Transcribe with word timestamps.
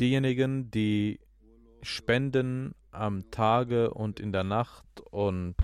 diejenigen, 0.00 0.70
die 0.70 1.20
spenden 1.82 2.74
am 2.90 3.30
Tage 3.30 3.92
und 3.92 4.20
in 4.20 4.32
der 4.32 4.44
Nacht 4.44 5.00
und 5.10 5.56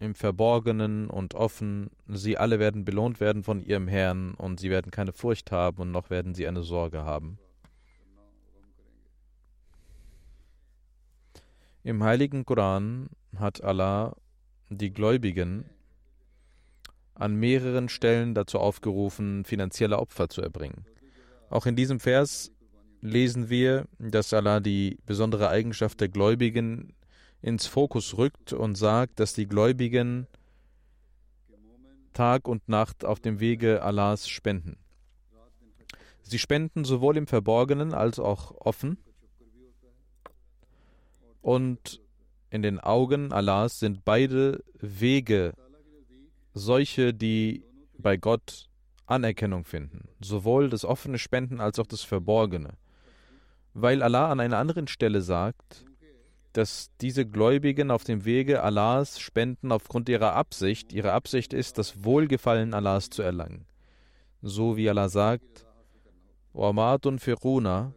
im 0.00 0.14
Verborgenen 0.14 1.08
und 1.08 1.34
offen, 1.34 1.90
sie 2.08 2.36
alle 2.36 2.58
werden 2.58 2.84
belohnt 2.84 3.20
werden 3.20 3.42
von 3.42 3.62
ihrem 3.62 3.88
Herrn 3.88 4.34
und 4.34 4.60
sie 4.60 4.70
werden 4.70 4.90
keine 4.90 5.12
Furcht 5.12 5.50
haben 5.52 5.80
und 5.82 5.90
noch 5.92 6.10
werden 6.10 6.34
sie 6.34 6.46
eine 6.46 6.62
Sorge 6.62 7.04
haben. 7.04 7.38
Im 11.82 12.02
heiligen 12.02 12.44
Koran 12.44 13.10
hat 13.36 13.62
Allah 13.62 14.16
die 14.70 14.90
Gläubigen 14.90 15.66
an 17.14 17.36
mehreren 17.36 17.88
Stellen 17.88 18.34
dazu 18.34 18.58
aufgerufen, 18.58 19.44
finanzielle 19.44 19.98
Opfer 19.98 20.28
zu 20.28 20.42
erbringen. 20.42 20.86
Auch 21.50 21.66
in 21.66 21.76
diesem 21.76 22.00
Vers 22.00 22.50
lesen 23.04 23.50
wir, 23.50 23.86
dass 23.98 24.32
Allah 24.32 24.60
die 24.60 24.98
besondere 25.04 25.50
Eigenschaft 25.50 26.00
der 26.00 26.08
Gläubigen 26.08 26.94
ins 27.42 27.66
Fokus 27.66 28.16
rückt 28.16 28.54
und 28.54 28.76
sagt, 28.76 29.20
dass 29.20 29.34
die 29.34 29.46
Gläubigen 29.46 30.26
Tag 32.14 32.48
und 32.48 32.66
Nacht 32.66 33.04
auf 33.04 33.20
dem 33.20 33.40
Wege 33.40 33.82
Allahs 33.82 34.28
spenden. 34.28 34.78
Sie 36.22 36.38
spenden 36.38 36.84
sowohl 36.84 37.18
im 37.18 37.26
Verborgenen 37.26 37.92
als 37.92 38.18
auch 38.18 38.52
offen. 38.52 38.96
Und 41.42 42.00
in 42.48 42.62
den 42.62 42.80
Augen 42.80 43.32
Allahs 43.32 43.80
sind 43.80 44.06
beide 44.06 44.64
Wege 44.80 45.52
solche, 46.54 47.12
die 47.12 47.64
bei 47.98 48.16
Gott 48.16 48.70
Anerkennung 49.04 49.66
finden. 49.66 50.08
Sowohl 50.20 50.70
das 50.70 50.86
offene 50.86 51.18
Spenden 51.18 51.60
als 51.60 51.78
auch 51.78 51.86
das 51.86 52.02
Verborgene 52.02 52.78
weil 53.73 54.03
Allah 54.03 54.31
an 54.31 54.39
einer 54.39 54.57
anderen 54.57 54.87
Stelle 54.87 55.21
sagt, 55.21 55.85
dass 56.53 56.89
diese 57.01 57.25
Gläubigen 57.25 57.91
auf 57.91 58.03
dem 58.03 58.25
Wege 58.25 58.63
Allahs 58.63 59.19
spenden 59.19 59.71
aufgrund 59.71 60.09
ihrer 60.09 60.33
Absicht. 60.33 60.91
Ihre 60.93 61.13
Absicht 61.13 61.53
ist, 61.53 61.77
das 61.77 62.03
Wohlgefallen 62.03 62.73
Allahs 62.73 63.09
zu 63.09 63.21
erlangen. 63.21 63.65
So 64.41 64.75
wie 64.75 64.89
Allah 64.89 65.09
sagt, 65.09 65.65
وَمَا 66.53 66.97
تُنْفِقُونَ 66.97 67.93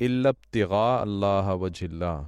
إِلَّا 0.00 0.28
ابْتِغَاءَ 0.28 1.02
اللَّهَ 1.04 1.54
وَجْهِ 1.54 2.26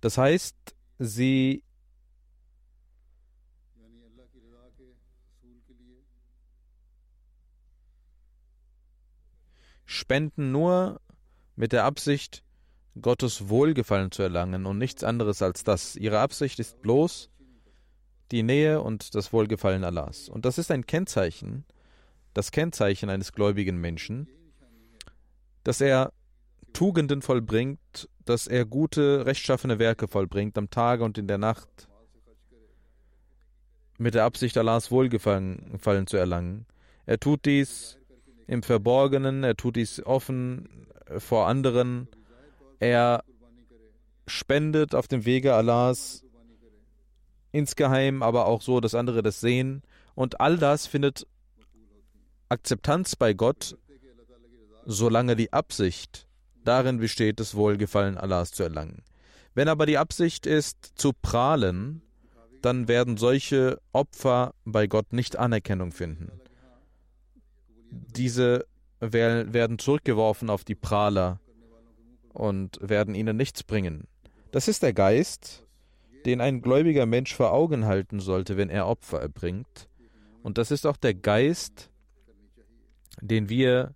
Das 0.00 0.16
heißt, 0.16 0.56
sie 0.98 1.64
spenden 9.93 10.51
nur 10.51 10.99
mit 11.55 11.71
der 11.71 11.85
Absicht, 11.85 12.43
Gottes 13.01 13.49
Wohlgefallen 13.49 14.11
zu 14.11 14.21
erlangen 14.21 14.65
und 14.65 14.77
nichts 14.77 15.03
anderes 15.03 15.41
als 15.41 15.63
das. 15.63 15.95
Ihre 15.95 16.19
Absicht 16.19 16.59
ist 16.59 16.81
bloß 16.81 17.29
die 18.31 18.43
Nähe 18.43 18.81
und 18.81 19.15
das 19.15 19.33
Wohlgefallen 19.33 19.83
Allahs. 19.83 20.29
Und 20.29 20.45
das 20.45 20.57
ist 20.57 20.71
ein 20.71 20.85
Kennzeichen, 20.85 21.65
das 22.33 22.51
Kennzeichen 22.51 23.09
eines 23.09 23.31
gläubigen 23.31 23.77
Menschen, 23.77 24.27
dass 25.63 25.81
er 25.81 26.11
Tugenden 26.73 27.21
vollbringt, 27.21 28.09
dass 28.25 28.47
er 28.47 28.65
gute, 28.65 29.25
rechtschaffene 29.25 29.79
Werke 29.79 30.07
vollbringt 30.07 30.57
am 30.57 30.69
Tage 30.69 31.03
und 31.03 31.17
in 31.17 31.27
der 31.27 31.37
Nacht 31.37 31.87
mit 33.99 34.15
der 34.15 34.25
Absicht, 34.25 34.57
Allahs 34.57 34.91
Wohlgefallen 34.91 36.07
zu 36.07 36.17
erlangen. 36.17 36.65
Er 37.05 37.19
tut 37.19 37.45
dies 37.45 37.99
im 38.47 38.63
Verborgenen, 38.63 39.43
er 39.43 39.55
tut 39.55 39.75
dies 39.75 40.05
offen 40.05 40.87
vor 41.17 41.47
anderen, 41.47 42.07
er 42.79 43.23
spendet 44.27 44.95
auf 44.95 45.07
dem 45.07 45.25
Wege 45.25 45.53
Allahs 45.53 46.23
insgeheim, 47.51 48.23
aber 48.23 48.47
auch 48.47 48.61
so, 48.61 48.79
dass 48.79 48.95
andere 48.95 49.21
das 49.21 49.39
sehen. 49.39 49.83
Und 50.15 50.41
all 50.41 50.57
das 50.57 50.87
findet 50.87 51.27
Akzeptanz 52.49 53.15
bei 53.15 53.33
Gott, 53.33 53.77
solange 54.85 55.35
die 55.35 55.53
Absicht 55.53 56.27
darin 56.63 56.99
besteht, 56.99 57.39
das 57.39 57.55
Wohlgefallen 57.55 58.17
Allahs 58.17 58.51
zu 58.51 58.63
erlangen. 58.63 59.03
Wenn 59.53 59.67
aber 59.67 59.85
die 59.85 59.97
Absicht 59.97 60.45
ist, 60.45 60.93
zu 60.95 61.11
prahlen, 61.13 62.01
dann 62.61 62.87
werden 62.87 63.17
solche 63.17 63.79
Opfer 63.91 64.53
bei 64.65 64.87
Gott 64.87 65.13
nicht 65.13 65.37
Anerkennung 65.37 65.91
finden 65.91 66.31
diese 67.93 68.65
werden 68.99 69.79
zurückgeworfen 69.79 70.49
auf 70.49 70.63
die 70.63 70.75
Prahler 70.75 71.39
und 72.33 72.79
werden 72.81 73.15
ihnen 73.15 73.37
nichts 73.37 73.63
bringen. 73.63 74.07
Das 74.51 74.67
ist 74.67 74.81
der 74.81 74.93
Geist, 74.93 75.63
den 76.25 76.41
ein 76.41 76.61
gläubiger 76.61 77.05
Mensch 77.05 77.35
vor 77.35 77.51
Augen 77.51 77.85
halten 77.85 78.19
sollte, 78.19 78.55
wenn 78.57 78.69
er 78.69 78.87
Opfer 78.87 79.19
erbringt. 79.19 79.89
Und 80.41 80.57
das 80.57 80.71
ist 80.71 80.85
auch 80.85 80.97
der 80.97 81.13
Geist, 81.13 81.89
den 83.21 83.49
wir 83.49 83.93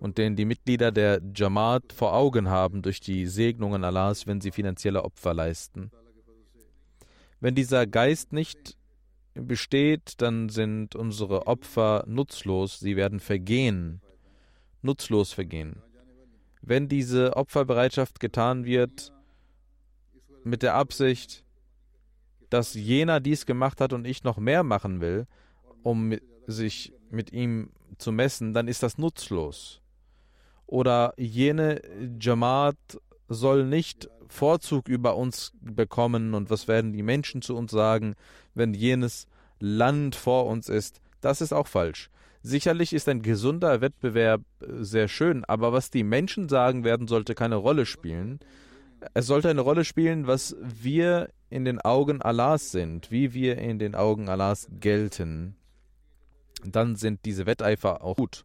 und 0.00 0.18
den 0.18 0.36
die 0.36 0.44
Mitglieder 0.44 0.92
der 0.92 1.20
Jamaat 1.34 1.92
vor 1.92 2.14
Augen 2.14 2.48
haben 2.48 2.82
durch 2.82 3.00
die 3.00 3.26
Segnungen 3.26 3.84
Allahs, 3.84 4.26
wenn 4.26 4.40
sie 4.40 4.50
finanzielle 4.50 5.02
Opfer 5.04 5.34
leisten. 5.34 5.90
Wenn 7.40 7.54
dieser 7.54 7.86
Geist 7.86 8.32
nicht 8.32 8.76
besteht, 9.38 10.20
dann 10.22 10.48
sind 10.48 10.94
unsere 10.94 11.46
Opfer 11.46 12.04
nutzlos, 12.06 12.80
sie 12.80 12.96
werden 12.96 13.20
vergehen, 13.20 14.00
nutzlos 14.82 15.32
vergehen. 15.32 15.82
wenn 16.62 16.88
diese 16.88 17.36
Opferbereitschaft 17.36 18.18
getan 18.18 18.64
wird 18.64 19.12
mit 20.42 20.62
der 20.62 20.74
Absicht, 20.74 21.44
dass 22.50 22.74
jener 22.74 23.20
dies 23.20 23.46
gemacht 23.46 23.80
hat 23.80 23.92
und 23.92 24.06
ich 24.06 24.24
noch 24.24 24.36
mehr 24.38 24.64
machen 24.64 25.00
will, 25.00 25.26
um 25.82 26.16
sich 26.46 26.92
mit 27.10 27.32
ihm 27.32 27.70
zu 27.98 28.10
messen, 28.12 28.52
dann 28.52 28.68
ist 28.68 28.82
das 28.82 28.98
nutzlos. 28.98 29.80
Oder 30.66 31.14
jene 31.16 31.80
Jamaat 32.20 32.76
soll 33.28 33.64
nicht 33.64 34.08
Vorzug 34.28 34.88
über 34.88 35.16
uns 35.16 35.52
bekommen 35.60 36.34
und 36.34 36.50
was 36.50 36.68
werden 36.68 36.92
die 36.92 37.02
Menschen 37.02 37.42
zu 37.42 37.56
uns 37.56 37.70
sagen, 37.70 38.14
wenn 38.54 38.74
jenes 38.74 39.26
Land 39.60 40.14
vor 40.14 40.46
uns 40.46 40.68
ist. 40.68 41.00
Das 41.20 41.40
ist 41.40 41.52
auch 41.52 41.66
falsch. 41.66 42.10
Sicherlich 42.42 42.92
ist 42.92 43.08
ein 43.08 43.22
gesunder 43.22 43.80
Wettbewerb 43.80 44.42
äh, 44.60 44.66
sehr 44.84 45.08
schön, 45.08 45.44
aber 45.44 45.72
was 45.72 45.90
die 45.90 46.04
Menschen 46.04 46.48
sagen 46.48 46.84
werden, 46.84 47.08
sollte 47.08 47.34
keine 47.34 47.56
Rolle 47.56 47.86
spielen. 47.86 48.38
Es 49.14 49.26
sollte 49.26 49.50
eine 49.50 49.60
Rolle 49.60 49.84
spielen, 49.84 50.26
was 50.26 50.56
wir 50.62 51.28
in 51.50 51.64
den 51.64 51.80
Augen 51.80 52.22
Allahs 52.22 52.70
sind, 52.70 53.10
wie 53.10 53.34
wir 53.34 53.58
in 53.58 53.78
den 53.78 53.94
Augen 53.94 54.28
Allahs 54.28 54.68
gelten. 54.80 55.56
Dann 56.64 56.96
sind 56.96 57.24
diese 57.24 57.46
Wetteifer 57.46 58.02
auch 58.02 58.16
gut. 58.16 58.44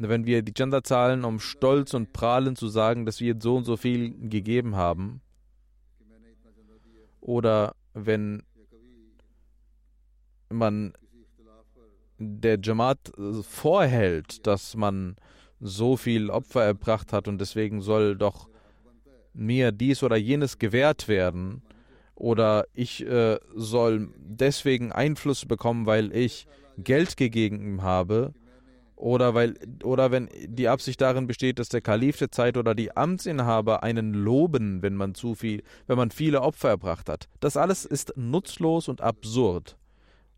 Wenn 0.00 0.26
wir 0.26 0.42
die 0.42 0.54
Gender 0.54 0.84
zahlen, 0.84 1.24
um 1.24 1.40
stolz 1.40 1.92
und 1.92 2.12
prahlend 2.12 2.56
zu 2.56 2.68
sagen, 2.68 3.04
dass 3.04 3.20
wir 3.20 3.36
so 3.40 3.56
und 3.56 3.64
so 3.64 3.76
viel 3.76 4.14
gegeben 4.28 4.76
haben, 4.76 5.20
oder 7.20 7.74
wenn 7.94 8.42
man 10.50 10.92
der 12.18 12.58
Jamaat 12.62 13.12
vorhält, 13.42 14.46
dass 14.46 14.76
man 14.76 15.16
so 15.60 15.96
viel 15.96 16.30
Opfer 16.30 16.64
erbracht 16.64 17.12
hat 17.12 17.28
und 17.28 17.40
deswegen 17.40 17.80
soll 17.80 18.16
doch 18.16 18.48
mir 19.34 19.72
dies 19.72 20.02
oder 20.02 20.16
jenes 20.16 20.58
gewährt 20.58 21.08
werden 21.08 21.62
oder 22.14 22.66
ich 22.72 23.06
äh, 23.06 23.38
soll 23.54 24.08
deswegen 24.16 24.90
Einfluss 24.92 25.44
bekommen, 25.46 25.86
weil 25.86 26.14
ich 26.14 26.46
Geld 26.76 27.16
gegeben 27.16 27.82
habe 27.82 28.34
oder 28.98 29.34
weil 29.34 29.54
oder 29.84 30.10
wenn 30.10 30.28
die 30.46 30.68
Absicht 30.68 31.00
darin 31.00 31.26
besteht, 31.26 31.58
dass 31.58 31.68
der 31.68 31.80
Kalif 31.80 32.18
der 32.18 32.30
Zeit 32.30 32.56
oder 32.56 32.74
die 32.74 32.96
Amtsinhaber 32.96 33.82
einen 33.82 34.12
loben, 34.12 34.82
wenn 34.82 34.94
man 34.94 35.14
zu 35.14 35.34
viel, 35.34 35.62
wenn 35.86 35.96
man 35.96 36.10
viele 36.10 36.42
Opfer 36.42 36.68
erbracht 36.70 37.08
hat. 37.08 37.28
Das 37.40 37.56
alles 37.56 37.84
ist 37.84 38.12
nutzlos 38.16 38.88
und 38.88 39.00
absurd 39.00 39.76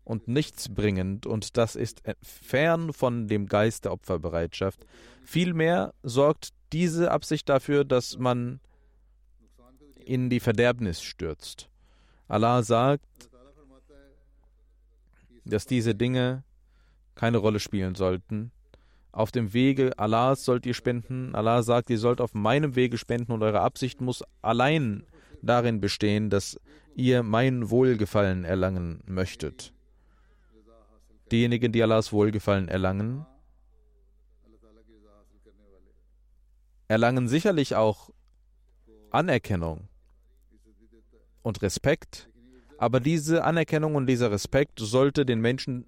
und 0.03 0.27
nichtsbringend 0.27 1.25
und 1.25 1.57
das 1.57 1.75
ist 1.75 2.01
fern 2.21 2.93
von 2.93 3.27
dem 3.27 3.47
Geist 3.47 3.85
der 3.85 3.93
Opferbereitschaft. 3.93 4.85
Vielmehr 5.23 5.93
sorgt 6.03 6.49
diese 6.71 7.11
Absicht 7.11 7.49
dafür, 7.49 7.83
dass 7.83 8.17
man 8.17 8.59
in 10.05 10.29
die 10.29 10.39
Verderbnis 10.39 11.01
stürzt. 11.01 11.69
Allah 12.27 12.63
sagt, 12.63 13.05
dass 15.45 15.65
diese 15.65 15.95
Dinge 15.95 16.43
keine 17.15 17.37
Rolle 17.37 17.59
spielen 17.59 17.95
sollten. 17.95 18.51
Auf 19.11 19.31
dem 19.31 19.53
Wege 19.53 19.91
Allahs 19.97 20.45
sollt 20.45 20.65
ihr 20.65 20.73
spenden. 20.73 21.35
Allah 21.35 21.63
sagt, 21.63 21.89
ihr 21.89 21.99
sollt 21.99 22.21
auf 22.21 22.33
meinem 22.33 22.75
Wege 22.75 22.97
spenden 22.97 23.31
und 23.33 23.43
eure 23.43 23.61
Absicht 23.61 23.99
muss 23.99 24.23
allein 24.41 25.03
darin 25.41 25.81
bestehen, 25.81 26.29
dass 26.29 26.59
ihr 26.95 27.23
mein 27.23 27.69
Wohlgefallen 27.69 28.45
erlangen 28.45 29.01
möchtet. 29.05 29.73
Diejenigen, 31.31 31.71
die 31.71 31.81
Allahs 31.81 32.11
Wohlgefallen 32.11 32.67
erlangen, 32.67 33.25
erlangen 36.87 37.27
sicherlich 37.29 37.75
auch 37.75 38.09
Anerkennung 39.11 39.87
und 41.41 41.61
Respekt, 41.61 42.29
aber 42.77 42.99
diese 42.99 43.43
Anerkennung 43.43 43.95
und 43.95 44.07
dieser 44.07 44.31
Respekt 44.31 44.79
sollte 44.79 45.25
den 45.25 45.39
Menschen 45.39 45.85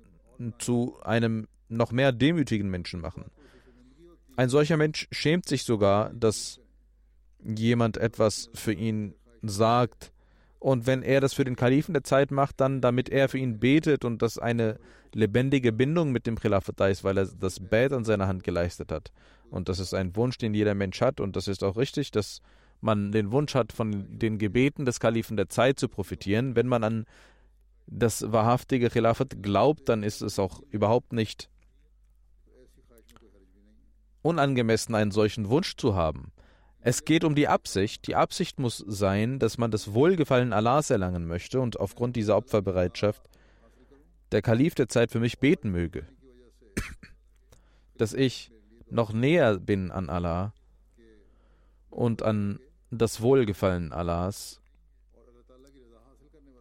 zu 0.59 0.97
einem 1.03 1.47
noch 1.69 1.91
mehr 1.91 2.11
demütigen 2.11 2.69
Menschen 2.69 3.01
machen. 3.01 3.25
Ein 4.35 4.49
solcher 4.49 4.77
Mensch 4.77 5.07
schämt 5.11 5.47
sich 5.47 5.63
sogar, 5.63 6.11
dass 6.13 6.59
jemand 7.43 7.97
etwas 7.97 8.49
für 8.53 8.73
ihn 8.73 9.15
sagt, 9.41 10.11
und 10.59 10.87
wenn 10.87 11.03
er 11.03 11.19
das 11.19 11.33
für 11.33 11.43
den 11.43 11.57
Kalifen 11.57 11.91
der 11.91 12.05
Zeit 12.05 12.31
macht, 12.31 12.61
dann 12.61 12.79
damit 12.79 13.09
er 13.09 13.27
für 13.27 13.37
ihn 13.37 13.59
betet 13.59 14.05
und 14.05 14.21
das 14.21 14.37
eine 14.37 14.79
lebendige 15.13 15.73
Bindung 15.73 16.13
mit 16.13 16.25
dem 16.25 16.39
Khilafat 16.39 16.79
ist, 16.89 17.03
weil 17.03 17.17
er 17.17 17.25
das 17.25 17.59
Bett 17.59 17.91
an 17.91 18.05
seiner 18.05 18.27
Hand 18.27 18.45
geleistet 18.45 18.89
hat. 18.89 19.11
Und 19.49 19.67
das 19.67 19.79
ist 19.79 19.93
ein 19.93 20.15
Wunsch, 20.15 20.37
den 20.37 20.53
jeder 20.53 20.73
Mensch 20.73 21.01
hat. 21.01 21.19
Und 21.19 21.35
das 21.35 21.49
ist 21.49 21.65
auch 21.65 21.75
richtig, 21.75 22.11
dass 22.11 22.39
man 22.79 23.11
den 23.11 23.33
Wunsch 23.33 23.55
hat, 23.55 23.73
von 23.73 24.17
den 24.17 24.37
Gebeten 24.37 24.85
des 24.85 25.01
Kalifen 25.01 25.35
der 25.35 25.49
Zeit 25.49 25.79
zu 25.79 25.89
profitieren. 25.89 26.55
Wenn 26.55 26.67
man 26.67 26.85
an 26.85 27.05
das 27.88 28.31
wahrhaftige 28.31 28.89
Khilafat 28.89 29.41
glaubt, 29.41 29.89
dann 29.89 30.03
ist 30.03 30.21
es 30.21 30.39
auch 30.39 30.62
überhaupt 30.69 31.13
nicht 31.13 31.50
unangemessen, 34.21 34.95
einen 34.95 35.12
solchen 35.12 35.50
Wunsch 35.50 35.75
zu 35.75 35.95
haben. 35.95 36.31
Es 36.80 37.06
geht 37.06 37.24
um 37.24 37.35
die 37.35 37.47
Absicht. 37.47 38.07
Die 38.07 38.15
Absicht 38.15 38.59
muss 38.59 38.77
sein, 38.77 39.39
dass 39.39 39.57
man 39.57 39.71
das 39.71 39.94
Wohlgefallen 39.94 40.51
Allahs 40.51 40.89
erlangen 40.89 41.27
möchte 41.27 41.62
und 41.62 41.80
aufgrund 41.80 42.15
dieser 42.15 42.35
Opferbereitschaft 42.35 43.24
der 44.31 44.41
Kalif 44.41 44.75
der 44.75 44.89
Zeit 44.89 45.12
für 45.12 45.19
mich 45.19 45.39
beten 45.39 45.69
möge, 45.69 46.07
dass 47.97 48.13
ich 48.13 48.51
noch 48.89 49.13
näher 49.13 49.59
bin 49.59 49.91
an 49.91 50.09
Allah 50.09 50.53
und 51.89 52.24
an 52.24 52.59
das 52.91 53.21
Wohlgefallen 53.21 53.94
Allahs. 53.94 54.59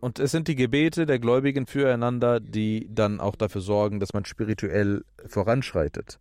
Und 0.03 0.19
es 0.19 0.33
sind 0.33 0.49
die 0.49 0.57
Gebete 0.57 1.07
der 1.07 1.21
Gläubigen 1.21 1.65
füreinander, 1.65 2.41
die 2.41 2.89
dann 2.91 3.21
auch 3.21 3.37
dafür 3.37 3.61
sorgen, 3.61 4.01
dass 4.01 4.13
man 4.13 4.25
spirituell 4.25 5.05
voranschreitet. 5.27 6.19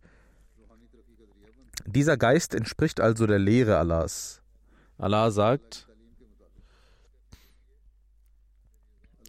Dieser 1.84 2.16
Geist 2.16 2.54
entspricht 2.54 3.00
also 3.00 3.26
der 3.26 3.40
Lehre 3.40 3.78
Allahs. 3.78 4.40
Allah 4.98 5.32
sagt, 5.32 5.88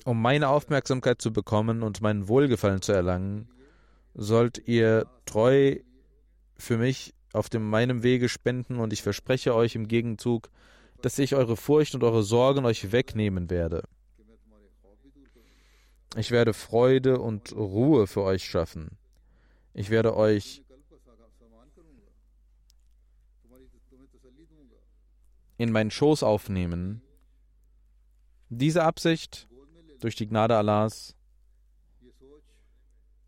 um 0.06 0.22
meine 0.22 0.50
Aufmerksamkeit 0.50 1.20
zu 1.20 1.34
bekommen 1.34 1.82
und 1.82 2.02
mein 2.02 2.28
Wohlgefallen 2.28 2.84
zu 2.84 2.92
erlangen, 2.92 3.50
sollt 4.14 4.68
ihr 4.68 5.08
treu 5.26 5.78
für 6.60 6.78
mich 6.78 7.16
auf 7.34 7.50
dem 7.50 7.68
meinem 7.68 8.04
Wege 8.04 8.30
spenden 8.30 8.78
und 8.78 8.94
ich 8.94 9.02
verspreche 9.02 9.56
euch 9.56 9.74
im 9.74 9.88
Gegenzug, 9.88 10.52
dass 11.02 11.18
ich 11.18 11.34
eure 11.34 11.58
Furcht 11.58 11.96
und 11.96 12.04
eure 12.04 12.22
Sorgen 12.22 12.66
euch 12.66 12.92
wegnehmen 12.92 13.50
werde. 13.50 13.82
Ich 16.16 16.30
werde 16.30 16.54
Freude 16.54 17.20
und 17.20 17.54
Ruhe 17.56 18.06
für 18.06 18.22
euch 18.22 18.44
schaffen. 18.44 18.98
Ich 19.74 19.90
werde 19.90 20.16
euch 20.16 20.64
in 25.58 25.72
meinen 25.72 25.92
Schoß 25.92 26.24
aufnehmen. 26.24 27.02
Diese 28.50 28.84
Absicht 28.84 29.48
durch 30.00 30.16
die 30.16 30.28
Gnade 30.28 30.56
Allahs 30.56 31.16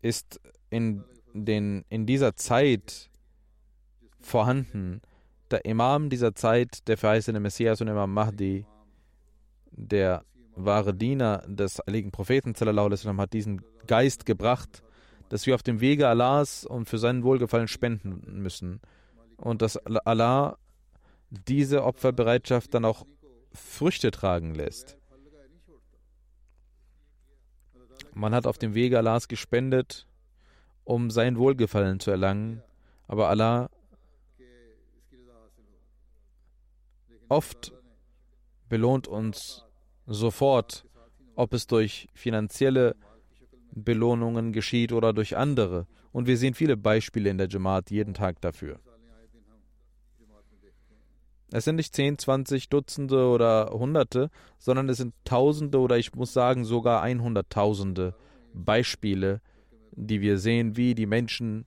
ist 0.02 0.40
in, 0.70 1.04
den, 1.32 1.84
in 1.88 2.06
dieser 2.06 2.36
Zeit 2.36 3.10
vorhanden. 4.20 5.00
Der 5.50 5.64
Imam 5.64 6.10
dieser 6.10 6.34
Zeit, 6.34 6.86
der 6.86 6.96
verheißene 6.96 7.40
Messias 7.40 7.80
und 7.80 7.88
Imam 7.88 8.12
Mahdi, 8.12 8.66
der 9.72 10.24
wahre 10.56 10.94
Diener 10.94 11.42
des 11.46 11.80
heiligen 11.86 12.10
Propheten, 12.10 12.54
hat 12.56 13.32
diesen 13.32 13.62
Geist 13.86 14.26
gebracht, 14.26 14.82
dass 15.28 15.46
wir 15.46 15.54
auf 15.54 15.62
dem 15.62 15.80
Wege 15.80 16.08
Allahs 16.08 16.64
und 16.64 16.88
für 16.88 16.98
seinen 16.98 17.22
Wohlgefallen 17.22 17.68
spenden 17.68 18.42
müssen. 18.42 18.80
Und 19.36 19.62
dass 19.62 19.76
Allah 19.76 20.56
diese 21.30 21.84
Opferbereitschaft 21.84 22.72
dann 22.72 22.84
auch 22.84 23.06
Früchte 23.52 24.10
tragen 24.10 24.54
lässt. 24.54 24.96
Man 28.14 28.34
hat 28.34 28.46
auf 28.46 28.56
dem 28.56 28.74
Wege 28.74 28.98
Allahs 28.98 29.28
gespendet, 29.28 30.06
um 30.84 31.10
sein 31.10 31.36
Wohlgefallen 31.36 32.00
zu 32.00 32.10
erlangen, 32.10 32.62
aber 33.08 33.28
Allah 33.28 33.68
oft 37.28 37.72
belohnt 38.68 39.06
uns 39.06 39.65
sofort, 40.06 40.86
ob 41.34 41.52
es 41.52 41.66
durch 41.66 42.08
finanzielle 42.14 42.96
Belohnungen 43.72 44.52
geschieht 44.52 44.92
oder 44.92 45.12
durch 45.12 45.36
andere. 45.36 45.86
Und 46.12 46.26
wir 46.26 46.36
sehen 46.36 46.54
viele 46.54 46.76
Beispiele 46.76 47.28
in 47.28 47.38
der 47.38 47.48
Jamaat 47.48 47.90
jeden 47.90 48.14
Tag 48.14 48.40
dafür. 48.40 48.80
Es 51.52 51.64
sind 51.64 51.76
nicht 51.76 51.94
10, 51.94 52.18
20 52.18 52.68
Dutzende 52.70 53.28
oder 53.28 53.70
Hunderte, 53.72 54.30
sondern 54.58 54.88
es 54.88 54.96
sind 54.96 55.14
Tausende 55.24 55.78
oder 55.78 55.96
ich 55.96 56.14
muss 56.14 56.32
sagen 56.32 56.64
sogar 56.64 57.02
Einhunderttausende 57.02 58.14
Beispiele, 58.52 59.40
die 59.92 60.20
wir 60.20 60.38
sehen, 60.38 60.76
wie 60.76 60.94
die 60.94 61.06
Menschen 61.06 61.66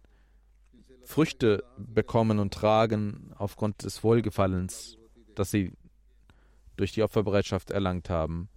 Früchte 1.03 1.63
bekommen 1.77 2.39
und 2.39 2.53
tragen 2.53 3.31
aufgrund 3.37 3.83
des 3.83 4.03
Wohlgefallens, 4.03 4.97
das 5.33 5.49
sie 5.49 5.71
durch 6.79 6.93
die 6.93 7.03
Opferbereitschaft 7.03 7.71
erlangt 7.71 8.09
haben, 8.09 8.47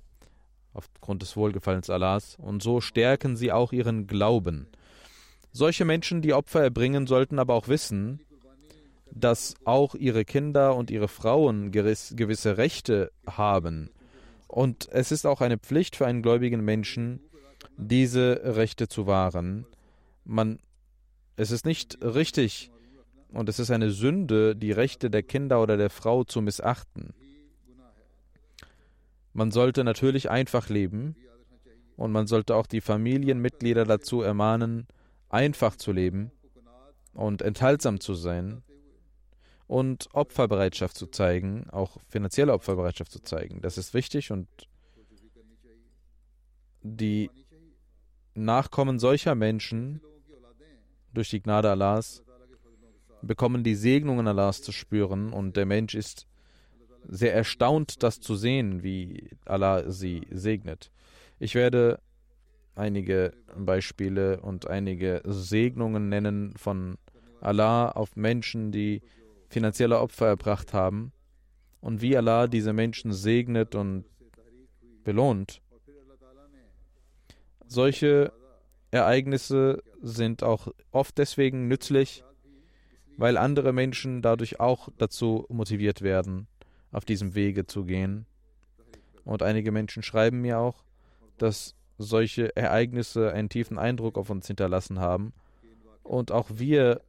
aufgrund 0.75 1.23
des 1.23 1.37
Wohlgefallens 1.37 1.91
Allahs, 1.91 2.37
und 2.39 2.63
so 2.63 2.81
stärken 2.81 3.37
sie 3.37 3.51
auch 3.51 3.73
ihren 3.73 4.07
Glauben. 4.07 4.69
Solche 5.51 5.85
Menschen, 5.85 6.23
die 6.23 6.33
Opfer 6.33 6.63
erbringen, 6.63 7.07
sollten 7.07 7.39
aber 7.39 7.55
auch 7.55 7.69
wissen, 7.69 8.21
dass 9.11 9.55
auch 9.65 9.95
ihre 9.95 10.25
Kinder 10.25 10.77
und 10.77 10.91
ihre 10.91 11.09
Frauen 11.09 11.73
gewisse 11.73 12.57
Rechte 12.57 13.11
haben. 13.27 13.91
Und 14.47 14.89
es 14.91 15.13
ist 15.13 15.27
auch 15.27 15.41
eine 15.41 15.59
Pflicht 15.59 15.97
für 15.97 16.07
einen 16.07 16.23
gläubigen 16.23 16.65
Menschen, 16.65 17.21
diese 17.77 18.41
Rechte 18.45 18.89
zu 18.89 19.07
wahren. 19.07 19.67
Man, 20.25 20.61
es 21.37 21.51
ist 21.51 21.67
nicht 21.67 21.99
richtig 22.03 22.71
und 23.33 23.49
es 23.49 23.59
ist 23.59 23.71
eine 23.71 23.91
Sünde, 23.91 24.55
die 24.55 24.73
Rechte 24.73 25.11
der 25.11 25.23
Kinder 25.23 25.61
oder 25.61 25.77
der 25.77 25.91
Frau 25.91 26.25
zu 26.25 26.41
missachten. 26.41 27.15
Man 29.33 29.51
sollte 29.51 29.85
natürlich 29.85 30.31
einfach 30.31 30.69
leben 30.69 31.17
und 31.97 32.13
man 32.13 32.27
sollte 32.27 32.55
auch 32.57 32.67
die 32.67 32.81
Familienmitglieder 32.81 33.85
dazu 33.85 34.23
ermahnen, 34.23 34.87
einfach 35.29 35.77
zu 35.77 35.93
leben 35.93 36.31
und 37.15 37.43
enthaltsam 37.43 38.01
zu 38.01 38.15
sein 38.15 38.63
und 39.67 40.09
Opferbereitschaft 40.13 40.97
zu 40.97 41.07
zeigen, 41.07 41.69
auch 41.71 41.97
finanzielle 42.09 42.53
Opferbereitschaft 42.53 43.11
zu 43.11 43.21
zeigen. 43.21 43.63
Das 43.63 43.79
ist 43.79 43.95
wichtig 43.95 44.31
und 44.31 44.49
die 46.83 47.31
Nachkommen 48.35 48.99
solcher 48.99 49.35
Menschen 49.35 50.01
durch 51.13 51.31
die 51.31 51.43
Gnade 51.43 51.71
Allahs 51.71 52.23
bekommen 53.23 53.63
die 53.63 53.77
Segnungen 53.77 54.27
Allahs 54.27 54.63
zu 54.63 54.73
spüren 54.73 55.33
und 55.33 55.57
der 55.57 55.67
Mensch 55.67 55.95
ist 55.95 56.27
sehr 57.09 57.35
erstaunt, 57.35 58.03
das 58.03 58.21
zu 58.21 58.37
sehen, 58.37 58.83
wie 58.83 59.31
Allah 59.45 59.91
sie 59.91 60.27
segnet. 60.31 60.91
Ich 61.39 61.55
werde 61.55 62.01
einige 62.75 63.33
Beispiele 63.57 64.41
und 64.41 64.69
einige 64.69 65.23
Segnungen 65.25 66.09
nennen 66.09 66.55
von 66.57 66.97
Allah 67.41 67.91
auf 67.91 68.17
Menschen, 68.17 68.73
die 68.73 69.03
finanzielle 69.49 70.01
Opfer 70.01 70.27
erbracht 70.27 70.73
haben 70.73 71.13
und 71.81 72.01
wie 72.01 72.17
Allah 72.17 72.47
diese 72.47 72.73
Menschen 72.73 73.13
segnet 73.13 73.75
und 73.75 74.05
belohnt. 75.05 75.61
Solche 77.67 78.33
Ereignisse 78.91 79.83
sind 80.01 80.43
auch 80.43 80.69
oft 80.91 81.19
deswegen 81.19 81.69
nützlich, 81.69 82.25
weil 83.17 83.37
andere 83.37 83.73
Menschen 83.73 84.23
dadurch 84.23 84.61
auch 84.61 84.89
dazu 84.99 85.47
motiviert 85.49 86.03
werden, 86.03 86.47
auf 86.93 87.05
diesem 87.05 87.35
Wege 87.35 87.67
zu 87.67 87.85
gehen. 87.85 88.27
Und 89.25 89.43
einige 89.43 89.73
Menschen 89.73 90.03
schreiben 90.03 90.41
mir 90.41 90.59
auch, 90.59 90.85
dass 91.39 91.75
solche 91.99 92.55
Ereignisse 92.57 93.33
einen 93.33 93.49
tiefen 93.49 93.79
Eindruck 93.79 94.19
auf 94.19 94.31
uns 94.31 94.47
hinterlassen 94.47 94.99
haben 95.01 95.33
und 96.03 96.33
auch 96.33 96.49
wir 96.53 97.01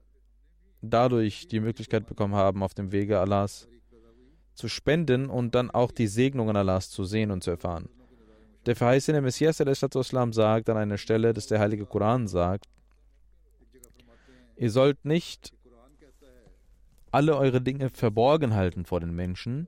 dadurch 0.81 1.47
die 1.47 1.59
Möglichkeit 1.59 2.07
bekommen 2.07 2.35
haben, 2.35 2.63
auf 2.63 2.73
dem 2.73 2.91
Wege 2.91 3.19
Allahs 3.19 3.67
zu 4.53 4.67
spenden 4.67 5.29
und 5.29 5.55
dann 5.55 5.71
auch 5.71 5.91
die 5.91 6.07
Segnungen 6.07 6.55
Allahs 6.55 6.89
zu 6.89 7.05
sehen 7.05 7.31
und 7.31 7.43
zu 7.43 7.51
erfahren. 7.51 7.89
Der 8.65 8.75
verheißene 8.75 9.21
Messias 9.21 9.59
Islam 9.59 10.31
sagt 10.31 10.69
an 10.69 10.77
einer 10.77 10.97
Stelle, 10.97 11.33
dass 11.33 11.47
der 11.47 11.59
Heilige 11.59 11.85
Koran 11.85 12.27
sagt, 12.27 12.65
ihr 14.55 14.71
sollt 14.71 15.03
nicht 15.03 15.53
alle 17.13 17.37
eure 17.37 17.61
Dinge 17.61 17.89
verborgen 17.89 18.55
halten 18.55 18.85
vor 18.85 18.99
den 18.99 19.15
Menschen. 19.15 19.67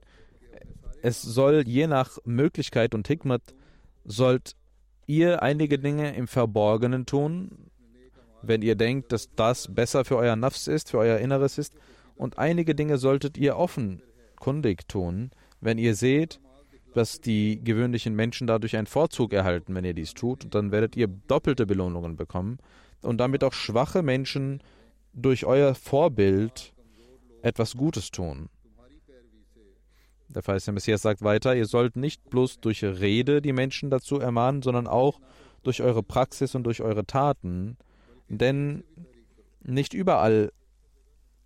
Es 1.02 1.22
soll 1.22 1.62
je 1.66 1.86
nach 1.86 2.18
Möglichkeit 2.24 2.94
und 2.94 3.06
Hikmat, 3.06 3.42
sollt 4.04 4.56
ihr 5.06 5.42
einige 5.42 5.78
Dinge 5.78 6.14
im 6.14 6.26
Verborgenen 6.26 7.06
tun, 7.06 7.70
wenn 8.42 8.62
ihr 8.62 8.74
denkt, 8.74 9.12
dass 9.12 9.30
das 9.34 9.72
besser 9.72 10.04
für 10.04 10.16
euer 10.16 10.36
Nafs 10.36 10.66
ist, 10.66 10.90
für 10.90 10.98
euer 10.98 11.18
Inneres 11.18 11.58
ist. 11.58 11.74
Und 12.16 12.38
einige 12.38 12.74
Dinge 12.74 12.98
solltet 12.98 13.36
ihr 13.36 13.56
offenkundig 13.56 14.88
tun, 14.88 15.30
wenn 15.60 15.78
ihr 15.78 15.94
seht, 15.94 16.40
dass 16.94 17.20
die 17.20 17.62
gewöhnlichen 17.62 18.14
Menschen 18.14 18.46
dadurch 18.46 18.76
einen 18.76 18.86
Vorzug 18.86 19.32
erhalten, 19.32 19.74
wenn 19.74 19.84
ihr 19.84 19.94
dies 19.94 20.14
tut. 20.14 20.44
Und 20.44 20.54
dann 20.54 20.72
werdet 20.72 20.96
ihr 20.96 21.08
doppelte 21.08 21.66
Belohnungen 21.66 22.16
bekommen 22.16 22.58
und 23.02 23.18
damit 23.18 23.44
auch 23.44 23.52
schwache 23.52 24.02
Menschen 24.02 24.62
durch 25.12 25.44
euer 25.44 25.74
Vorbild 25.74 26.72
etwas 27.42 27.76
Gutes 27.76 28.10
tun. 28.10 28.48
Der 30.28 30.42
Verheißene 30.42 30.74
Messias 30.74 31.02
sagt 31.02 31.22
weiter, 31.22 31.54
ihr 31.54 31.66
sollt 31.66 31.96
nicht 31.96 32.28
bloß 32.30 32.60
durch 32.60 32.82
Rede 32.82 33.40
die 33.40 33.52
Menschen 33.52 33.90
dazu 33.90 34.18
ermahnen, 34.18 34.62
sondern 34.62 34.86
auch 34.86 35.20
durch 35.62 35.82
eure 35.82 36.02
Praxis 36.02 36.54
und 36.54 36.64
durch 36.64 36.82
eure 36.82 37.06
Taten 37.06 37.76
denn 38.28 38.84
nicht 39.62 39.94
überall 39.94 40.52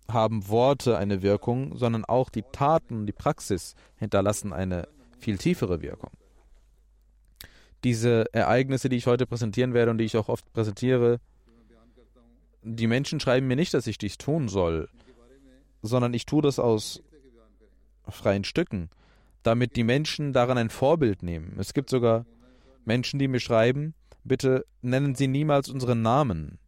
haben 0.07 0.47
Worte 0.47 0.97
eine 0.97 1.21
Wirkung, 1.21 1.77
sondern 1.77 2.05
auch 2.05 2.29
die 2.29 2.43
Taten, 2.51 3.05
die 3.05 3.13
Praxis 3.13 3.75
hinterlassen 3.97 4.51
eine 4.51 4.87
viel 5.19 5.37
tiefere 5.37 5.81
Wirkung. 5.81 6.11
Diese 7.83 8.25
Ereignisse, 8.33 8.89
die 8.89 8.97
ich 8.97 9.07
heute 9.07 9.25
präsentieren 9.25 9.73
werde 9.73 9.91
und 9.91 9.97
die 9.97 10.05
ich 10.05 10.17
auch 10.17 10.29
oft 10.29 10.51
präsentiere, 10.53 11.19
die 12.63 12.87
Menschen 12.87 13.19
schreiben 13.19 13.47
mir 13.47 13.55
nicht, 13.55 13.73
dass 13.73 13.87
ich 13.87 13.97
dies 13.97 14.17
tun 14.17 14.49
soll, 14.49 14.89
sondern 15.81 16.13
ich 16.13 16.25
tue 16.25 16.41
das 16.41 16.59
aus 16.59 17.01
freien 18.07 18.43
Stücken, 18.43 18.89
damit 19.43 19.75
die 19.75 19.83
Menschen 19.83 20.33
daran 20.33 20.57
ein 20.57 20.69
Vorbild 20.69 21.23
nehmen. 21.23 21.55
Es 21.59 21.73
gibt 21.73 21.89
sogar 21.89 22.25
Menschen, 22.85 23.19
die 23.19 23.27
mir 23.27 23.39
schreiben, 23.39 23.93
bitte 24.23 24.65
nennen 24.81 25.15
Sie 25.15 25.27
niemals 25.27 25.69
unseren 25.69 26.01
Namen. 26.01 26.59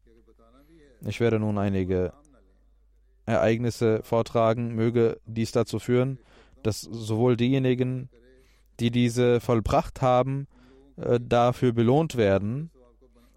Ich 1.06 1.20
werde 1.20 1.40
nun 1.40 1.58
einige 1.58 2.14
Ereignisse 3.26 4.02
vortragen, 4.04 4.76
möge 4.76 5.20
dies 5.26 5.52
dazu 5.52 5.80
führen, 5.80 6.20
dass 6.62 6.82
sowohl 6.82 7.36
diejenigen, 7.36 8.10
die 8.80 8.92
diese 8.92 9.40
vollbracht 9.40 10.02
haben, 10.02 10.48
äh, 10.96 11.20
dafür 11.22 11.74
belohnt 11.74 12.16
werden 12.16 12.72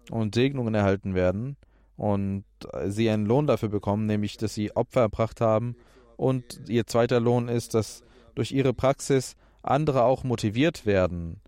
und 0.09 0.35
Segnungen 0.35 0.73
erhalten 0.73 1.13
werden 1.13 1.57
und 1.97 2.45
sie 2.85 3.09
einen 3.09 3.25
Lohn 3.25 3.47
dafür 3.47 3.69
bekommen, 3.69 4.05
nämlich 4.05 4.37
dass 4.37 4.53
sie 4.53 4.75
Opfer 4.75 5.01
erbracht 5.01 5.41
haben 5.41 5.75
und 6.15 6.61
ihr 6.69 6.87
zweiter 6.87 7.19
Lohn 7.19 7.49
ist, 7.49 7.73
dass 7.73 8.03
durch 8.35 8.51
ihre 8.51 8.73
Praxis 8.73 9.35
andere 9.63 10.03
auch 10.03 10.23
motiviert 10.23 10.85
werden, 10.85 11.41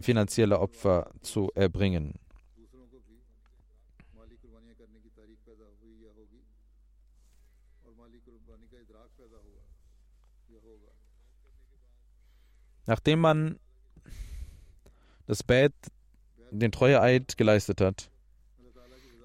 finanzielle 0.00 0.60
Opfer 0.60 1.10
zu 1.22 1.50
erbringen. 1.54 2.14
Nachdem 12.88 13.18
man 13.18 13.58
das 15.26 15.42
Bett, 15.42 15.74
den 16.52 16.70
Treueeid 16.70 17.36
geleistet 17.36 17.80
hat, 17.80 18.10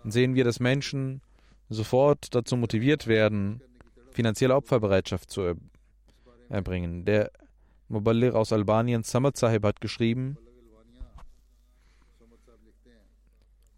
sehen 0.03 0.35
wir, 0.35 0.43
dass 0.43 0.59
Menschen 0.59 1.21
sofort 1.69 2.33
dazu 2.35 2.57
motiviert 2.57 3.07
werden, 3.07 3.61
finanzielle 4.11 4.55
Opferbereitschaft 4.55 5.29
zu 5.29 5.55
erbringen. 6.49 7.05
Der 7.05 7.31
Muballir 7.87 8.35
aus 8.35 8.53
Albanien, 8.53 9.03
Samad 9.03 9.37
Sahib, 9.37 9.63
hat 9.63 9.81
geschrieben, 9.81 10.37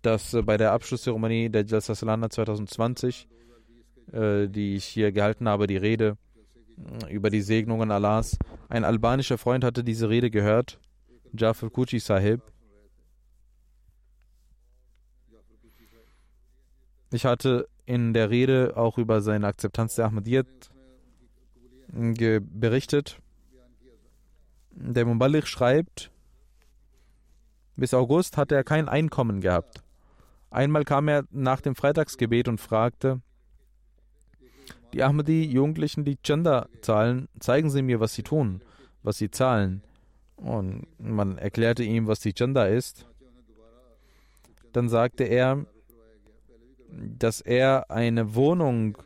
dass 0.01 0.38
bei 0.44 0.58
der 0.58 0.74
Abschlusszeremonie 0.74 1.50
der 1.50 1.65
Jalsa 1.65 1.96
Salana 1.96 2.30
2020, 2.30 3.27
äh, 4.12 4.48
die 4.48 4.75
ich 4.75 4.86
hier 4.86 5.12
gehalten 5.12 5.48
habe, 5.48 5.65
die 5.65 5.77
Rede 5.77 6.18
über 7.10 7.30
die 7.30 7.42
Segnungen 7.42 7.92
Allahs. 7.92 8.38
Ein 8.68 8.84
albanischer 8.84 9.38
Freund 9.38 9.63
hatte 9.63 9.84
diese 9.84 10.10
Rede 10.10 10.30
gehört, 10.30 10.80
Jafar 11.32 11.70
Kuchi 11.70 12.00
Sahib. 12.00 12.42
Ich 17.13 17.25
hatte 17.25 17.70
in 17.86 18.13
der 18.13 18.32
Rede 18.32 18.74
auch 18.75 18.98
über 18.98 19.22
seine 19.22 19.46
Akzeptanz 19.46 19.93
der 19.93 20.05
Ahmadiyyat 20.05 20.48
berichtet. 21.91 23.20
Der 24.72 25.05
Mubalik 25.05 25.48
schreibt, 25.48 26.10
bis 27.75 27.93
August 27.93 28.36
hatte 28.36 28.55
er 28.55 28.63
kein 28.63 28.89
Einkommen 28.89 29.41
gehabt. 29.41 29.84
Einmal 30.50 30.86
kam 30.86 31.08
er 31.08 31.25
nach 31.29 31.62
dem 31.62 31.75
Freitagsgebet 31.75 32.48
und 32.48 32.60
fragte, 32.60 33.22
die 34.93 35.03
Ahmadi-Jugendlichen, 35.03 36.05
die 36.05 36.17
Chanda 36.17 36.67
zahlen, 36.82 37.29
zeigen 37.39 37.70
sie 37.70 37.84
mir, 37.84 38.00
was 38.00 38.15
sie 38.15 38.24
tun, 38.24 38.63
was 39.03 39.20
sie 39.20 39.29
zahlen. 39.29 39.84
Und 40.36 40.88
man 40.98 41.38
erklärte 41.38 41.84
ihm, 41.84 42.08
was 42.08 42.22
die 42.22 42.34
Chanda 42.34 42.65
ist. 42.65 43.05
Dann 44.72 44.89
sagte 44.89 45.25
er, 45.25 45.67
dass 47.17 47.41
er 47.41 47.89
eine 47.89 48.35
Wohnung 48.35 48.97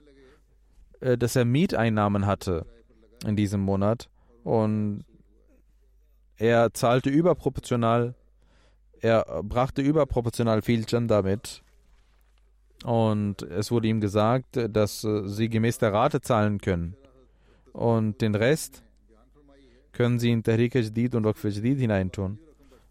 äh, 1.00 1.18
dass 1.18 1.36
er 1.36 1.46
Mieteinnahmen 1.46 2.26
hatte 2.26 2.66
in 3.26 3.36
diesem 3.36 3.62
Monat 3.62 4.10
und 4.44 5.04
er 6.38 6.74
zahlte 6.74 7.10
überproportional, 7.10 8.16
er 9.00 9.44
brachte 9.44 9.82
überproportional 9.82 10.62
viel 10.62 10.86
Chanda 10.86 11.22
mit 11.22 11.64
und 12.84 13.42
es 13.44 13.72
wurde 13.72 13.88
ihm 13.88 14.02
gesagt, 14.02 14.60
dass 14.70 15.04
äh, 15.04 15.28
sie 15.28 15.50
gemäß 15.50 15.78
der 15.78 15.94
Rate 15.94 16.22
zahlen 16.22 16.60
können 16.60 16.96
und 17.74 18.22
den 18.22 18.36
Rest 18.36 18.84
können 19.94 20.20
sie 20.20 20.32
in 20.32 20.44
Tahrik 20.44 20.76
Jahdid 20.76 21.16
und 21.16 21.26
Waqf 21.26 21.44
Jahdid 21.44 21.80
hineintun. 21.80 22.38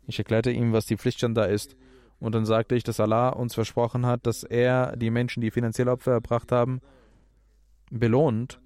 Ich 0.09 0.19
erklärte 0.19 0.51
ihm, 0.51 0.73
was 0.73 0.87
die 0.87 0.97
Pflicht 0.97 1.21
Chanda 1.21 1.45
ist 1.45 1.77
und 2.19 2.35
dann 2.35 2.47
sagte 2.47 2.75
ich, 2.75 2.83
dass 2.83 3.01
Allah 3.01 3.31
uns 3.31 3.55
versprochen 3.55 4.07
hat, 4.07 4.27
dass 4.27 4.43
er 4.43 4.97
die 4.97 5.11
Menschen, 5.11 5.41
die 5.41 5.51
finanzielle 5.51 5.91
Opfer 5.91 6.13
erbracht 6.13 6.51
haben, 6.51 6.81
belohnt. 7.91 8.61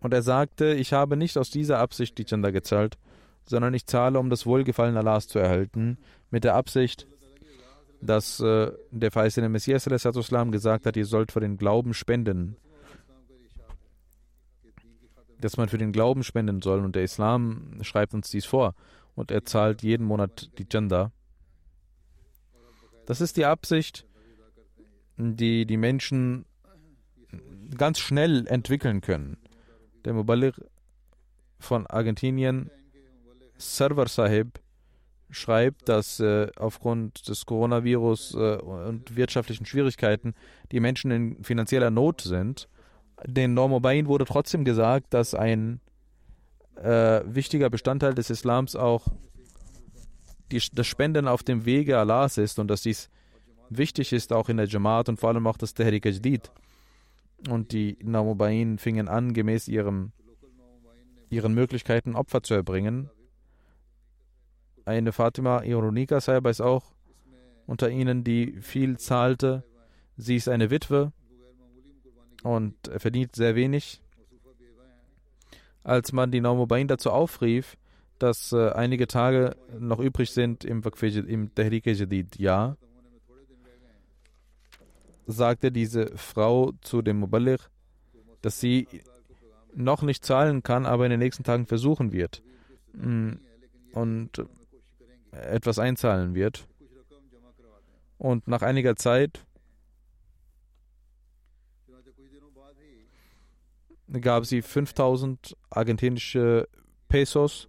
Und 0.00 0.14
er 0.14 0.22
sagte, 0.22 0.74
ich 0.74 0.92
habe 0.92 1.16
nicht 1.16 1.36
aus 1.36 1.50
dieser 1.50 1.78
Absicht 1.78 2.16
die 2.18 2.24
Chanda 2.24 2.50
gezahlt, 2.50 2.96
sondern 3.44 3.74
ich 3.74 3.86
zahle, 3.86 4.18
um 4.18 4.30
das 4.30 4.46
Wohlgefallen 4.46 4.96
Allahs 4.96 5.26
zu 5.26 5.38
erhalten, 5.38 5.98
mit 6.30 6.44
der 6.44 6.54
Absicht, 6.54 7.06
dass 8.00 8.40
äh, 8.40 8.70
der 8.90 9.10
verheißene 9.10 9.48
Messias 9.48 9.84
gesagt 9.84 10.86
hat, 10.86 10.96
ihr 10.96 11.06
sollt 11.06 11.32
für 11.32 11.40
den 11.40 11.56
Glauben 11.56 11.94
spenden. 11.94 12.56
Dass 15.40 15.56
man 15.56 15.68
für 15.68 15.78
den 15.78 15.92
Glauben 15.92 16.22
spenden 16.22 16.62
soll. 16.62 16.84
Und 16.84 16.94
der 16.94 17.02
Islam 17.02 17.78
schreibt 17.82 18.14
uns 18.14 18.30
dies 18.30 18.44
vor. 18.44 18.74
Und 19.14 19.30
er 19.30 19.44
zahlt 19.44 19.82
jeden 19.82 20.06
Monat 20.06 20.50
die 20.58 20.66
Chanda. 20.68 21.10
Das 23.06 23.20
ist 23.20 23.36
die 23.36 23.44
Absicht, 23.44 24.06
die 25.16 25.64
die 25.64 25.76
Menschen 25.76 26.44
ganz 27.76 27.98
schnell 27.98 28.46
entwickeln 28.46 29.00
können. 29.00 29.38
Der 30.04 30.12
Mubalir 30.12 30.52
von 31.58 31.86
Argentinien, 31.86 32.70
Server 33.56 34.06
Sahib, 34.08 34.60
schreibt, 35.30 35.88
dass 35.88 36.20
äh, 36.20 36.48
aufgrund 36.56 37.28
des 37.28 37.46
Coronavirus 37.46 38.34
äh, 38.34 38.56
und 38.56 39.16
wirtschaftlichen 39.16 39.66
Schwierigkeiten 39.66 40.34
die 40.70 40.80
Menschen 40.80 41.10
in 41.10 41.42
finanzieller 41.42 41.90
Not 41.90 42.20
sind. 42.20 42.68
Den 43.24 43.54
Normobain 43.54 44.06
wurde 44.06 44.24
trotzdem 44.24 44.64
gesagt, 44.64 45.14
dass 45.14 45.34
ein 45.34 45.80
äh, 46.76 47.22
wichtiger 47.24 47.70
Bestandteil 47.70 48.14
des 48.14 48.30
Islams 48.30 48.76
auch 48.76 49.08
die, 50.50 50.62
das 50.72 50.86
Spenden 50.86 51.28
auf 51.28 51.42
dem 51.42 51.64
Wege 51.64 51.98
Allahs 51.98 52.38
ist 52.38 52.58
und 52.58 52.68
dass 52.68 52.82
dies 52.82 53.10
wichtig 53.70 54.12
ist 54.12 54.32
auch 54.32 54.48
in 54.48 54.56
der 54.58 54.66
Jamaat 54.66 55.08
und 55.08 55.18
vor 55.18 55.30
allem 55.30 55.46
auch 55.46 55.56
das 55.56 55.74
Tehrik 55.74 56.06
Ajdid. 56.06 56.50
Und 57.48 57.72
die 57.72 57.98
Namubain 58.02 58.78
fingen 58.78 59.08
an, 59.08 59.34
gemäß 59.34 59.68
ihrem, 59.68 60.12
ihren 61.28 61.54
Möglichkeiten 61.54 62.14
Opfer 62.14 62.42
zu 62.42 62.54
erbringen. 62.54 63.10
Eine 64.84 65.12
Fatima 65.12 65.62
Ironika 65.62 66.20
Sahib 66.20 66.46
ist 66.46 66.60
auch 66.60 66.84
unter 67.66 67.90
ihnen, 67.90 68.24
die 68.24 68.60
viel 68.60 68.98
zahlte. 68.98 69.64
Sie 70.16 70.36
ist 70.36 70.48
eine 70.48 70.70
Witwe 70.70 71.12
und 72.42 72.74
verdient 72.96 73.34
sehr 73.34 73.54
wenig. 73.54 74.00
Als 75.82 76.12
man 76.12 76.30
die 76.30 76.40
Namubain 76.40 76.88
dazu 76.88 77.10
aufrief, 77.10 77.76
dass 78.18 78.52
äh, 78.52 78.70
einige 78.70 79.06
Tage 79.06 79.56
noch 79.78 79.98
übrig 79.98 80.30
sind 80.30 80.64
im, 80.64 80.82
im 80.82 81.54
Tehrik 81.54 81.86
Jadid 81.86 82.38
Jahr, 82.38 82.76
sagte 85.26 85.72
diese 85.72 86.16
Frau 86.16 86.72
zu 86.82 87.02
dem 87.02 87.18
Muballigh, 87.18 87.64
dass 88.42 88.60
sie 88.60 88.86
noch 89.74 90.02
nicht 90.02 90.24
zahlen 90.24 90.62
kann, 90.62 90.86
aber 90.86 91.04
in 91.04 91.10
den 91.10 91.20
nächsten 91.20 91.44
Tagen 91.44 91.66
versuchen 91.66 92.12
wird 92.12 92.42
mm, 92.94 93.32
und 93.92 94.44
etwas 95.32 95.78
einzahlen 95.78 96.34
wird. 96.34 96.66
Und 98.18 98.48
nach 98.48 98.62
einiger 98.62 98.96
Zeit 98.96 99.44
gab 104.20 104.46
sie 104.46 104.62
5000 104.62 105.56
argentinische 105.68 106.68
Pesos 107.08 107.68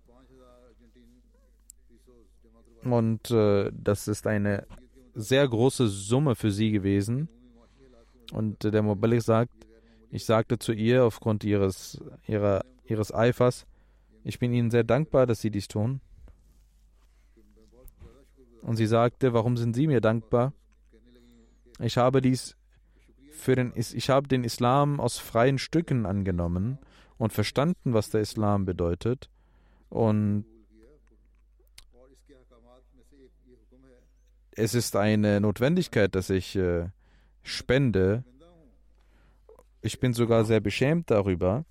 und 2.93 3.31
äh, 3.31 3.71
das 3.73 4.07
ist 4.07 4.27
eine 4.27 4.65
sehr 5.13 5.47
große 5.47 5.87
Summe 5.87 6.35
für 6.35 6.51
sie 6.51 6.71
gewesen. 6.71 7.29
Und 8.31 8.63
der 8.63 8.81
Mubalik 8.81 9.21
sagt, 9.21 9.67
ich 10.11 10.25
sagte 10.25 10.59
zu 10.59 10.73
ihr 10.73 11.05
aufgrund 11.05 11.43
ihres, 11.43 12.01
ihrer, 12.27 12.63
ihres 12.85 13.13
Eifers, 13.13 13.65
ich 14.23 14.39
bin 14.39 14.51
Ihnen 14.53 14.71
sehr 14.71 14.83
dankbar, 14.83 15.25
dass 15.25 15.41
Sie 15.41 15.51
dies 15.51 15.67
tun. 15.67 16.01
Und 18.61 18.75
sie 18.75 18.85
sagte, 18.85 19.31
warum 19.31 19.55
sind 19.55 19.73
Sie 19.73 19.87
mir 19.87 20.01
dankbar? 20.01 20.51
Ich 21.79 21.97
habe 21.97 22.21
dies 22.21 22.57
für 23.31 23.55
den, 23.55 23.71
ich 23.75 24.09
habe 24.09 24.27
den 24.27 24.43
Islam 24.43 24.99
aus 24.99 25.17
freien 25.17 25.57
Stücken 25.57 26.05
angenommen 26.05 26.77
und 27.17 27.31
verstanden, 27.31 27.93
was 27.93 28.09
der 28.09 28.21
Islam 28.21 28.65
bedeutet. 28.65 29.29
Und 29.89 30.43
es 34.57 34.73
ist 34.73 34.95
eine 34.95 35.39
Notwendigkeit, 35.39 36.15
dass 36.15 36.29
ich 36.29 36.55
äh, 36.55 36.89
spende. 37.43 38.23
Ich 39.81 39.99
bin 39.99 40.13
sogar 40.13 40.45
sehr 40.45 40.59
beschämt 40.59 41.11
darüber, 41.11 41.63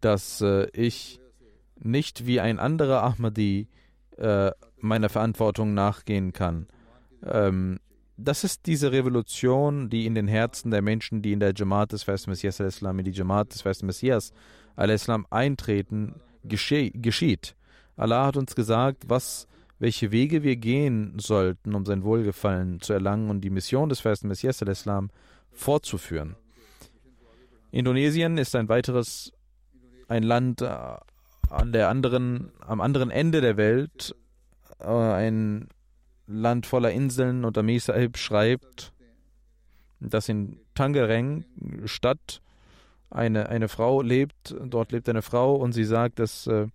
dass 0.00 0.40
äh, 0.40 0.68
ich 0.72 1.20
nicht 1.78 2.26
wie 2.26 2.40
ein 2.40 2.58
anderer 2.58 3.02
Ahmadi 3.02 3.68
äh, 4.16 4.50
meiner 4.78 5.10
Verantwortung 5.10 5.74
nachgehen 5.74 6.32
kann. 6.32 6.66
Ähm, 7.22 7.78
das 8.16 8.42
ist 8.42 8.66
diese 8.66 8.92
Revolution, 8.92 9.90
die 9.90 10.06
in 10.06 10.14
den 10.14 10.28
Herzen 10.28 10.70
der 10.70 10.82
Menschen, 10.82 11.22
die 11.22 11.32
in 11.32 11.40
der 11.40 11.52
Jamaat 11.54 11.92
des 11.92 12.02
Festen 12.02 12.30
Messias 12.30 12.60
al-Islam, 12.60 12.98
in 12.98 13.04
die 13.04 13.12
Jamaat 13.12 13.52
des 13.52 13.62
Festen 13.62 13.86
Messias 13.86 14.32
al-Islam 14.76 15.26
eintreten, 15.30 16.14
geschieht. 16.42 17.56
Allah 17.96 18.26
hat 18.26 18.36
uns 18.38 18.54
gesagt, 18.54 19.04
was 19.08 19.46
welche 19.80 20.12
Wege 20.12 20.42
wir 20.42 20.56
gehen 20.56 21.18
sollten, 21.18 21.74
um 21.74 21.86
sein 21.86 22.04
Wohlgefallen 22.04 22.80
zu 22.80 22.92
erlangen 22.92 23.30
und 23.30 23.40
die 23.40 23.50
Mission 23.50 23.88
des 23.88 24.00
festen 24.00 24.28
Messias 24.28 24.62
al-Islam 24.62 25.10
fortzuführen. 25.50 26.36
Indonesien 27.72 28.36
ist 28.36 28.54
ein 28.54 28.68
weiteres, 28.68 29.32
ein 30.06 30.22
Land 30.22 30.60
äh, 30.60 30.68
an 31.48 31.72
der 31.72 31.88
anderen, 31.88 32.52
am 32.60 32.80
anderen 32.80 33.10
Ende 33.10 33.40
der 33.40 33.56
Welt, 33.56 34.14
äh, 34.80 34.86
ein 34.86 35.68
Land 36.26 36.66
voller 36.66 36.90
Inseln 36.90 37.44
und 37.46 37.56
Amir 37.56 37.80
Sahib 37.80 38.18
schreibt, 38.18 38.92
dass 39.98 40.28
in 40.28 40.60
Tangerang, 40.74 41.44
Stadt, 41.86 42.42
eine, 43.08 43.48
eine 43.48 43.68
Frau 43.68 44.02
lebt, 44.02 44.54
dort 44.62 44.92
lebt 44.92 45.08
eine 45.08 45.22
Frau 45.22 45.56
und 45.56 45.72
sie 45.72 45.84
sagt, 45.84 46.18
dass 46.18 46.46
äh, 46.46 46.66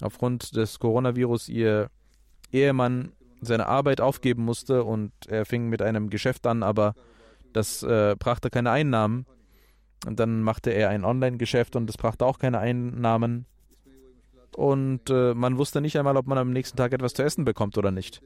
aufgrund 0.00 0.56
des 0.56 0.80
Coronavirus 0.80 1.48
ihr 1.48 1.90
Ehemann 2.52 3.12
seine 3.40 3.66
Arbeit 3.66 4.00
aufgeben 4.00 4.44
musste 4.44 4.84
und 4.84 5.12
er 5.26 5.46
fing 5.46 5.68
mit 5.68 5.82
einem 5.82 6.10
Geschäft 6.10 6.46
an, 6.46 6.62
aber 6.62 6.94
das 7.52 7.82
äh, 7.82 8.16
brachte 8.18 8.50
keine 8.50 8.70
Einnahmen. 8.70 9.26
Und 10.06 10.18
dann 10.18 10.42
machte 10.42 10.70
er 10.70 10.88
ein 10.88 11.04
Online-Geschäft 11.04 11.76
und 11.76 11.86
das 11.86 11.98
brachte 11.98 12.24
auch 12.24 12.38
keine 12.38 12.58
Einnahmen. 12.58 13.44
Und 14.56 15.10
äh, 15.10 15.34
man 15.34 15.58
wusste 15.58 15.80
nicht 15.80 15.98
einmal, 15.98 16.16
ob 16.16 16.26
man 16.26 16.38
am 16.38 16.52
nächsten 16.52 16.76
Tag 16.76 16.92
etwas 16.92 17.14
zu 17.14 17.22
essen 17.22 17.44
bekommt 17.44 17.76
oder 17.76 17.90
nicht. 17.90 18.22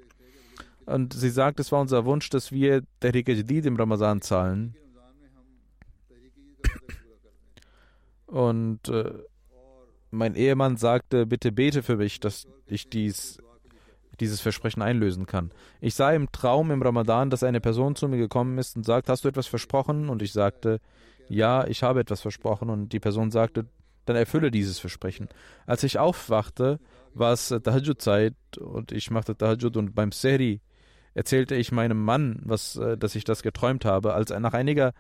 Und 0.87 1.12
sie 1.14 1.30
sagt, 1.30 1.60
es 1.60 1.72
war 1.72 1.80
unser 1.80 2.04
Wunsch, 2.04 2.30
dass 2.30 2.52
wir 2.52 2.82
Tehrik 3.00 3.28
Jadid 3.28 3.66
im 3.66 3.76
Ramazan 3.76 4.20
zahlen. 4.20 4.76
Und 8.26 8.88
äh, 8.88 9.12
mein 10.10 10.34
Ehemann 10.34 10.76
sagte, 10.76 11.26
bitte 11.26 11.52
bete 11.52 11.82
für 11.82 11.96
mich, 11.96 12.20
dass 12.20 12.46
ich 12.66 12.88
dies 12.88 13.38
dieses 14.20 14.40
Versprechen 14.40 14.83
einlösen 14.83 15.27
kann. 15.27 15.50
Ich 15.81 15.94
sah 15.94 16.12
im 16.12 16.31
Traum 16.33 16.70
im 16.70 16.83
Ramadan, 16.83 17.31
dass 17.31 17.42
eine 17.42 17.61
Person 17.61 17.96
zu 17.96 18.09
mir 18.09 18.18
gekommen 18.18 18.59
ist 18.59 18.77
und 18.77 18.85
sagt, 18.85 19.09
hast 19.09 19.24
du 19.24 19.29
etwas 19.29 19.46
versprochen? 19.46 20.09
Und 20.09 20.22
ich 20.22 20.33
sagte, 20.33 20.81
ja, 21.29 21.66
ich 21.66 21.83
habe 21.83 22.00
etwas 22.00 22.20
versprochen. 22.20 22.70
Und 22.70 22.92
die 22.92 23.00
Person 23.00 23.31
sagte, 23.31 23.66
dann 24.07 24.16
erfülle 24.16 24.50
dieses 24.50 24.79
Versprechen. 24.79 25.29
Als 25.66 25.83
ich 25.83 25.98
aufwachte, 25.98 26.79
war 27.14 27.33
es 27.33 27.48
Tahajjud-Zeit 27.48 28.35
und 28.61 28.92
ich 28.92 29.11
machte 29.11 29.37
Tahajjud 29.37 29.77
und 29.77 29.94
beim 29.94 30.12
Sehri 30.12 30.61
erzählte 31.14 31.55
ich 31.55 31.72
meinem 31.72 32.03
Mann, 32.03 32.40
was, 32.44 32.77
äh, 32.77 32.98
dass 32.98 33.14
ich 33.14 33.24
das 33.24 33.42
geträumt 33.42 33.85
habe. 33.85 34.14
Als 34.14 34.31
nach, 34.31 34.53
einiger, 34.53 34.92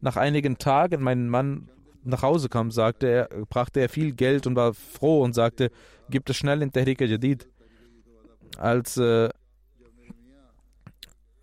nach 0.00 0.16
einigen 0.16 0.58
Tagen 0.58 1.02
mein 1.02 1.28
Mann 1.28 1.68
nach 2.04 2.22
Hause 2.22 2.48
kam, 2.48 2.70
sagte 2.70 3.06
er, 3.06 3.28
brachte 3.48 3.80
er 3.80 3.88
viel 3.88 4.12
Geld 4.12 4.46
und 4.46 4.56
war 4.56 4.74
froh 4.74 5.22
und 5.22 5.34
sagte, 5.34 5.70
gibt 6.10 6.28
es 6.30 6.36
schnell 6.36 6.62
in 6.62 6.72
Tehrika 6.72 7.04
Jadid 7.04 7.48
als, 8.58 8.96
äh, 8.96 9.28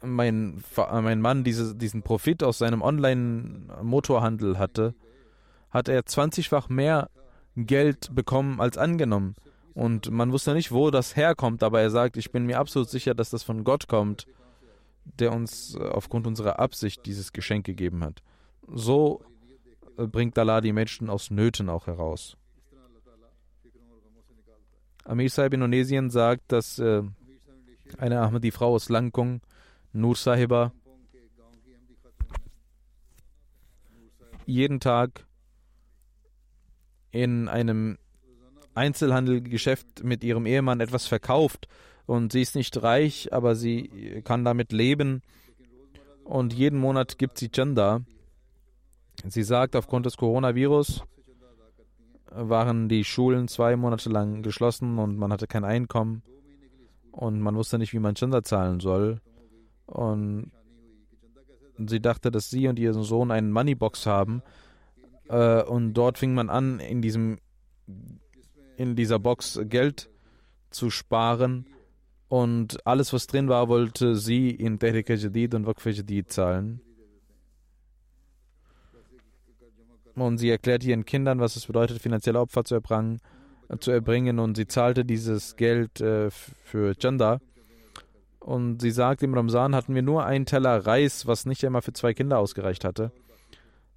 mein, 0.01 0.63
mein 0.75 1.21
Mann 1.21 1.43
diese, 1.43 1.75
diesen 1.75 2.03
Profit 2.03 2.43
aus 2.43 2.57
seinem 2.57 2.81
Online-Motorhandel 2.81 4.57
hatte, 4.57 4.95
hat 5.69 5.87
er 5.87 6.01
20-fach 6.01 6.69
mehr 6.69 7.09
Geld 7.55 8.13
bekommen 8.13 8.61
als 8.61 8.77
angenommen. 8.77 9.35
Und 9.73 10.11
man 10.11 10.31
wusste 10.31 10.53
nicht, 10.53 10.71
wo 10.71 10.89
das 10.89 11.15
herkommt, 11.15 11.63
aber 11.63 11.81
er 11.81 11.89
sagt, 11.89 12.17
ich 12.17 12.31
bin 12.31 12.45
mir 12.45 12.59
absolut 12.59 12.89
sicher, 12.89 13.13
dass 13.13 13.29
das 13.29 13.43
von 13.43 13.63
Gott 13.63 13.87
kommt, 13.87 14.25
der 15.05 15.31
uns 15.31 15.75
äh, 15.75 15.79
aufgrund 15.79 16.27
unserer 16.27 16.59
Absicht 16.59 17.05
dieses 17.05 17.33
Geschenk 17.33 17.65
gegeben 17.65 18.03
hat. 18.03 18.21
So 18.67 19.21
äh, 19.97 20.05
bringt 20.05 20.37
Allah 20.37 20.61
die 20.61 20.73
Menschen 20.73 21.09
aus 21.09 21.31
Nöten 21.31 21.69
auch 21.69 21.87
heraus. 21.87 22.35
Amir 25.09 25.31
Sahib 25.31 25.55
Indonesien 25.55 26.11
sagt, 26.11 26.51
dass 26.51 26.77
äh, 26.77 27.01
eine 27.97 28.19
Ahmadi-Frau 28.21 28.75
aus 28.75 28.89
Langkung, 28.89 29.41
Nur 29.91 30.15
Sahiba, 30.15 30.71
jeden 34.45 34.79
Tag 34.79 35.25
in 37.09 37.47
einem 37.47 37.97
Einzelhandelgeschäft 38.75 40.03
mit 40.03 40.23
ihrem 40.23 40.45
Ehemann 40.45 40.79
etwas 40.79 41.07
verkauft 41.07 41.67
und 42.05 42.31
sie 42.31 42.43
ist 42.43 42.55
nicht 42.55 42.79
reich, 42.83 43.33
aber 43.33 43.55
sie 43.55 44.21
kann 44.23 44.45
damit 44.45 44.71
leben 44.71 45.23
und 46.23 46.53
jeden 46.53 46.77
Monat 46.77 47.17
gibt 47.17 47.39
sie 47.39 47.49
Chanda. 47.49 48.01
Sie 49.27 49.43
sagt, 49.43 49.75
aufgrund 49.75 50.05
des 50.05 50.17
Coronavirus 50.17 51.01
waren 52.31 52.89
die 52.89 53.03
Schulen 53.03 53.47
zwei 53.47 53.75
Monate 53.75 54.09
lang 54.09 54.41
geschlossen 54.41 54.97
und 54.97 55.17
man 55.17 55.31
hatte 55.31 55.47
kein 55.47 55.63
Einkommen 55.63 56.23
und 57.11 57.39
man 57.39 57.55
wusste 57.55 57.77
nicht, 57.77 57.93
wie 57.93 57.99
man 57.99 58.15
Chanda 58.15 58.43
zahlen 58.43 58.79
soll. 58.79 59.21
Und 59.85 60.51
sie 61.77 61.99
dachte, 61.99 62.31
dass 62.31 62.49
sie 62.49 62.67
und 62.67 62.79
ihr 62.79 62.93
Sohn 62.93 63.31
einen 63.31 63.51
Moneybox 63.51 64.05
haben. 64.05 64.43
Äh, 65.27 65.63
und 65.63 65.93
dort 65.93 66.17
fing 66.17 66.33
man 66.33 66.49
an, 66.49 66.79
in 66.79 67.01
diesem 67.01 67.39
in 68.77 68.95
dieser 68.95 69.19
Box 69.19 69.59
Geld 69.63 70.09
zu 70.69 70.89
sparen 70.89 71.65
und 72.29 72.85
alles, 72.85 73.11
was 73.11 73.25
drin 73.25 73.49
war, 73.49 73.67
wollte 73.67 74.15
sie 74.15 74.51
in 74.51 74.77
Tehrika 74.77 75.15
Jadid 75.15 75.55
und 75.55 75.65
Waqf 75.65 75.85
Jadid 75.87 76.31
zahlen. 76.31 76.79
Und 80.21 80.37
sie 80.37 80.49
erklärte 80.49 80.87
ihren 80.87 81.05
Kindern, 81.05 81.39
was 81.39 81.55
es 81.55 81.67
bedeutet, 81.67 82.01
finanzielle 82.01 82.39
Opfer 82.39 82.63
zu 82.63 82.75
erbringen, 82.75 83.19
zu 83.79 83.91
erbringen 83.91 84.39
und 84.39 84.55
sie 84.55 84.67
zahlte 84.67 85.05
dieses 85.05 85.55
Geld 85.55 86.01
äh, 86.01 86.29
für 86.31 86.95
Chanda. 86.95 87.39
Und 88.39 88.81
sie 88.81 88.91
sagt, 88.91 89.21
im 89.21 89.33
Ramsan 89.33 89.75
hatten 89.75 89.93
wir 89.93 90.01
nur 90.01 90.25
einen 90.25 90.45
Teller 90.45 90.85
Reis, 90.85 91.27
was 91.27 91.45
nicht 91.45 91.63
einmal 91.65 91.81
für 91.81 91.93
zwei 91.93 92.13
Kinder 92.13 92.39
ausgereicht 92.39 92.83
hatte. 92.85 93.11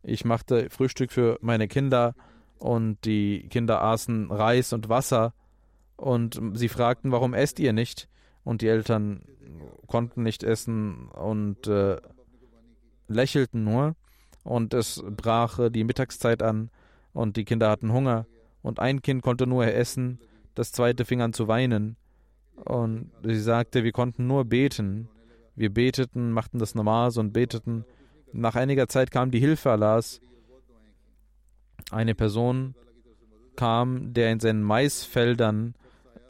Ich 0.03 0.25
machte 0.25 0.69
Frühstück 0.69 1.13
für 1.13 1.39
meine 1.41 1.69
Kinder 1.69 2.15
und 2.59 3.05
die 3.05 3.47
Kinder 3.49 3.83
aßen 3.83 4.31
Reis 4.31 4.73
und 4.73 4.89
Wasser 4.89 5.33
und 5.97 6.41
sie 6.55 6.69
fragten, 6.69 7.13
warum 7.13 7.33
esst 7.33 7.61
ihr 7.61 7.73
nicht? 7.73 8.09
Und 8.45 8.61
die 8.61 8.69
Eltern 8.69 9.23
konnten 9.87 10.25
nicht 10.25 10.43
essen 10.43 11.09
und 11.09 11.69
äh, 11.69 11.99
lächelten 13.07 13.63
nur. 13.63 13.95
Und 14.44 14.74
es 14.74 15.02
brach 15.05 15.70
die 15.70 15.85
Mittagszeit 15.85 16.42
an 16.42 16.70
und 17.12 17.37
die 17.37 17.44
Kinder 17.44 17.70
hatten 17.70 17.92
Hunger. 17.92 18.26
Und 18.62 18.81
ein 18.81 19.02
Kind 19.02 19.22
konnte 19.22 19.46
nur 19.46 19.66
essen, 19.66 20.18
das 20.55 20.72
zweite 20.72 21.05
fing 21.05 21.20
an 21.20 21.33
zu 21.33 21.48
weinen. 21.48 21.96
Und 22.57 23.11
sie 23.22 23.40
sagte, 23.40 23.85
wir 23.85 23.92
konnten 23.92 24.26
nur 24.26 24.44
beten. 24.44 25.09
Wir 25.55 25.72
beteten, 25.72 26.33
machten 26.33 26.59
das 26.59 26.74
Namas 26.74 27.16
und 27.16 27.33
beteten. 27.33 27.85
Nach 28.33 28.55
einiger 28.55 28.88
Zeit 28.88 29.11
kam 29.11 29.31
die 29.31 29.40
Hilfe 29.40 29.70
Allahs 29.70 30.20
eine 31.90 32.14
Person 32.14 32.74
kam, 33.57 34.14
der 34.14 34.33
in 34.33 34.40
seinen 34.40 34.62
Maisfeldern 34.62 35.74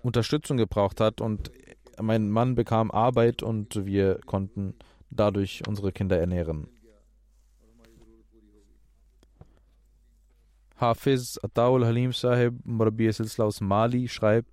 Unterstützung 0.02 0.56
gebraucht 0.56 1.00
hat 1.00 1.20
und 1.20 1.52
mein 2.00 2.30
Mann 2.30 2.54
bekam 2.54 2.90
Arbeit 2.90 3.42
und 3.42 3.86
wir 3.86 4.18
konnten 4.26 4.74
dadurch 5.10 5.62
unsere 5.68 5.92
Kinder 5.92 6.18
ernähren. 6.18 6.68
Hafiz 10.82 11.38
Ataul 11.42 11.86
Halim 11.86 12.12
Sahib 12.12 12.54
Murabi 12.64 13.10
Silsla 13.12 13.44
aus 13.44 13.60
Mali 13.60 14.08
schreibt, 14.08 14.50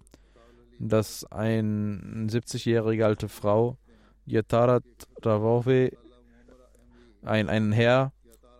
dass 0.77 1.25
eine 1.31 2.27
70-jährige 2.27 3.03
alte 3.03 3.27
Frau, 3.27 3.77
Yatarat 4.27 4.83
Ravove, 5.23 5.91
ein, 7.23 7.49
ein 7.49 7.71
Herr, 7.71 8.13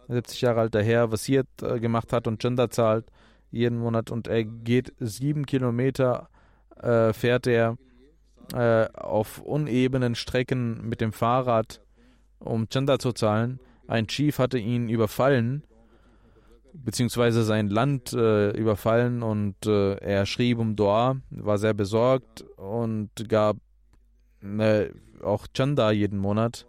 70 0.08 0.42
Jahre 0.42 0.62
alter 0.62 0.82
Herr, 0.82 1.12
Wasiert 1.12 1.48
äh, 1.62 1.80
gemacht 1.80 2.12
hat 2.12 2.26
und 2.26 2.40
Gender 2.40 2.72
zahlt 2.72 3.06
jeden 3.52 3.78
Monat 3.78 4.10
und 4.10 4.28
er 4.28 4.44
geht 4.44 4.94
sieben 5.00 5.46
Kilometer, 5.46 6.28
äh, 6.82 7.14
fährt 7.14 7.46
er 7.46 7.78
äh, 8.54 8.88
auf 8.94 9.40
unebenen 9.44 10.16
Strecken 10.16 10.90
mit 10.90 11.02
dem 11.02 11.14
Fahrrad, 11.14 11.82
um 12.40 12.68
Gender 12.68 12.98
zu 12.98 13.12
zahlen. 13.12 13.60
Ein 13.88 14.08
Chief 14.08 14.40
hatte 14.40 14.58
ihn 14.58 14.90
überfallen, 14.90 15.64
beziehungsweise 16.74 17.44
sein 17.44 17.70
Land 17.70 18.14
äh, 18.14 18.52
überfallen 18.52 19.24
und 19.24 19.66
äh, 19.66 19.96
er 19.96 20.26
schrieb 20.26 20.60
um 20.60 20.76
Dua, 20.76 21.18
war 21.30 21.58
sehr 21.58 21.74
besorgt 21.74 22.42
und 22.58 23.10
gab 23.28 23.58
auch 25.22 25.48
Chanda 25.54 25.92
jeden 25.92 26.18
Monat, 26.18 26.66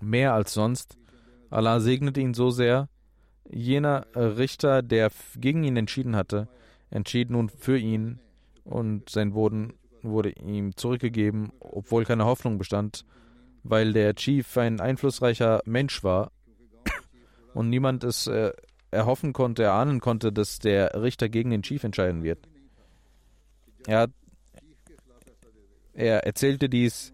mehr 0.00 0.32
als 0.32 0.54
sonst. 0.54 0.96
Allah 1.50 1.80
segnete 1.80 2.20
ihn 2.20 2.34
so 2.34 2.50
sehr. 2.50 2.88
Jener 3.50 4.06
Richter, 4.14 4.82
der 4.82 5.10
gegen 5.36 5.64
ihn 5.64 5.76
entschieden 5.76 6.14
hatte, 6.14 6.46
entschied 6.90 7.30
nun 7.30 7.48
für 7.48 7.76
ihn 7.76 8.20
und 8.62 9.10
sein 9.10 9.32
Boden 9.32 9.72
wurde 10.02 10.30
ihm 10.30 10.76
zurückgegeben, 10.76 11.52
obwohl 11.58 12.04
keine 12.04 12.24
Hoffnung 12.24 12.58
bestand, 12.58 13.04
weil 13.64 13.92
der 13.92 14.14
Chief 14.14 14.56
ein 14.56 14.80
einflussreicher 14.80 15.60
Mensch 15.64 16.04
war 16.04 16.30
und 17.54 17.68
niemand 17.68 18.04
es 18.04 18.26
äh, 18.26 18.52
erhoffen 18.90 19.32
konnte, 19.32 19.62
erahnen 19.62 20.00
konnte, 20.00 20.32
dass 20.32 20.58
der 20.58 21.00
Richter 21.00 21.28
gegen 21.28 21.50
den 21.50 21.62
Chief 21.62 21.82
entscheiden 21.84 22.22
wird. 22.22 22.48
Er, 23.86 24.08
er 25.94 26.24
erzählte 26.26 26.68
dies 26.68 27.12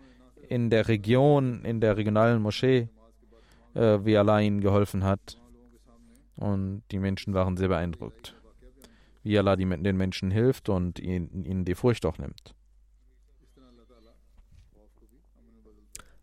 in 0.49 0.71
der 0.71 0.89
Region, 0.89 1.65
in 1.65 1.81
der 1.81 1.97
regionalen 1.97 2.41
Moschee 2.41 2.89
äh, 3.75 4.05
wie 4.05 4.17
Allah 4.17 4.41
ihnen 4.41 4.61
geholfen 4.61 5.05
hat. 5.05 5.39
Und 6.37 6.83
die 6.91 6.99
Menschen 6.99 7.35
waren 7.35 7.57
sehr 7.57 7.69
beeindruckt, 7.69 8.35
wie 9.23 9.39
Allah 9.39 9.57
die, 9.57 9.65
den 9.67 9.97
Menschen 9.97 10.31
hilft 10.31 10.69
und 10.69 10.99
ihnen, 10.99 11.45
ihnen 11.45 11.65
die 11.65 11.75
Furcht 11.75 12.05
auch 12.05 12.19
nimmt. 12.19 12.55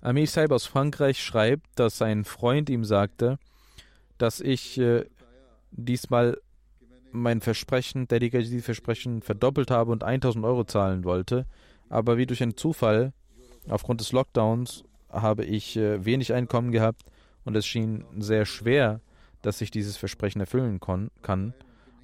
Amir 0.01 0.27
Saib 0.27 0.51
aus 0.51 0.65
Frankreich 0.65 1.23
schreibt, 1.23 1.79
dass 1.79 2.01
ein 2.01 2.25
Freund 2.25 2.69
ihm 2.69 2.83
sagte, 2.83 3.39
dass 4.17 4.39
ich 4.39 4.77
äh, 4.77 5.05
diesmal 5.71 6.37
mein 7.11 7.41
Versprechen, 7.41 8.07
Dedicated-Versprechen 8.07 9.21
verdoppelt 9.21 9.69
habe 9.71 9.91
und 9.91 10.03
1000 10.03 10.43
Euro 10.45 10.63
zahlen 10.63 11.03
wollte. 11.03 11.45
Aber 11.89 12.17
wie 12.17 12.25
durch 12.25 12.41
einen 12.41 12.57
Zufall, 12.57 13.13
aufgrund 13.69 14.01
des 14.01 14.11
Lockdowns, 14.11 14.83
habe 15.09 15.45
ich 15.45 15.77
äh, 15.77 16.03
wenig 16.03 16.33
Einkommen 16.33 16.71
gehabt 16.71 17.03
und 17.45 17.55
es 17.55 17.67
schien 17.67 18.03
sehr 18.17 18.45
schwer, 18.45 18.99
dass 19.41 19.61
ich 19.61 19.69
dieses 19.69 19.97
Versprechen 19.97 20.39
erfüllen 20.39 20.79
kann. 21.21 21.53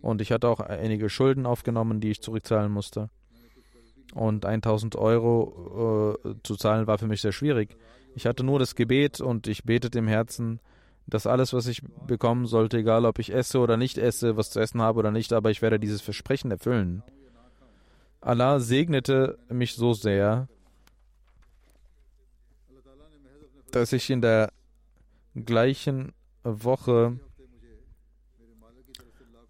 Und 0.02 0.22
ich 0.22 0.32
hatte 0.32 0.48
auch 0.48 0.60
einige 0.60 1.10
Schulden 1.10 1.46
aufgenommen, 1.46 2.00
die 2.00 2.12
ich 2.12 2.22
zurückzahlen 2.22 2.72
musste. 2.72 3.10
Und 4.14 4.46
1000 4.46 4.96
Euro 4.96 6.18
äh, 6.24 6.34
zu 6.44 6.56
zahlen 6.56 6.88
war 6.88 6.98
für 6.98 7.08
mich 7.08 7.22
sehr 7.22 7.32
schwierig. 7.32 7.76
Ich 8.16 8.26
hatte 8.26 8.44
nur 8.44 8.60
das 8.60 8.76
Gebet 8.76 9.22
und 9.22 9.48
ich 9.48 9.64
betete 9.64 10.00
im 10.00 10.08
Herzen, 10.08 10.60
dass 11.10 11.28
alles, 11.28 11.54
was 11.54 11.68
ich 11.68 11.82
bekommen 12.08 12.46
sollte, 12.46 12.78
egal 12.78 13.06
ob 13.06 13.20
ich 13.20 13.34
esse 13.34 13.60
oder 13.60 13.78
nicht 13.78 13.98
esse, 13.98 14.38
was 14.38 14.52
zu 14.52 14.60
essen 14.60 14.82
habe 14.82 15.00
oder 15.00 15.12
nicht, 15.12 15.34
aber 15.34 15.52
ich 15.52 15.62
werde 15.62 15.80
dieses 15.80 16.02
Versprechen 16.02 16.52
erfüllen. 16.52 17.04
Allah 18.22 18.60
segnete 18.60 19.38
mich 19.50 19.76
so 19.76 19.94
sehr, 19.94 20.48
dass 23.72 23.94
ich 23.94 24.10
in 24.10 24.22
der 24.22 24.52
gleichen 25.36 26.14
Woche 26.44 27.20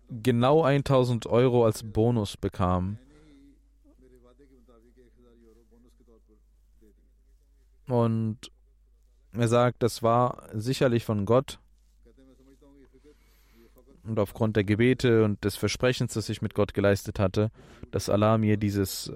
genau 0.10 0.64
1000 0.64 1.28
Euro 1.28 1.66
als 1.66 1.84
Bonus 1.84 2.38
bekam. 2.38 2.98
Und 7.88 8.52
er 9.34 9.48
sagt, 9.48 9.84
das 9.84 10.02
war 10.04 10.48
sicherlich 10.54 11.06
von 11.06 11.26
Gott. 11.26 11.60
Und 14.04 14.18
aufgrund 14.18 14.56
der 14.56 14.64
Gebete 14.64 15.24
und 15.24 15.44
des 15.44 15.56
Versprechens, 15.56 16.14
das 16.14 16.30
ich 16.30 16.42
mit 16.42 16.56
Gott 16.56 16.74
geleistet 16.74 17.20
hatte, 17.20 17.52
dass 17.92 18.10
Allah 18.10 18.38
mir 18.38 18.58
dieses, 18.58 19.12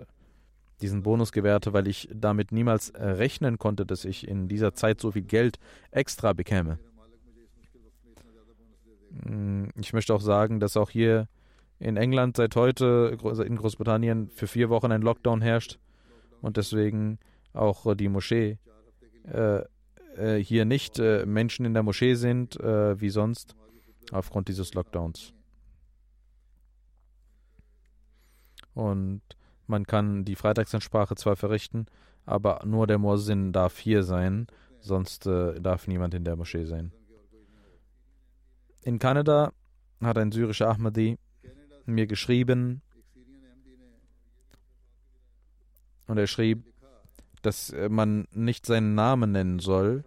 diesen 0.81 1.01
Bonus 1.01 1.31
gewährte, 1.31 1.73
weil 1.73 1.87
ich 1.87 2.07
damit 2.13 2.51
niemals 2.51 2.93
rechnen 2.95 3.57
konnte, 3.57 3.85
dass 3.85 4.05
ich 4.05 4.27
in 4.27 4.47
dieser 4.47 4.75
Zeit 4.75 4.99
so 5.01 5.11
viel 5.11 5.23
Geld 5.23 5.57
extra 5.89 6.33
bekäme. 6.33 6.77
Mm, 9.09 9.65
ich 9.75 9.93
möchte 9.93 10.13
auch 10.13 10.21
sagen, 10.21 10.59
dass 10.59 10.77
auch 10.77 10.89
hier 10.89 11.27
in 11.79 11.97
England 11.97 12.37
seit 12.37 12.55
heute, 12.55 13.17
in 13.45 13.55
Großbritannien, 13.55 14.29
für 14.29 14.47
vier 14.47 14.69
Wochen 14.69 14.91
ein 14.91 15.01
Lockdown 15.01 15.41
herrscht 15.41 15.79
und 16.41 16.57
deswegen 16.57 17.19
auch 17.53 17.95
die 17.95 18.09
Moschee 18.09 18.57
äh, 19.23 19.61
äh, 20.17 20.37
hier 20.37 20.65
nicht 20.65 20.99
äh, 20.99 21.25
Menschen 21.25 21.65
in 21.65 21.73
der 21.73 21.83
Moschee 21.83 22.15
sind 22.15 22.59
äh, 22.59 22.99
wie 22.99 23.09
sonst 23.09 23.55
aufgrund 24.11 24.47
dieses 24.47 24.73
Lockdowns. 24.73 25.33
Und 28.73 29.21
man 29.67 29.85
kann 29.85 30.25
die 30.25 30.35
Freitagsansprache 30.35 31.15
zwar 31.15 31.35
verrichten, 31.35 31.85
aber 32.25 32.61
nur 32.65 32.87
der 32.87 32.97
Muazzin 32.97 33.51
darf 33.51 33.77
hier 33.79 34.03
sein, 34.03 34.47
sonst 34.79 35.27
äh, 35.27 35.59
darf 35.59 35.87
niemand 35.87 36.13
in 36.13 36.23
der 36.23 36.35
Moschee 36.35 36.65
sein. 36.65 36.91
In 38.81 38.99
Kanada 38.99 39.53
hat 40.01 40.17
ein 40.17 40.31
syrischer 40.31 40.69
Ahmadi 40.69 41.17
mir 41.85 42.07
geschrieben 42.07 42.81
und 46.07 46.17
er 46.17 46.27
schrieb, 46.27 46.72
dass 47.45 47.69
äh, 47.69 47.89
man 47.89 48.27
nicht 48.31 48.65
seinen 48.65 48.95
Namen 48.95 49.31
nennen 49.31 49.59
soll. 49.59 50.03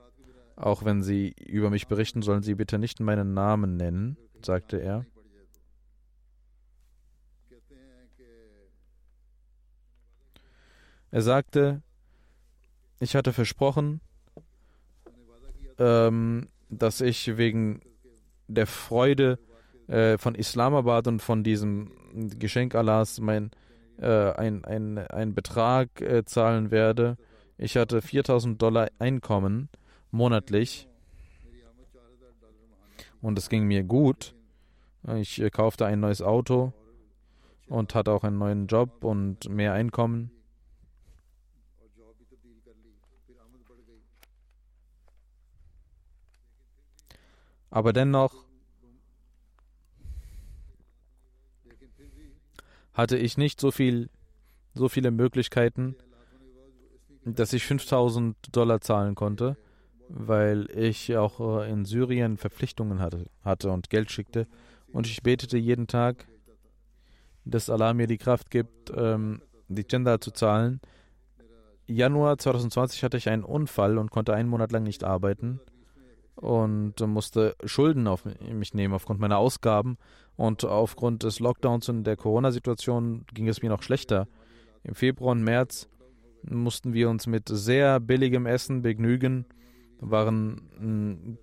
Auch 0.57 0.85
wenn 0.85 1.03
Sie 1.03 1.35
über 1.47 1.71
mich 1.71 1.87
berichten, 1.87 2.23
sollen 2.23 2.43
Sie 2.43 2.55
bitte 2.55 2.79
nicht 2.79 3.01
meinen 3.01 3.35
Namen 3.35 3.77
nennen, 3.77 4.17
sagte 4.43 4.79
er. 4.79 5.05
Er 11.11 11.23
sagte, 11.23 11.83
ich 13.01 13.15
hatte 13.15 13.33
versprochen, 13.33 14.01
ähm, 15.79 16.49
dass 16.69 17.01
ich 17.01 17.37
wegen 17.37 17.81
der 18.49 18.67
Freude 18.67 19.39
äh, 19.89 20.19
von 20.19 20.35
Islamabad 20.35 21.07
und 21.07 21.21
von 21.21 21.45
diesem 21.45 21.93
Geschenk 22.39 22.75
Allahs 22.75 23.21
mein, 23.21 23.51
äh, 23.99 24.33
ein, 24.33 24.65
ein, 24.65 24.99
ein 24.99 25.35
Betrag 25.35 26.01
äh, 26.01 26.25
zahlen 26.25 26.71
werde. 26.71 27.17
Ich 27.59 27.77
hatte 27.77 28.03
4000 28.03 28.61
Dollar 28.61 28.89
Einkommen 28.99 29.71
monatlich 30.11 30.89
und 33.23 33.39
es 33.39 33.49
ging 33.49 33.65
mir 33.67 33.83
gut. 33.83 34.35
Ich 35.15 35.41
äh, 35.41 35.51
kaufte 35.51 35.87
ein 35.87 36.01
neues 36.01 36.21
Auto 36.21 36.73
und 37.67 37.95
hatte 37.95 38.13
auch 38.13 38.25
einen 38.25 38.39
neuen 38.39 38.67
Job 38.67 39.05
und 39.05 39.49
mehr 39.49 39.73
Einkommen. 39.73 40.31
Aber 47.71 47.93
dennoch 47.93 48.45
hatte 52.93 53.17
ich 53.17 53.37
nicht 53.37 53.61
so 53.61 53.71
viel, 53.71 54.09
so 54.75 54.89
viele 54.89 55.11
Möglichkeiten, 55.11 55.97
dass 57.35 57.53
ich 57.53 57.67
5000 57.67 58.37
Dollar 58.53 58.81
zahlen 58.81 59.15
konnte, 59.17 59.57
weil 60.09 60.69
ich 60.75 61.17
auch 61.17 61.61
äh, 61.61 61.71
in 61.71 61.85
Syrien 61.85 62.37
Verpflichtungen 62.37 63.01
hatte, 63.01 63.27
hatte 63.43 63.71
und 63.71 63.91
Geld 63.91 64.11
schickte. 64.13 64.47
Und 64.93 65.07
ich 65.07 65.23
betete 65.23 65.59
jeden 65.59 65.89
Tag, 65.89 66.29
dass 67.45 67.69
Allah 67.69 67.95
mir 67.95 68.07
die 68.07 68.19
Kraft 68.19 68.51
gibt, 68.51 68.93
ähm, 68.97 69.43
die 69.69 69.85
Gender 69.85 70.21
zu 70.21 70.31
zahlen. 70.31 70.81
Januar 71.87 72.39
2020 72.39 73.03
hatte 73.03 73.17
ich 73.17 73.29
einen 73.29 73.45
Unfall 73.45 73.99
und 73.99 74.11
konnte 74.11 74.33
einen 74.35 74.49
Monat 74.49 74.73
lang 74.73 74.85
nicht 74.85 75.05
arbeiten 75.05 75.61
und 76.37 77.01
musste 77.01 77.57
Schulden 77.65 78.07
auf 78.07 78.25
mich 78.25 78.75
nehmen 78.75 78.95
aufgrund 78.95 79.21
meiner 79.21 79.39
Ausgaben. 79.39 79.97
Und 80.37 80.65
aufgrund 80.65 81.23
des 81.23 81.41
Lockdowns 81.41 81.89
und 81.89 82.05
der 82.05 82.17
Corona-Situation 82.17 83.25
ging 83.33 83.49
es 83.49 83.63
mir 83.63 83.71
noch 83.71 83.83
schlechter. 83.83 84.29
Im 84.85 84.95
Februar 84.95 85.33
und 85.33 85.43
März 85.43 85.89
mussten 86.43 86.93
wir 86.93 87.11
uns 87.11 87.27
mit 87.27 87.49
sehr 87.49 88.01
billigem 88.01 88.47
Essen 88.47 88.83
begnügen, 88.83 89.47
waren 90.01 91.39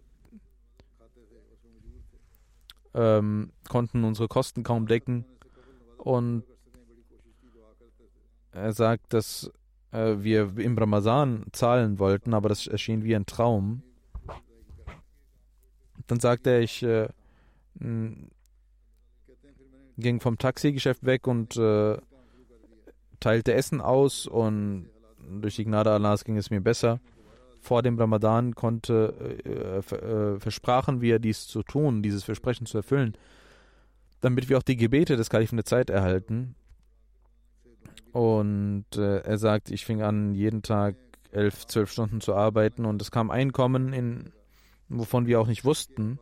ähm, 2.93 3.51
konnten 3.67 4.03
unsere 4.03 4.27
Kosten 4.27 4.63
kaum 4.63 4.88
decken. 4.88 5.25
Und 5.97 6.43
er 8.51 8.73
sagt, 8.73 9.13
dass 9.13 9.51
äh, 9.91 10.15
wir 10.19 10.58
im 10.58 10.77
Ramazan 10.77 11.45
zahlen 11.51 11.99
wollten, 11.99 12.34
aber 12.34 12.49
das 12.49 12.67
erschien 12.67 13.03
wie 13.03 13.15
ein 13.15 13.25
Traum. 13.25 13.82
Dann 16.08 16.19
sagte 16.19 16.51
er, 16.51 16.60
ich 16.62 16.84
äh, 16.84 17.08
ging 19.97 20.19
vom 20.19 20.38
Taxigeschäft 20.38 21.06
weg 21.06 21.27
und 21.27 21.56
äh, 21.58 21.97
teilte 23.23 23.53
Essen 23.53 23.81
aus 23.81 24.27
und 24.27 24.89
durch 25.41 25.55
die 25.55 25.65
Gnade 25.65 25.91
Allahs 25.91 26.23
ging 26.23 26.38
es 26.38 26.49
mir 26.49 26.62
besser. 26.62 26.99
Vor 27.62 27.81
dem 27.81 27.97
Ramadan 27.97 28.55
konnte, 28.55 29.13
äh, 29.45 29.77
äh, 29.79 30.39
versprachen 30.39 31.01
wir 31.01 31.19
dies 31.19 31.47
zu 31.47 31.63
tun, 31.63 32.03
dieses 32.03 32.23
Versprechen 32.23 32.65
zu 32.65 32.77
erfüllen, 32.77 33.13
damit 34.19 34.49
wir 34.49 34.57
auch 34.57 34.63
die 34.63 34.75
Gebete 34.75 35.15
des 35.15 35.29
Kalifen 35.29 35.55
der 35.55 35.65
Zeit 35.65 35.89
erhalten. 35.89 36.55
Und 38.12 38.86
äh, 38.95 39.19
er 39.19 39.38
sagt, 39.38 39.71
ich 39.71 39.86
fing 39.86 40.01
an, 40.01 40.36
jeden 40.36 40.62
Tag 40.62 40.95
elf, 41.31 41.65
zwölf 41.65 41.91
Stunden 41.91 42.21
zu 42.21 42.36
arbeiten 42.36 42.86
und 42.86 43.01
es 43.01 43.09
kam 43.09 43.31
Einkommen 43.31 43.93
in 43.93 44.31
wovon 44.89 45.25
wir 45.25 45.39
auch 45.39 45.47
nicht 45.47 45.65
wussten. 45.65 46.19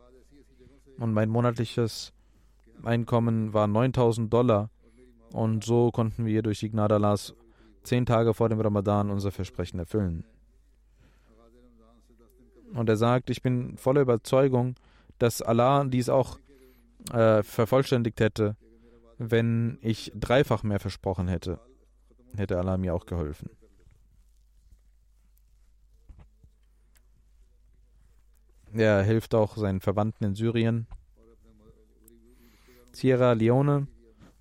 Und 0.98 1.12
mein 1.12 1.28
monatliches 1.28 2.12
Einkommen 2.82 3.52
war 3.52 3.66
9000 3.66 4.32
Dollar. 4.32 4.70
Und 5.32 5.64
so 5.64 5.90
konnten 5.90 6.26
wir 6.26 6.42
durch 6.42 6.60
die 6.60 6.70
Gnade 6.70 6.94
Allahs 6.94 7.34
zehn 7.82 8.06
Tage 8.06 8.34
vor 8.34 8.48
dem 8.48 8.60
Ramadan 8.60 9.10
unser 9.10 9.32
Versprechen 9.32 9.78
erfüllen. 9.78 10.24
Und 12.74 12.88
er 12.88 12.96
sagt, 12.96 13.30
ich 13.30 13.42
bin 13.42 13.76
voller 13.76 14.02
Überzeugung, 14.02 14.76
dass 15.18 15.42
Allah 15.42 15.84
dies 15.84 16.08
auch 16.08 16.38
äh, 17.12 17.42
vervollständigt 17.42 18.20
hätte, 18.20 18.56
wenn 19.18 19.78
ich 19.82 20.12
dreifach 20.14 20.62
mehr 20.62 20.80
versprochen 20.80 21.28
hätte. 21.28 21.60
Hätte 22.36 22.58
Allah 22.58 22.76
mir 22.76 22.94
auch 22.94 23.06
geholfen. 23.06 23.50
Er 28.72 29.02
hilft 29.02 29.34
auch 29.34 29.56
seinen 29.56 29.80
Verwandten 29.80 30.24
in 30.24 30.34
Syrien. 30.34 30.86
Sierra 32.92 33.32
Leone. 33.32 33.86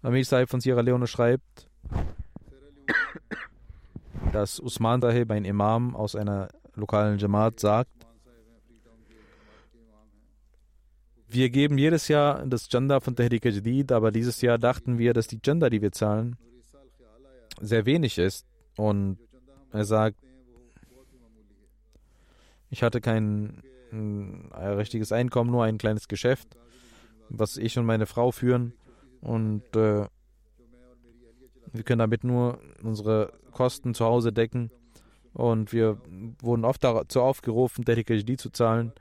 Amir 0.02 0.26
Saib 0.26 0.50
von 0.50 0.62
Sierra 0.62 0.82
Leone 0.82 1.08
schreibt, 1.08 1.68
dass 4.34 4.60
Usman 4.60 5.02
Sahib, 5.02 5.32
ein 5.32 5.46
Imam 5.46 5.96
aus 5.96 6.16
einer 6.16 6.50
lokalen 6.76 7.20
Jamaat, 7.20 7.60
sagt, 7.60 7.92
wir 11.28 11.50
geben 11.50 11.78
jedes 11.78 12.08
Jahr 12.08 12.46
das 12.46 12.68
Janda 12.70 13.00
von 13.00 13.16
Tehrik 13.16 13.46
Jadid, 13.46 13.92
aber 13.92 14.12
dieses 14.12 14.42
Jahr 14.42 14.58
dachten 14.58 14.98
wir, 14.98 15.14
dass 15.14 15.28
die 15.28 15.40
Janda, 15.44 15.70
die 15.70 15.82
wir 15.82 15.92
zahlen, 15.92 16.36
sehr 17.62 17.86
wenig 17.86 18.18
ist. 18.18 18.46
Und 18.76 19.18
er 19.72 19.86
sagt, 19.86 20.18
ich 22.70 22.84
hatte 22.84 23.02
keinen 23.02 23.64
ein 23.92 24.50
richtiges 24.54 25.12
Einkommen, 25.12 25.52
nur 25.52 25.64
ein 25.64 25.78
kleines 25.78 26.08
Geschäft, 26.08 26.58
was 27.30 27.58
ich 27.58 27.78
und 27.78 27.86
meine 27.86 28.06
Frau 28.06 28.32
führen. 28.32 28.74
Und 29.21 29.63
äh, 29.75 30.05
wir 31.73 31.84
können 31.84 31.99
damit 31.99 32.23
nur 32.23 32.60
unsere 32.84 33.34
Kosten 33.51 33.93
zu 33.93 34.05
Hause 34.05 34.34
decken. 34.34 34.71
Und 35.34 35.71
wir 35.71 35.97
wurden 36.41 36.65
oft 36.65 36.84
dazu 36.84 37.21
aufgerufen, 37.21 37.86
Dedicate 37.86 38.38
zu 38.38 38.49
zahlen. 38.49 38.91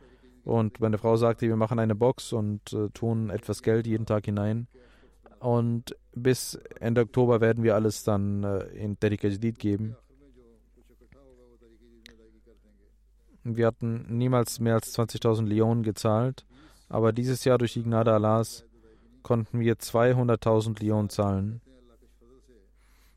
Und 0.45 0.81
meine 0.81 0.99
Frau 0.99 1.17
sagte, 1.17 1.49
wir 1.49 1.57
machen 1.57 1.79
eine 1.79 1.95
Box 1.95 2.33
und 2.33 2.73
äh, 2.73 2.89
tun 2.91 3.31
etwas 3.31 3.63
Geld 3.63 3.87
jeden 3.87 4.07
Tag 4.07 4.25
hinein. 4.27 4.69
Und 5.41 5.97
bis 6.15 6.55
Ende 6.79 7.03
Oktober 7.03 7.41
werden 7.41 7.65
wir 7.65 7.75
alles 7.75 8.05
dann 8.05 8.45
äh, 8.45 8.65
in 8.69 8.99
Dedicate 9.01 9.53
geben. 9.53 9.97
Wir 13.43 13.67
hatten 13.67 14.07
niemals 14.09 14.61
mehr 14.61 14.75
als 14.75 14.97
20.000 14.97 15.47
Leonen 15.47 15.83
gezahlt, 15.83 16.45
aber 16.91 17.13
dieses 17.13 17.45
Jahr 17.45 17.57
durch 17.57 17.73
die 17.73 17.83
Gnade 17.83 18.13
Allahs 18.13 18.67
konnten 19.31 19.61
wir 19.61 19.77
200.000 19.77 20.83
Leonen 20.83 21.09
zahlen. 21.09 21.61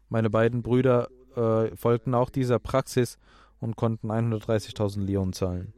Meine 0.10 0.30
beiden 0.30 0.62
Brüder 0.62 1.08
äh, 1.36 1.76
folgten 1.76 2.13
auch 2.13 2.30
dieser 2.30 2.60
Praxis 2.60 3.17
und 3.60 3.78
konnten 3.78 4.12
130.000 4.12 5.04
Leonen 5.04 5.34
zahlen. 5.34 5.73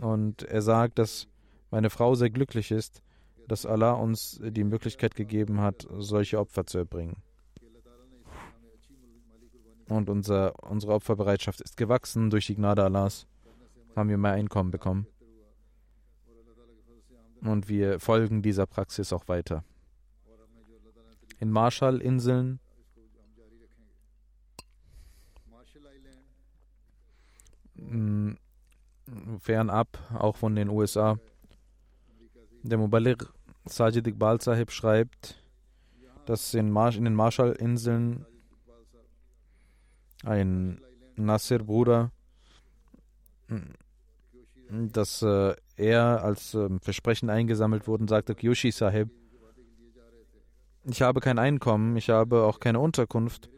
Und 0.00 0.44
er 0.44 0.62
sagt, 0.62 0.98
dass 0.98 1.28
meine 1.70 1.90
Frau 1.90 2.14
sehr 2.14 2.30
glücklich 2.30 2.70
ist, 2.70 3.02
dass 3.48 3.66
Allah 3.66 3.92
uns 3.92 4.40
die 4.42 4.64
Möglichkeit 4.64 5.14
gegeben 5.14 5.60
hat, 5.60 5.86
solche 5.98 6.38
Opfer 6.38 6.64
zu 6.64 6.78
erbringen. 6.78 7.22
und 9.90 10.08
unser, 10.08 10.54
unsere 10.62 10.94
Opferbereitschaft 10.94 11.60
ist 11.60 11.76
gewachsen. 11.76 12.30
Durch 12.30 12.46
die 12.46 12.54
Gnade 12.54 12.82
Allahs 12.82 13.26
haben 13.94 14.08
wir 14.08 14.16
mehr 14.16 14.32
Einkommen 14.32 14.70
bekommen. 14.70 15.06
Und 17.42 17.68
wir 17.68 18.00
folgen 18.00 18.42
dieser 18.42 18.66
Praxis 18.66 19.12
auch 19.12 19.28
weiter. 19.28 19.64
In 21.38 21.50
Marshallinseln 21.50 22.60
mm, 27.76 28.32
fernab, 29.38 29.98
auch 30.18 30.36
von 30.36 30.54
den 30.54 30.68
USA. 30.68 31.18
Der 32.62 32.76
Mubaligh 32.76 33.24
Sajid 33.64 34.06
Iqbal 34.06 34.40
Sahib 34.40 34.70
schreibt, 34.70 35.42
dass 36.26 36.54
in, 36.54 36.70
Mar 36.70 36.94
in 36.94 37.04
den 37.04 37.14
Marshallinseln 37.14 38.26
ein 40.24 40.80
Nasser-Bruder, 41.16 42.10
dass 44.68 45.22
äh, 45.22 45.56
er 45.80 46.22
als 46.22 46.54
äh, 46.54 46.68
Versprechen 46.80 47.30
eingesammelt 47.30 47.88
wurde 47.88 48.02
und 48.02 48.08
sagte, 48.08 48.34
Kyoshi 48.34 48.70
Sahib, 48.70 49.10
ich 50.84 51.02
habe 51.02 51.20
kein 51.20 51.38
Einkommen, 51.38 51.96
ich 51.96 52.10
habe 52.10 52.44
auch 52.44 52.60
keine 52.60 52.80
Unterkunft, 52.80 53.50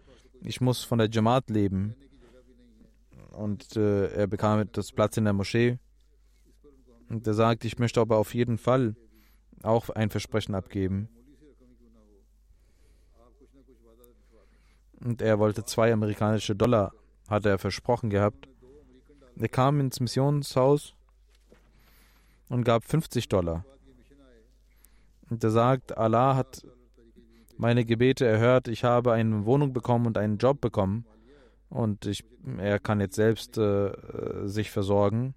ich 0.42 0.61
muss 0.61 0.85
von 0.85 0.98
der 0.98 1.11
Jamaat 1.11 1.50
leben. 1.50 1.94
Und 3.32 3.76
äh, 3.76 4.08
er 4.08 4.26
bekam 4.26 4.68
das 4.72 4.92
Platz 4.92 5.16
in 5.16 5.24
der 5.24 5.32
Moschee. 5.32 5.78
Und 7.08 7.26
er 7.26 7.35
sagt, 7.35 7.64
ich 7.64 7.78
möchte 7.78 8.00
aber 8.00 8.18
auf 8.18 8.35
jeden 8.35 8.58
Fall 8.58 8.94
auch 9.62 9.88
ein 9.90 10.11
Versprechen 10.11 10.54
abgeben. 10.54 11.08
Und 15.02 15.22
er 15.22 15.38
wollte 15.38 15.64
zwei 15.64 15.92
amerikanische 15.92 16.54
Dollar, 16.54 16.92
hatte 17.28 17.48
er 17.48 17.58
versprochen 17.58 18.11
gehabt. 18.11 18.48
Er 19.37 19.48
kam 19.48 19.80
ins 19.80 19.98
Missionshaus 19.98 20.94
und 22.48 22.64
gab 22.64 22.85
50 22.85 23.28
Dollar. 23.28 23.64
Und 25.31 25.42
er 25.42 25.50
sagt, 25.50 25.96
Allah 25.96 26.37
hat 26.37 26.66
meine 27.57 27.85
Gebete 27.85 28.26
erhört, 28.26 28.68
ich 28.68 28.85
habe 28.85 29.12
eine 29.12 29.46
Wohnung 29.46 29.72
bekommen 29.72 30.07
und 30.07 30.18
einen 30.18 30.38
Job 30.38 30.61
bekommen 30.61 31.07
und 31.70 32.07
ich, 32.07 32.24
er 32.59 32.78
kann 32.78 33.00
jetzt 33.00 33.16
selbst 33.16 33.57
äh, 33.57 33.92
sich 34.46 34.70
versorgen. 34.70 35.35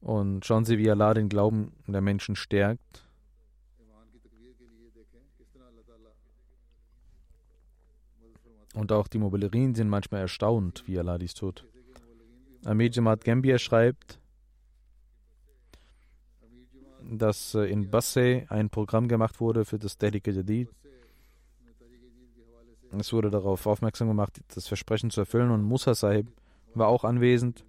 Und 0.00 0.44
schauen 0.44 0.64
Sie, 0.64 0.78
wie 0.78 0.90
Allah 0.90 1.14
den 1.14 1.28
Glauben 1.28 1.72
der 1.86 2.00
Menschen 2.00 2.36
stärkt. 2.36 3.04
Und 8.74 8.92
auch 8.92 9.08
die 9.08 9.18
Mobilerien 9.18 9.74
sind 9.74 9.88
manchmal 9.88 10.20
erstaunt, 10.20 10.84
wie 10.86 10.98
Allah 10.98 11.18
dies 11.18 11.34
tut. 11.34 11.66
Amir 12.66 12.90
Jamaat 12.90 13.24
Gambia 13.24 13.58
schreibt, 13.58 14.18
dass 17.00 17.54
äh, 17.54 17.70
in 17.70 17.88
Basse 17.90 18.44
ein 18.48 18.70
Programm 18.70 19.06
gemacht 19.06 19.40
wurde 19.40 19.64
für 19.64 19.78
das 19.78 19.96
Tehrik 19.96 20.26
Jadid. 20.26 20.68
Es 22.98 23.12
wurde 23.12 23.30
darauf 23.30 23.66
aufmerksam 23.66 24.08
gemacht, 24.08 24.40
das 24.54 24.66
Versprechen 24.66 25.10
zu 25.10 25.20
erfüllen 25.20 25.50
und 25.50 25.62
Musa 25.62 25.94
Sahib 25.94 26.26
war 26.74 26.88
auch 26.88 27.04
anwesend. 27.04 27.64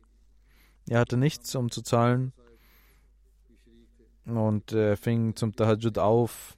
Er 0.89 0.99
hatte 0.99 1.17
nichts, 1.17 1.53
um 1.55 1.69
zu 1.69 1.83
zahlen 1.83 2.33
und 4.25 4.71
er 4.71 4.97
fing 4.97 5.35
zum 5.35 5.55
Tahajjud 5.55 5.99
auf 5.99 6.57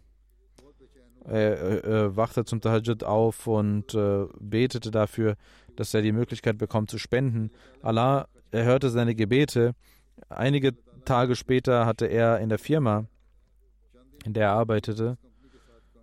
er 1.30 1.84
äh, 1.84 2.16
wachte 2.16 2.44
zum 2.44 2.60
Tahajjud 2.60 3.04
auf 3.04 3.46
und 3.46 3.94
äh, 3.94 4.26
betete 4.40 4.90
dafür, 4.90 5.36
dass 5.80 5.94
er 5.94 6.02
die 6.02 6.12
Möglichkeit 6.12 6.58
bekommt 6.58 6.92
zu 6.92 6.98
spenden. 6.98 7.52
Allah 7.82 8.28
erhörte 8.52 8.90
seine 8.90 9.16
Gebete. 9.16 9.76
Einige 10.28 10.74
Tage 11.06 11.38
später 11.38 11.86
hatte 11.86 12.06
er 12.06 12.40
in 12.40 12.50
der 12.50 12.60
Firma, 12.60 13.06
in 14.26 14.34
der 14.34 14.48
er 14.48 14.52
arbeitete, 14.52 15.18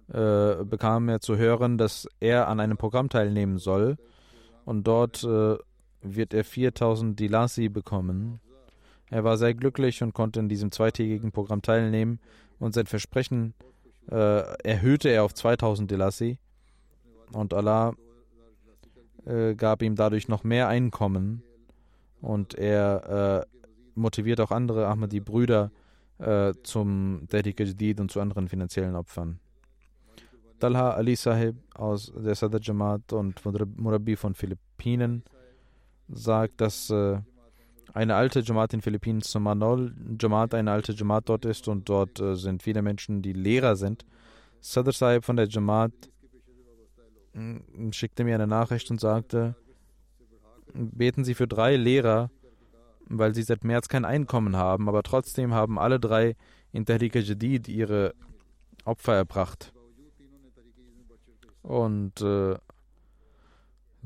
äh, 0.09 0.65
bekam 0.65 1.11
er 1.11 1.21
zu 1.21 1.37
hören, 1.37 1.77
dass 1.77 2.09
er 2.21 2.49
an 2.49 2.59
einem 2.59 2.79
Programm 2.79 3.11
teilnehmen 3.11 3.59
soll. 3.59 3.99
Und 4.65 4.85
dort 4.85 5.23
äh, 5.25 5.57
wird 6.01 6.33
er 6.33 6.45
4000 6.45 7.21
Dilasi 7.21 7.69
bekommen. 7.69 8.41
Er 9.11 9.25
war 9.25 9.37
sehr 9.37 9.53
glücklich 9.53 10.03
und 10.03 10.15
konnte 10.15 10.41
in 10.41 10.49
diesem 10.49 10.73
zweitägigen 10.73 11.33
Programm 11.33 11.61
teilnehmen 11.61 12.19
und 12.59 12.73
sein 12.73 12.87
Versprechen 12.87 13.53
äh, 14.11 14.41
erhöhte 14.65 15.11
er 15.11 15.25
auf 15.25 15.35
2000 15.35 15.91
Delassi 15.91 16.39
und 17.33 17.53
Allah 17.53 17.95
äh, 19.27 19.55
gab 19.55 19.83
ihm 19.83 19.97
dadurch 19.97 20.29
noch 20.29 20.45
mehr 20.45 20.69
Einkommen 20.69 21.43
und 22.21 22.55
er 22.55 23.45
äh, 23.45 23.57
motiviert 23.95 24.41
auch 24.41 24.51
andere 24.51 24.87
Ahmadi-Brüder 24.87 25.71
äh, 26.19 26.55
zum 26.63 27.27
Jadid 27.31 28.01
und 28.01 28.11
zu 28.11 28.21
anderen 28.21 28.49
finanziellen 28.49 28.97
Opfern. 28.97 29.39
Talha 30.59 30.93
Ali 30.93 31.17
Sahib 31.17 31.57
aus 31.75 32.13
der 32.17 32.35
Sadr 32.35 32.61
Jamaat 32.63 33.13
und 33.13 33.43
Murabi 33.79 34.17
von 34.17 34.35
Philippinen 34.35 35.23
sagt, 36.09 36.61
dass 36.61 36.89
äh, 36.89 37.19
eine 37.93 38.15
alte 38.15 38.41
Jamaat 38.41 38.75
in 38.75 38.81
Philippinen, 38.81 39.21
Sumanol 39.21 39.95
Jamaat, 40.19 40.55
eine 40.55 40.71
alte 40.71 40.93
Jamaat 40.93 41.29
dort 41.29 41.45
ist 41.45 41.69
und 41.69 41.89
dort 41.89 42.21
äh, 42.21 42.35
sind 42.37 42.63
viele 42.63 42.83
Menschen, 42.83 43.23
die 43.23 43.33
Lehrer 43.33 43.77
sind. 43.77 44.05
Sadr 44.61 44.93
Sahib 44.93 45.25
von 45.25 45.37
der 45.37 45.49
Jamaat 45.49 45.93
schickte 47.91 48.25
mir 48.25 48.35
eine 48.35 48.47
Nachricht 48.47 48.91
und 48.91 49.01
sagte, 49.01 49.57
beten 50.73 51.25
Sie 51.25 51.35
für 51.35 51.47
drei 51.47 51.77
Lehrer, 51.77 52.31
weil 53.09 53.35
sie 53.35 53.43
seit 53.43 53.65
März 53.65 53.89
kein 53.89 54.05
Einkommen 54.05 54.57
haben, 54.57 54.89
aber 54.89 55.03
trotzdem 55.03 55.55
haben 55.55 55.79
alle 55.79 56.01
drei 56.01 56.37
in 56.73 56.85
Tahrika 56.85 57.21
Jadid 57.21 57.69
ihre 57.69 58.15
Opfer 58.85 59.15
erbracht. 59.15 59.73
Und 61.63 62.21
äh, 62.21 62.57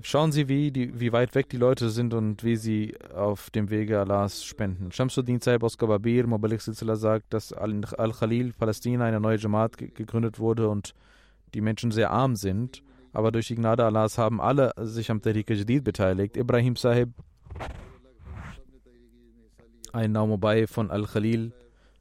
Schauen 0.03 0.33
Sie, 0.33 0.49
wie, 0.49 0.71
die, 0.71 0.99
wie 0.99 1.12
weit 1.12 1.35
weg 1.35 1.49
die 1.49 1.57
Leute 1.57 1.90
sind 1.90 2.14
und 2.14 2.43
wie 2.43 2.57
sie 2.57 2.95
auf 3.14 3.51
dem 3.51 3.71
Wege 3.71 4.01
Allahs 4.01 4.45
spenden. 4.45 4.93
Shamsuddin 4.93 5.40
Saib 5.40 5.62
aus 5.62 5.77
Kababir, 5.77 6.27
Mubalik 6.27 6.61
Silsila 6.61 6.97
sagt, 6.97 7.35
dass 7.35 7.53
Al-Khalil, 7.53 8.53
Palästina, 8.53 9.05
eine 9.05 9.21
neue 9.21 9.37
Jamaat 9.37 9.77
gegründet 9.77 10.38
wurde 10.38 10.69
und 10.69 10.95
die 11.55 11.61
Menschen 11.61 11.90
sehr 11.90 12.11
arm 12.11 12.37
sind. 12.37 12.83
Aber 13.12 13.33
durch 13.33 13.49
die 13.49 13.57
Gnade 13.57 13.85
Allahs 13.85 14.18
haben 14.18 14.40
alle 14.40 14.73
sich 14.77 15.11
am 15.11 15.20
Tariq 15.20 15.51
Jadid 15.51 15.85
beteiligt. 15.85 16.37
Ibrahim 16.37 16.77
Sahib, 16.77 17.11
ein 19.92 20.12
Naumobai 20.12 20.66
von 20.66 20.90
Al-Khalil, 20.90 21.53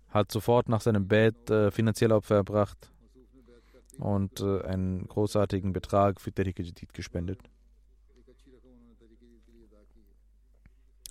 hat 0.10 0.32
sofort 0.32 0.69
nach 0.69 0.82
seinem 0.82 1.08
Bett 1.08 1.50
äh, 1.50 1.72
finanzielle 1.72 2.15
Opfer 2.15 2.36
erbracht 2.36 2.91
und 3.98 4.39
äh, 4.41 4.62
einen 4.62 5.08
großartigen 5.08 5.74
Betrag 5.74 6.22
für 6.22 6.32
Tariq 6.32 6.60
Jadid 6.60 6.93
gespendet. 6.93 7.39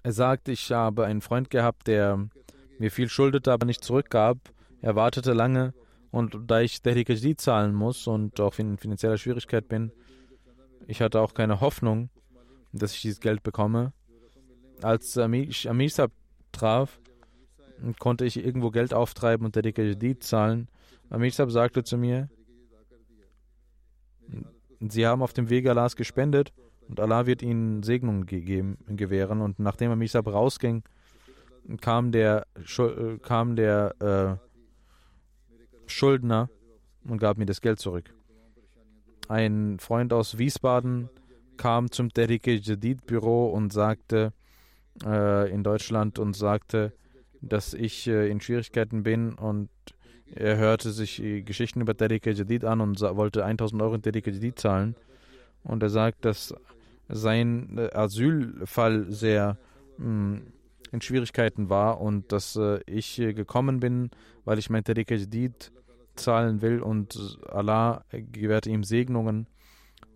Er 0.03 0.13
sagt, 0.13 0.49
ich 0.49 0.71
habe 0.71 1.07
einen 1.07 1.21
Freund 1.21 1.51
gehabt, 1.51 1.89
der 1.89 2.29
mir 2.79 2.91
viel 2.91 3.09
schuldete, 3.09 3.53
aber 3.53 3.67
nicht 3.67 3.85
zurückgab. 3.85 4.39
Er 4.81 4.95
wartete 4.95 5.33
lange 5.33 5.75
und 6.11 6.39
da 6.47 6.61
ich 6.61 6.83
Tehrik 6.83 7.09
zahlen 7.39 7.75
muss 7.75 8.07
und 8.07 8.41
auch 8.41 8.59
in 8.59 8.79
finanzieller 8.79 9.19
Schwierigkeit 9.19 9.69
bin, 9.69 9.93
ich 10.87 11.03
hatte 11.03 11.21
auch 11.21 11.35
keine 11.35 11.61
Hoffnung, 11.61 12.09
dass 12.73 12.95
ich 12.95 13.03
dieses 13.03 13.21
Geld 13.21 13.43
bekomme. 13.43 13.93
Als 14.83 15.17
ich 15.17 15.69
Amisab 15.69 16.13
traf, 16.53 17.01
konnte 17.99 18.25
ich 18.25 18.43
irgendwo 18.43 18.71
Geld 18.71 18.95
auftreiben 18.95 19.45
und 19.45 19.53
Tehrik 19.53 20.23
zahlen. 20.23 20.69
Amisab 21.11 21.51
sagte 21.51 21.85
zu 21.85 21.99
mir, 21.99 22.29
Sie 24.81 25.07
haben 25.07 25.23
auf 25.23 25.33
dem 25.33 25.51
Weg 25.51 25.67
Allahs 25.67 25.97
gespendet 25.97 26.53
und 26.89 27.01
Allah 27.01 27.27
wird 27.27 27.43
ihnen 27.43 27.83
Segnungen 27.83 28.27
gegeben, 28.27 28.79
gewähren. 28.87 29.41
Und 29.41 29.59
nachdem 29.59 29.91
Amisab 29.91 30.29
rausging, 30.29 30.85
kam 31.81 32.13
der, 32.13 32.47
äh, 32.57 33.19
kam 33.19 33.57
der 33.57 33.95
äh, 34.01 34.48
Schuldner 35.91 36.49
und 37.05 37.19
gab 37.19 37.39
mir 37.39 37.47
das 37.47 37.61
Geld 37.61 37.79
zurück. 37.79 38.15
Ein 39.29 39.79
Freund 39.79 40.13
aus 40.13 40.39
Wiesbaden 40.39 41.11
kam 41.57 41.91
zum 41.91 42.09
Derike 42.09 42.55
Jadid 42.55 43.07
Büro 43.07 43.49
und 43.51 43.73
sagte 43.73 44.33
äh, 45.05 45.51
in 45.53 45.63
Deutschland 45.63 46.19
und 46.19 46.35
sagte, 46.35 46.93
dass 47.41 47.75
ich 47.75 48.07
äh, 48.07 48.31
in 48.31 48.41
Schwierigkeiten 48.41 49.03
bin 49.03 49.35
und 49.35 49.69
er 50.35 50.57
hörte 50.57 50.91
sich 50.91 51.23
Geschichten 51.45 51.81
über 51.81 51.95
Derike 51.95 52.33
Jadid 52.33 52.65
an 52.65 52.81
und 52.81 53.01
wollte 53.01 53.45
1000 53.45 53.81
Euro 53.83 53.95
in 53.95 54.03
Derike 54.03 54.31
Jadid 54.31 54.59
zahlen. 54.59 54.95
Und 55.65 55.83
er 55.83 55.91
sagt, 55.91 56.25
dass 56.25 56.55
sein 57.09 57.79
äh, 57.79 57.91
Asylfall 57.95 59.11
sehr 59.11 59.59
mh, 59.99 60.05
hm, 60.05 60.43
in 60.93 61.01
Schwierigkeiten 61.01 61.69
war 61.69 62.01
und 62.01 62.33
dass 62.33 62.57
äh, 62.57 62.81
ich 62.87 63.17
gekommen 63.17 63.81
bin, 63.81 64.11
weil 64.45 64.59
ich 64.59 64.71
mein 64.71 64.85
Tariq 64.85 65.11
Jadid 65.11 65.71
zahlen 66.19 66.61
will 66.63 66.81
und 66.81 67.39
Allah 67.49 68.05
gewährte 68.11 68.71
ihm 68.71 68.85
Segnungen 68.85 69.47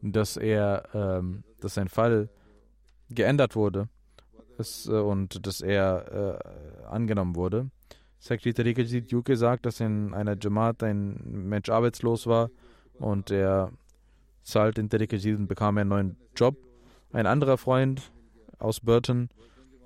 dass 0.03 0.36
er, 0.36 0.82
ähm, 0.94 1.44
dass 1.61 1.74
sein 1.74 1.88
Fall 1.88 2.28
geändert 3.09 3.55
wurde 3.55 3.88
es, 4.59 4.86
äh, 4.88 4.92
und 4.92 5.46
dass 5.46 5.61
er 5.61 6.40
äh, 6.82 6.86
angenommen 6.86 7.36
wurde. 7.36 7.70
Sekretär 8.18 8.64
Tariqa 8.64 8.82
Yuke 8.82 9.36
sagt, 9.36 9.66
dass 9.66 9.80
in 9.80 10.14
einer 10.14 10.36
Jamaat 10.40 10.82
ein 10.82 11.20
Mensch 11.24 11.68
arbeitslos 11.68 12.26
war 12.26 12.50
und 12.98 13.30
er 13.30 13.72
zahlt 14.42 14.78
in 14.78 14.88
Tariqa 14.88 15.16
und 15.16 15.46
bekam 15.48 15.78
einen 15.78 15.88
neuen 15.88 16.16
Job. 16.36 16.57
Ein 17.12 17.26
anderer 17.26 17.59
Freund 17.59 18.12
aus 18.59 18.80
Burton 18.80 19.28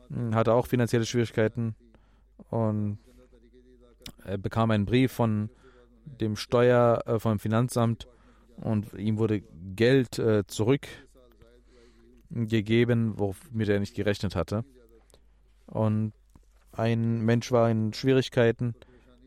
hm, 0.09 0.35
hatte 0.35 0.53
auch 0.53 0.67
finanzielle 0.67 1.07
Schwierigkeiten 1.07 1.75
und 2.51 2.99
er 4.25 4.39
bekam 4.39 4.71
einen 4.71 4.87
Brief 4.87 5.13
von 5.13 5.51
dem 6.07 6.37
Steuer, 6.37 7.03
äh, 7.07 7.19
vom 7.19 7.39
Finanzamt 7.39 8.07
und 8.57 8.93
ihm 8.95 9.19
wurde 9.19 9.43
Geld 9.75 10.19
äh, 10.19 10.47
zurückgegeben, 10.47 13.19
womit 13.19 13.69
er 13.69 13.81
nicht 13.81 13.95
gerechnet 13.95 14.35
hatte. 14.35 14.65
Und 15.67 16.15
ein 16.73 17.25
Mensch 17.25 17.53
war 17.53 17.71
in 17.71 17.93
Schwierigkeiten 17.93 18.75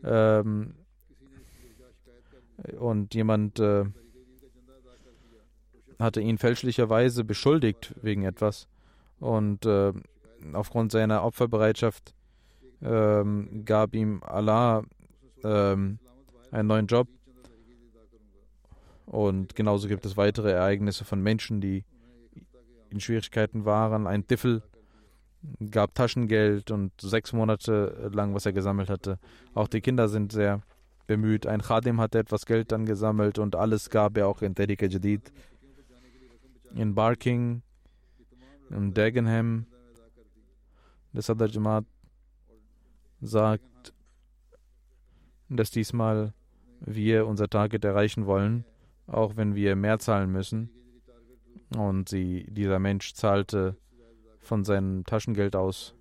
ähm, 0.03 0.75
und 2.77 3.13
jemand 3.13 3.59
äh, 3.59 3.85
hatte 5.99 6.21
ihn 6.21 6.37
fälschlicherweise 6.37 7.23
beschuldigt 7.23 7.93
wegen 8.01 8.23
etwas 8.23 8.67
und 9.19 9.65
äh, 9.65 9.93
aufgrund 10.53 10.91
seiner 10.91 11.23
Opferbereitschaft 11.23 12.13
ähm, 12.81 13.63
gab 13.65 13.93
ihm 13.93 14.23
Allah 14.23 14.83
ähm, 15.43 15.99
einen 16.51 16.67
neuen 16.67 16.87
Job. 16.87 17.07
Und 19.05 19.55
genauso 19.55 19.87
gibt 19.87 20.05
es 20.05 20.17
weitere 20.17 20.51
Ereignisse 20.51 21.03
von 21.03 21.21
Menschen, 21.21 21.61
die 21.61 21.83
in 22.89 22.99
Schwierigkeiten 22.99 23.65
waren. 23.65 24.07
Ein 24.07 24.27
Tiffel 24.27 24.61
gab 25.71 25.95
Taschengeld 25.95 26.69
und 26.71 26.91
sechs 27.01 27.33
Monate 27.33 28.09
lang, 28.13 28.33
was 28.33 28.45
er 28.45 28.53
gesammelt 28.53 28.89
hatte. 28.89 29.19
Auch 29.53 29.67
die 29.67 29.81
Kinder 29.81 30.07
sind 30.09 30.31
sehr 30.31 30.61
bemüht. 31.07 31.47
Ein 31.47 31.61
Khadim 31.61 31.99
hatte 31.99 32.19
etwas 32.19 32.45
Geld 32.45 32.71
dann 32.71 32.85
gesammelt 32.85 33.39
und 33.39 33.55
alles 33.55 33.89
gab 33.89 34.17
er 34.17 34.27
auch 34.27 34.41
in 34.41 34.53
Tariqa 34.53 34.85
Jadid. 34.85 35.31
In 36.75 36.93
Barking, 36.93 37.63
in 38.69 38.93
Dagenham, 38.93 39.65
der 41.13 41.23
Sadr 41.23 41.47
Jamaat 41.47 41.85
sagt, 43.21 43.93
dass 45.49 45.71
diesmal 45.71 46.33
wir 46.79 47.27
unser 47.27 47.49
Target 47.49 47.85
erreichen 47.85 48.25
wollen, 48.25 48.65
auch 49.07 49.35
wenn 49.35 49.55
wir 49.55 49.75
mehr 49.75 49.99
zahlen 49.99 50.31
müssen. 50.31 50.69
Und 51.77 52.09
sie, 52.09 52.45
dieser 52.49 52.79
Mensch 52.79 53.13
zahlte 53.13 53.75
von 54.39 54.63
seinem 54.63 55.03
Taschengeld 55.05 55.55
aus, 55.55 55.93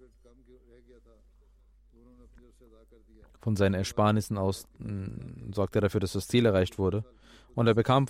von 3.41 3.57
seinen 3.57 3.74
Ersparnissen 3.74 4.39
aus, 4.39 4.66
mm, 4.79 5.53
sorgte 5.53 5.79
er 5.79 5.83
dafür, 5.83 6.01
dass 6.01 6.12
das 6.12 6.29
Ziel 6.29 6.47
erreicht 6.47 6.79
wurde. 6.79 7.05
Und 7.55 7.66
er 7.66 7.74
bekam 7.74 8.07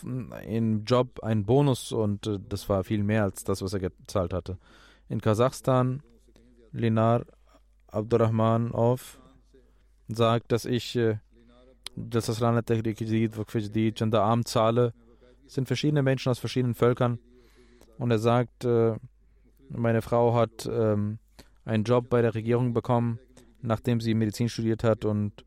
im 0.47 0.85
Job 0.85 1.21
einen 1.23 1.45
Bonus 1.45 1.93
und 1.93 2.27
äh, 2.27 2.39
das 2.49 2.69
war 2.69 2.85
viel 2.85 3.03
mehr 3.03 3.25
als 3.25 3.45
das, 3.45 3.63
was 3.63 3.73
er 3.73 3.81
gezahlt 3.81 4.33
hatte. 4.33 4.59
In 5.09 5.21
Kasachstan, 5.21 6.03
Linar 6.73 7.25
Abdurrahmanov 7.89 9.19
sagt, 10.09 10.53
dass 10.53 10.65
ich 10.65 10.97
dass 12.07 12.27
das 12.27 12.41
Land 12.41 12.67
Tehrik 12.67 12.99
Chanda 13.95 14.23
Arm 14.23 14.45
zahle. 14.45 14.93
Es 15.47 15.55
sind 15.55 15.67
verschiedene 15.67 16.03
Menschen 16.03 16.31
aus 16.31 16.39
verschiedenen 16.39 16.75
Völkern. 16.75 17.19
Und 17.99 18.11
er 18.11 18.19
sagt, 18.19 18.65
äh, 18.65 18.95
meine 19.71 20.03
Frau 20.03 20.35
hat 20.35 20.69
ähm, 20.71 21.19
einen 21.65 21.85
Job 21.85 22.09
bei 22.09 22.23
der 22.23 22.35
Regierung 22.35 22.73
bekommen, 22.73 23.19
nachdem 23.61 24.01
sie 24.01 24.15
Medizin 24.15 24.49
studiert 24.49 24.85
hat 24.85 25.05
und 25.05 25.45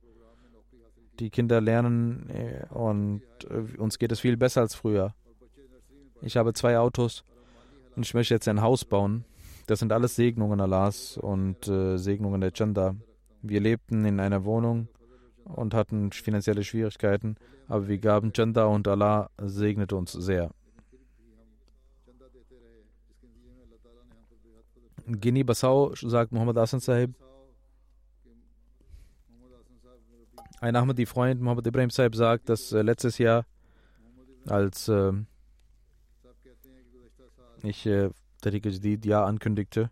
die 1.19 1.29
Kinder 1.29 1.61
lernen 1.61 2.29
äh, 2.29 2.65
und 2.73 3.21
äh, 3.49 3.77
uns 3.77 3.99
geht 3.99 4.11
es 4.11 4.19
viel 4.19 4.37
besser 4.37 4.61
als 4.61 4.75
früher. 4.75 5.13
Ich 6.21 6.37
habe 6.37 6.53
zwei 6.53 6.77
Autos 6.77 7.23
und 7.95 8.05
ich 8.05 8.13
möchte 8.13 8.33
jetzt 8.33 8.47
ein 8.47 8.61
Haus 8.61 8.85
bauen. 8.85 9.25
Das 9.67 9.79
sind 9.79 9.91
alles 9.91 10.15
Segnungen 10.15 10.59
Allahs 10.59 11.17
und 11.17 11.65
Segnungen 11.65 12.41
der 12.41 12.51
Chanda. 12.51 12.95
Wir 13.41 13.61
lebten 13.61 14.03
in 14.05 14.19
einer 14.19 14.43
Wohnung 14.43 14.89
und 15.45 15.73
hatten 15.73 16.11
finanzielle 16.11 16.63
Schwierigkeiten, 16.63 17.35
aber 17.67 17.87
wir 17.87 17.97
gaben 17.97 18.33
Chanda 18.33 18.65
und 18.65 18.87
Allah 18.87 19.29
segnete 19.37 19.95
uns 19.95 20.11
sehr. 20.11 20.51
Guinea 25.07 25.43
Bassau 25.43 25.93
sagt 25.95 26.31
Muhammad 26.31 26.57
Hassan 26.57 26.79
Sahib, 26.79 27.15
ein 30.61 30.75
Ahmadi-Freund, 30.75 31.41
Muhammad 31.41 31.65
Ibrahim 31.65 31.89
Sahib, 31.89 32.15
sagt, 32.15 32.47
dass 32.47 32.71
äh, 32.71 32.83
letztes 32.83 33.17
Jahr, 33.17 33.45
als 34.45 34.87
äh, 34.87 35.11
ich 37.63 37.85
äh, 37.87 38.11
Tariq 38.41 38.65
Jadid 38.65 39.05
Ja 39.05 39.25
ankündigte, 39.25 39.89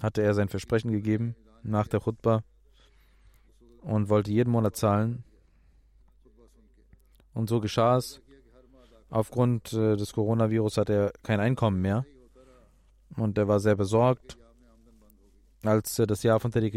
hatte 0.00 0.22
er 0.22 0.34
sein 0.34 0.48
Versprechen 0.48 0.92
gegeben 0.92 1.34
nach 1.62 1.88
der 1.88 2.00
Khutbah 2.00 2.44
und 3.84 4.08
wollte 4.08 4.30
jeden 4.30 4.50
Monat 4.50 4.76
zahlen. 4.76 5.24
Und 7.34 7.48
so 7.48 7.60
geschah 7.60 7.96
es. 7.96 8.20
Aufgrund 9.10 9.72
äh, 9.72 9.96
des 9.96 10.12
Coronavirus 10.12 10.78
hat 10.78 10.90
er 10.90 11.12
kein 11.22 11.40
Einkommen 11.40 11.80
mehr. 11.80 12.04
Und 13.16 13.38
er 13.38 13.46
war 13.46 13.60
sehr 13.60 13.76
besorgt. 13.76 14.38
Als 15.62 15.98
äh, 15.98 16.06
das 16.06 16.22
Jahr 16.22 16.40
von 16.40 16.50
Tariq 16.50 16.74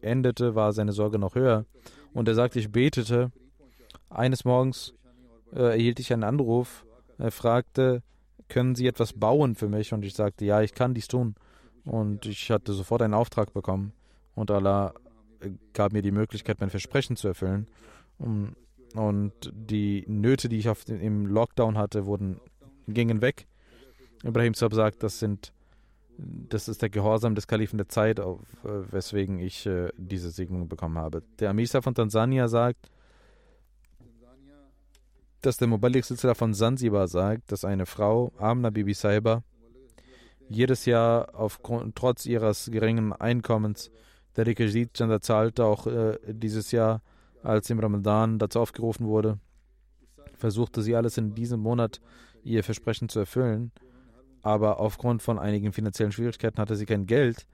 endete, 0.00 0.54
war 0.54 0.72
seine 0.72 0.92
Sorge 0.92 1.18
noch 1.18 1.34
höher. 1.34 1.64
Und 2.12 2.28
er 2.28 2.34
sagte, 2.34 2.58
ich 2.58 2.70
betete. 2.70 3.32
Eines 4.10 4.44
Morgens 4.44 4.94
äh, 5.52 5.62
erhielt 5.62 5.98
ich 5.98 6.12
einen 6.12 6.24
Anruf. 6.24 6.84
Er 7.18 7.30
fragte, 7.30 8.02
können 8.48 8.74
Sie 8.74 8.86
etwas 8.86 9.14
bauen 9.14 9.54
für 9.54 9.68
mich? 9.68 9.92
Und 9.92 10.04
ich 10.04 10.14
sagte, 10.14 10.44
ja, 10.44 10.60
ich 10.60 10.74
kann 10.74 10.94
dies 10.94 11.08
tun. 11.08 11.34
Und 11.84 12.26
ich 12.26 12.50
hatte 12.50 12.74
sofort 12.74 13.02
einen 13.02 13.14
Auftrag 13.14 13.52
bekommen. 13.54 13.92
Und 14.34 14.50
Allah 14.50 14.94
gab 15.72 15.92
mir 15.92 16.02
die 16.02 16.10
Möglichkeit, 16.10 16.60
mein 16.60 16.70
Versprechen 16.70 17.16
zu 17.16 17.28
erfüllen. 17.28 17.66
Und 18.18 19.32
die 19.52 20.04
Nöte, 20.06 20.48
die 20.48 20.58
ich 20.58 20.68
auf, 20.68 20.88
im 20.88 21.26
Lockdown 21.26 21.78
hatte, 21.78 22.06
wurden, 22.06 22.40
gingen 22.88 23.20
weg. 23.20 23.46
Ibrahim 24.24 24.54
Sab 24.54 24.74
sagt, 24.74 25.02
das 25.02 25.18
sind 25.18 25.52
das 26.18 26.68
ist 26.68 26.82
der 26.82 26.90
Gehorsam 26.90 27.34
des 27.34 27.46
Kalifen 27.46 27.78
der 27.78 27.88
Zeit, 27.88 28.20
auf, 28.20 28.40
äh, 28.64 28.92
weswegen 28.92 29.38
ich 29.38 29.66
äh, 29.66 29.88
diese 29.96 30.30
Segnung 30.30 30.68
bekommen 30.68 30.98
habe. 30.98 31.22
Der 31.38 31.50
Amisa 31.50 31.80
von 31.80 31.94
Tansania 31.94 32.48
sagt, 32.48 32.90
dass 35.40 35.56
der 35.56 35.68
Mubalik 35.68 36.04
Silsila 36.04 36.34
von 36.34 36.54
Zanzibar 36.54 37.08
sagt, 37.08 37.50
dass 37.50 37.64
eine 37.64 37.86
Frau, 37.86 38.32
Amna 38.38 38.70
Bibi 38.70 38.94
Saiba, 38.94 39.42
jedes 40.48 40.86
Jahr 40.86 41.34
aufgrund, 41.34 41.96
trotz 41.96 42.26
ihres 42.26 42.70
geringen 42.70 43.12
Einkommens 43.12 43.90
der 44.36 44.46
Rekajit 44.46 44.94
Chanda 44.94 45.20
zahlte 45.20 45.64
auch 45.64 45.86
äh, 45.86 46.18
dieses 46.26 46.72
Jahr, 46.72 47.02
als 47.42 47.70
im 47.70 47.80
Ramadan 47.80 48.38
dazu 48.38 48.60
aufgerufen 48.60 49.06
wurde, 49.06 49.38
versuchte 50.34 50.82
sie 50.82 50.96
alles 50.96 51.18
in 51.18 51.34
diesem 51.34 51.60
Monat 51.60 52.00
ihr 52.44 52.64
Versprechen 52.64 53.08
zu 53.08 53.20
erfüllen, 53.20 53.72
aber 54.42 54.80
aufgrund 54.80 55.22
von 55.22 55.38
einigen 55.38 55.72
finanziellen 55.72 56.12
Schwierigkeiten 56.12 56.58
hatte 56.58 56.76
sie 56.76 56.86
kein 56.86 57.06
Geld. 57.06 57.46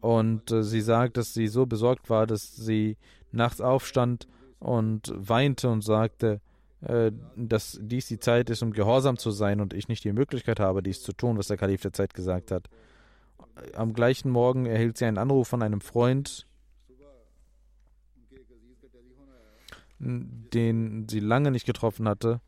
Und 0.00 0.50
äh, 0.50 0.62
sie 0.62 0.80
sagt, 0.80 1.16
dass 1.16 1.34
sie 1.34 1.48
so 1.48 1.66
besorgt 1.66 2.10
war, 2.10 2.26
dass 2.26 2.54
sie 2.54 2.96
nachts 3.32 3.60
aufstand 3.60 4.28
und 4.58 5.12
weinte 5.14 5.68
und 5.68 5.82
sagte, 5.82 6.40
äh, 6.82 7.10
dass 7.36 7.78
dies 7.82 8.06
die 8.06 8.18
Zeit 8.18 8.50
ist, 8.50 8.62
um 8.62 8.72
gehorsam 8.72 9.16
zu 9.16 9.30
sein 9.30 9.60
und 9.60 9.74
ich 9.74 9.88
nicht 9.88 10.04
die 10.04 10.12
Möglichkeit 10.12 10.60
habe, 10.60 10.82
dies 10.82 11.02
zu 11.02 11.12
tun, 11.12 11.36
was 11.38 11.48
der 11.48 11.56
Kalif 11.56 11.82
der 11.82 11.92
Zeit 11.92 12.14
gesagt 12.14 12.50
hat 12.50 12.68
am 13.74 13.92
gleichen 13.92 14.30
Morgen 14.30 14.66
erhielt 14.66 14.98
sie 14.98 15.06
einen 15.06 15.18
Anruf 15.18 15.48
von 15.48 15.62
einem 15.62 15.80
Freund, 15.80 16.46
den 19.98 21.08
sie 21.08 21.20
lange 21.20 21.50
nicht 21.50 21.66
getroffen 21.66 22.08
hatte. 22.08 22.40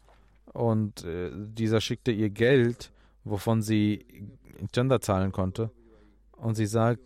Und 0.52 1.04
äh, 1.04 1.30
dieser 1.34 1.80
schickte 1.80 2.10
ihr 2.10 2.30
Geld, 2.30 2.92
wovon 3.24 3.62
sie 3.62 4.28
Gender 4.72 5.00
zahlen 5.00 5.32
konnte. 5.32 5.70
Und 6.36 6.54
sie 6.54 6.66
sagt, 6.66 7.00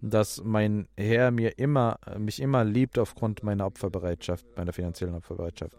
dass 0.00 0.42
mein 0.42 0.88
Herr 0.96 1.30
mir 1.30 1.58
immer, 1.58 1.98
mich 2.18 2.40
immer 2.40 2.64
liebt 2.64 2.98
aufgrund 2.98 3.42
meiner 3.42 3.66
Opferbereitschaft, 3.66 4.44
meiner 4.56 4.72
finanziellen 4.72 5.14
Opferbereitschaft. 5.14 5.76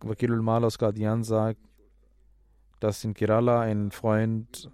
Wakilul 0.00 0.42
Mal 0.42 0.64
aus 0.64 0.78
Guardian 0.78 1.24
sagt, 1.24 1.60
dass 2.80 3.02
in 3.04 3.14
Kerala 3.14 3.60
ein 3.60 3.90
Freund 3.90 4.70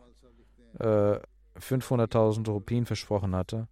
äh, 0.80 1.20
500.000 1.58 2.48
Rupien 2.48 2.86
versprochen 2.86 3.34
hatte. 3.34 3.68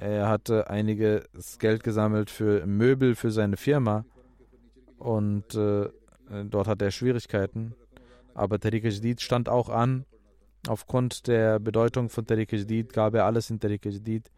Er 0.00 0.28
hatte 0.28 0.68
einiges 0.68 1.58
Geld 1.58 1.84
gesammelt 1.84 2.30
für 2.30 2.66
Möbel 2.66 3.14
für 3.14 3.30
seine 3.30 3.56
Firma 3.56 4.04
und 4.98 5.54
äh, 5.54 5.88
dort 6.44 6.66
hatte 6.66 6.86
er 6.86 6.90
Schwierigkeiten. 6.90 7.74
Aber 8.34 8.58
Tariq 8.58 8.84
Jadid 8.84 9.20
stand 9.20 9.48
auch 9.48 9.68
an. 9.68 10.04
Aufgrund 10.66 11.26
der 11.26 11.58
Bedeutung 11.58 12.08
von 12.08 12.26
Tariq 12.26 12.52
Jadid 12.52 12.92
gab 12.92 13.14
er 13.14 13.26
alles 13.26 13.50
in 13.50 13.60
Tariq 13.60 13.84
Jadid. 13.84 14.30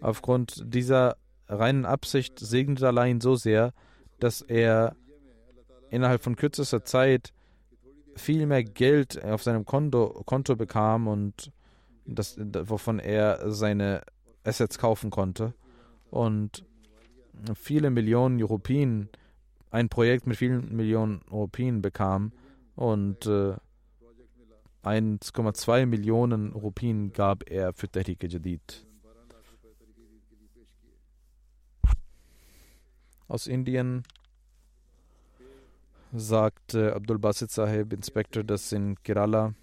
Aufgrund 0.00 0.62
dieser 0.66 1.16
reinen 1.48 1.84
Absicht 1.84 2.38
segnete 2.38 2.88
Allah 2.88 3.06
ihn 3.06 3.20
so 3.20 3.36
sehr, 3.36 3.72
dass 4.18 4.42
er 4.42 4.96
innerhalb 5.90 6.22
von 6.22 6.36
kürzester 6.36 6.84
Zeit 6.84 7.32
viel 8.16 8.46
mehr 8.46 8.64
Geld 8.64 9.22
auf 9.22 9.42
seinem 9.42 9.64
Konto, 9.64 10.22
Konto 10.24 10.56
bekam 10.56 11.06
und 11.06 11.52
das, 12.06 12.36
wovon 12.38 12.98
er 12.98 13.50
seine 13.52 14.02
Assets 14.44 14.78
kaufen 14.78 15.10
konnte. 15.10 15.54
Und 16.10 16.64
viele 17.54 17.90
Millionen 17.90 18.40
Rupien, 18.42 19.08
ein 19.70 19.88
Projekt 19.88 20.26
mit 20.26 20.36
vielen 20.36 20.74
Millionen 20.74 21.20
Rupien 21.30 21.82
bekam 21.82 22.32
und 22.76 23.26
äh, 23.26 23.54
1,2 24.84 25.86
Millionen 25.86 26.52
Rupien 26.52 27.12
gab 27.12 27.50
er 27.50 27.72
für 27.72 27.88
Tehrik 27.88 28.22
Jadid. 28.22 28.86
Aus 33.26 33.48
Indien 33.48 34.04
sagte 36.12 36.94
Abdul 36.94 37.18
Basit 37.18 37.50
Sahib, 37.50 37.92
Inspektor, 37.92 38.44
dass 38.44 38.70
in 38.70 38.94
Kerala 39.02 39.54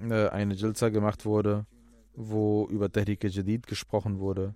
eine 0.00 0.54
Jalsa 0.54 0.88
gemacht 0.88 1.24
wurde, 1.24 1.66
wo 2.14 2.66
über 2.70 2.90
Tehrik 2.90 3.24
Jadid 3.24 3.66
gesprochen 3.66 4.18
wurde. 4.18 4.54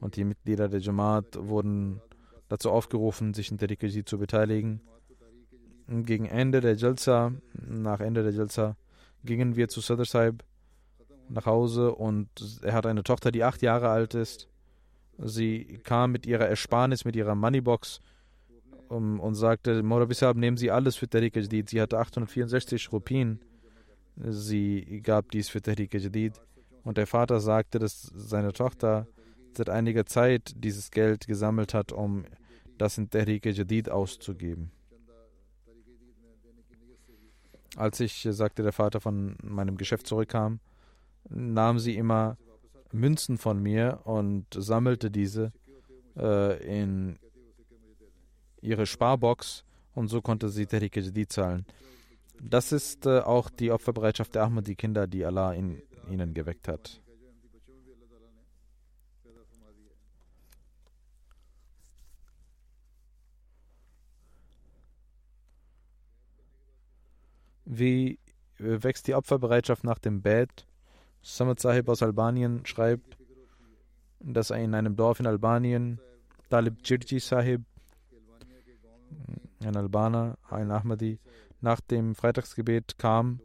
Und 0.00 0.16
die 0.16 0.24
Mitglieder 0.24 0.68
der 0.68 0.80
Jamaat 0.80 1.38
wurden 1.38 2.00
dazu 2.48 2.70
aufgerufen, 2.70 3.34
sich 3.34 3.50
in 3.50 3.58
Tehrik 3.58 3.82
Jadid 3.82 4.08
zu 4.08 4.18
beteiligen. 4.18 4.80
Und 5.86 6.06
gegen 6.06 6.26
Ende 6.26 6.60
der 6.60 6.74
Jalsa, 6.74 7.32
nach 7.54 8.00
Ende 8.00 8.22
der 8.22 8.32
Jalsa, 8.32 8.76
gingen 9.24 9.56
wir 9.56 9.68
zu 9.68 9.80
Sadr 9.80 10.04
Sahib 10.04 10.44
nach 11.28 11.46
Hause 11.46 11.94
und 11.94 12.28
er 12.62 12.74
hat 12.74 12.86
eine 12.86 13.02
Tochter, 13.02 13.30
die 13.30 13.44
acht 13.44 13.62
Jahre 13.62 13.88
alt 13.88 14.14
ist. 14.14 14.48
Sie 15.18 15.80
kam 15.84 16.12
mit 16.12 16.26
ihrer 16.26 16.46
Ersparnis, 16.46 17.04
mit 17.04 17.16
ihrer 17.16 17.34
Moneybox 17.34 18.00
um, 18.88 19.20
und 19.20 19.34
sagte, 19.34 19.82
Maurabi 19.82 20.14
Sahib, 20.14 20.36
nehmen 20.36 20.56
Sie 20.56 20.70
alles 20.70 20.96
für 20.96 21.08
Tariq 21.08 21.36
Jadid. 21.36 21.70
Sie 21.70 21.80
hatte 21.80 21.98
864 21.98 22.92
Rupien. 22.92 23.40
Sie 24.16 25.00
gab 25.02 25.30
dies 25.30 25.48
für 25.48 25.62
Tariq 25.62 25.94
Jadid. 25.94 26.40
Und 26.84 26.98
der 26.98 27.06
Vater 27.06 27.40
sagte, 27.40 27.78
dass 27.78 28.02
seine 28.14 28.52
Tochter 28.52 29.06
seit 29.56 29.68
einiger 29.68 30.06
Zeit 30.06 30.52
dieses 30.56 30.90
Geld 30.90 31.26
gesammelt 31.26 31.74
hat, 31.74 31.92
um 31.92 32.24
das 32.78 32.98
in 32.98 33.10
Tariq 33.10 33.46
Jadid 33.46 33.90
auszugeben. 33.90 34.70
Als 37.76 38.00
ich, 38.00 38.26
sagte 38.30 38.62
der 38.62 38.72
Vater, 38.72 39.00
von 39.00 39.36
meinem 39.42 39.76
Geschäft 39.76 40.06
zurückkam, 40.06 40.60
nahm 41.28 41.78
sie 41.78 41.96
immer 41.96 42.36
Münzen 42.92 43.38
von 43.38 43.62
mir 43.62 44.00
und 44.04 44.46
sammelte 44.54 45.10
diese 45.10 45.52
äh, 46.16 46.82
in 46.82 47.18
ihre 48.60 48.84
Sparbox 48.84 49.64
und 49.94 50.08
so 50.08 50.20
konnte 50.20 50.50
sie 50.50 50.66
Tehrik 50.66 50.96
Jadid 50.96 51.32
zahlen. 51.32 51.64
Das 52.44 52.72
ist 52.72 53.06
äh, 53.06 53.20
auch 53.20 53.50
die 53.50 53.70
Opferbereitschaft 53.70 54.34
der 54.34 54.42
Ahmadi-Kinder, 54.42 55.06
die 55.06 55.24
Allah 55.24 55.52
in 55.52 55.80
ihnen 56.10 56.34
geweckt 56.34 56.66
hat. 56.66 57.00
Wie 67.64 68.18
wächst 68.58 69.06
die 69.06 69.14
Opferbereitschaft 69.14 69.84
nach 69.84 69.98
dem 69.98 70.20
Bett? 70.20 70.66
Samad 71.22 71.60
Sahib 71.60 71.88
aus 71.88 72.02
Albanien 72.02 72.66
schreibt, 72.66 73.16
dass 74.18 74.50
er 74.50 74.58
in 74.58 74.74
einem 74.74 74.96
Dorf 74.96 75.20
in 75.20 75.26
Albanien, 75.26 76.00
Talib 76.50 76.82
Chirji 76.82 77.20
Sahib, 77.20 77.62
ein 79.60 79.76
Albaner, 79.76 80.36
ein 80.50 80.72
Ahmadi, 80.72 81.20
nach 81.62 81.80
dem 81.80 82.14
Freitagsgebet 82.14 82.98
kam. 82.98 83.40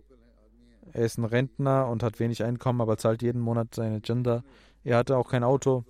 Er 0.94 1.06
ist 1.06 1.18
ein 1.18 1.26
Rentner 1.26 1.88
und 1.88 2.04
hat 2.04 2.20
wenig 2.20 2.44
Einkommen, 2.44 2.82
aber 2.82 2.98
zahlt 2.98 3.22
jeden 3.22 3.42
Monat 3.42 3.76
seine 3.76 4.02
Gender. 4.02 4.44
Er 4.84 4.98
hatte 4.98 5.18
auch 5.18 5.30
kein 5.30 5.44
Auto. 5.44 5.86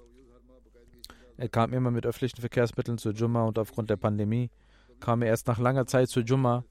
Er 1.38 1.50
kam 1.50 1.74
immer 1.74 1.92
mit 1.92 2.06
öffentlichen 2.06 2.42
Verkehrsmitteln 2.42 2.98
zur 2.98 3.14
Jumma 3.14 3.44
und 3.44 3.60
aufgrund 3.60 3.90
der 3.90 3.98
Pandemie 3.98 4.50
kam 5.00 5.22
er 5.22 5.30
erst 5.30 5.48
nach 5.48 5.60
langer 5.60 5.86
Zeit 5.86 6.10
zur 6.10 6.24
Jumma 6.24 6.64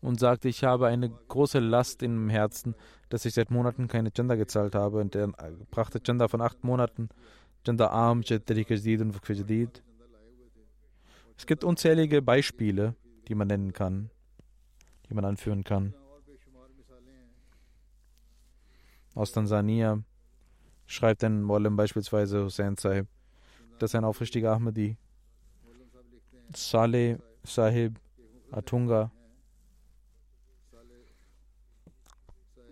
und 0.00 0.20
sagte, 0.20 0.48
ich 0.48 0.64
habe 0.64 0.86
eine 0.86 1.10
große 1.10 1.58
Last 1.58 2.02
im 2.02 2.28
Herzen, 2.28 2.74
dass 3.08 3.24
ich 3.24 3.34
seit 3.34 3.50
Monaten 3.50 3.88
keine 3.88 4.10
Gender 4.10 4.36
gezahlt 4.36 4.74
habe. 4.74 5.00
Und 5.00 5.14
er 5.14 5.28
brachte 5.70 6.00
Gender 6.00 6.28
von 6.28 6.40
acht 6.40 6.62
Monaten, 6.64 7.08
Gender 7.64 7.90
arm, 7.90 8.22
und. 8.22 9.82
Es 11.36 11.46
gibt 11.46 11.64
unzählige 11.64 12.22
Beispiele, 12.22 12.94
die 13.28 13.34
man 13.34 13.48
nennen 13.48 13.72
kann, 13.72 14.10
die 15.08 15.14
man 15.14 15.24
anführen 15.24 15.64
kann. 15.64 15.94
Aus 19.14 19.32
Tansania 19.32 20.02
schreibt 20.86 21.22
ein 21.24 21.42
Mollem 21.42 21.76
beispielsweise 21.76 22.44
Hussein 22.44 22.76
Sahib, 22.76 23.06
dass 23.78 23.94
ein 23.94 24.04
aufrichtiger 24.04 24.52
Ahmadi, 24.52 24.96
Saleh 26.54 27.18
Sahib 27.44 27.98
Atunga, 28.50 29.10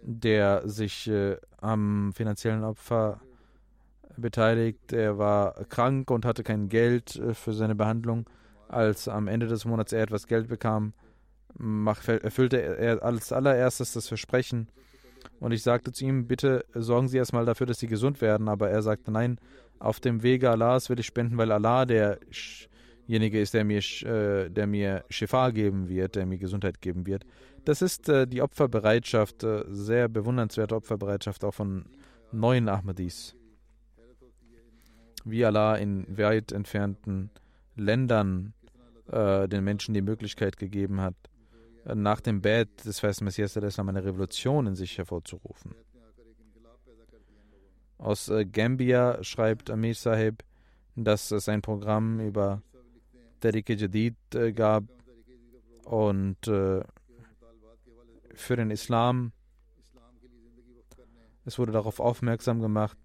der 0.03 0.69
sich 0.69 1.09
äh, 1.09 1.37
am 1.59 2.13
finanziellen 2.15 2.65
Opfer 2.65 3.21
beteiligt. 4.17 4.93
Er 4.93 5.19
war 5.19 5.65
krank 5.65 6.11
und 6.11 6.25
hatte 6.25 6.43
kein 6.43 6.69
Geld 6.69 7.17
äh, 7.17 7.35
für 7.35 7.53
seine 7.53 7.75
Behandlung 7.75 8.29
als 8.69 9.09
am 9.09 9.27
Ende 9.27 9.47
des 9.47 9.65
Monats 9.65 9.93
er 9.93 10.03
etwas 10.03 10.27
Geld 10.27 10.49
bekam, 10.49 10.93
erfüllte 11.59 12.61
er 12.61 13.03
als 13.03 13.33
allererstes 13.33 13.93
das 13.93 14.09
Versprechen. 14.09 14.69
Und 15.39 15.53
ich 15.53 15.63
sagte 15.63 15.93
zu 15.93 16.05
ihm, 16.05 16.27
bitte 16.27 16.65
sorgen 16.75 17.09
Sie 17.09 17.17
erstmal 17.17 17.47
dafür, 17.47 17.67
dass 17.67 17.79
Sie 17.79 17.87
gesund 17.87 18.21
werden. 18.21 18.49
Aber 18.49 18.71
er 18.71 18.83
sagte, 18.83 19.11
nein, 19.11 19.39
auf 19.81 19.99
dem 19.99 20.23
Wege 20.23 20.51
Allahs 20.51 20.91
will 20.91 21.01
ich 21.01 21.07
spenden, 21.07 21.39
weil 21.39 21.51
Allah 21.51 21.87
derjenige 21.87 23.41
ist, 23.41 23.55
der 23.55 23.65
mir, 23.65 23.79
äh, 23.79 24.51
der 24.51 24.67
mir 24.67 25.05
Shifa 25.09 25.51
geben 25.51 25.89
wird, 25.89 26.17
der 26.17 26.27
mir 26.27 26.39
Gesundheit 26.39 26.83
geben 26.83 27.07
wird. 27.07 27.25
Das 27.65 27.83
ist 27.83 28.09
äh, 28.09 28.27
die 28.27 28.43
Opferbereitschaft, 28.43 29.43
äh, 29.43 29.65
sehr 29.69 30.09
bewundernswerte 30.09 30.77
Opferbereitschaft 30.77 31.45
auch 31.45 31.55
von 31.55 31.87
neuen 32.31 32.69
Ahmadis. 32.69 33.35
Wie 35.25 35.45
Allah 35.45 35.77
in 35.77 36.07
weit 36.17 36.53
entfernten 36.53 37.31
Ländern 37.77 38.55
den 39.13 39.65
Menschen 39.65 39.93
die 39.93 40.03
Möglichkeit 40.03 40.57
gegeben 40.57 41.01
hat, 41.01 41.17
nach 41.85 42.21
dem 42.21 42.41
Bett 42.41 42.85
des 42.85 43.01
festen 43.01 43.25
Messias 43.25 43.57
eine 43.57 44.05
Revolution 44.05 44.67
in 44.67 44.75
sich 44.75 44.99
hervorzurufen. 44.99 45.75
Aus 47.99 48.29
äh, 48.29 48.47
Gambia 48.47 49.23
schreibt 49.23 49.71
Amir 49.71 49.95
Sahib, 49.95 50.43
dass 50.97 51.31
es 51.31 51.49
ein 51.49 51.61
Programm 51.61 52.21
über 52.21 52.63
Tariq 53.41 53.69
Jadid 53.69 54.17
äh, 54.35 54.53
gab 54.53 54.85
und 55.85 56.49
äh, 56.49 56.83
für 58.35 58.57
den 58.57 58.71
Islam. 58.71 59.33
Es 61.45 61.59
wurde 61.59 61.73
darauf 61.73 62.01
aufmerksam 62.01 62.61
gemacht, 62.61 62.99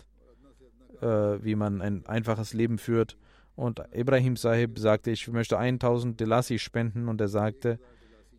wie 1.02 1.56
man 1.56 1.82
ein 1.82 2.06
einfaches 2.06 2.54
Leben 2.54 2.78
führt 2.78 3.18
und 3.56 3.82
Ibrahim 3.94 4.36
Sahib 4.36 4.78
sagte, 4.78 5.12
ich 5.12 5.28
möchte 5.30 5.58
1000 5.58 6.20
Delassi 6.20 6.60
spenden. 6.60 7.08
Und 7.08 7.22
er 7.22 7.30
sagte, 7.30 7.80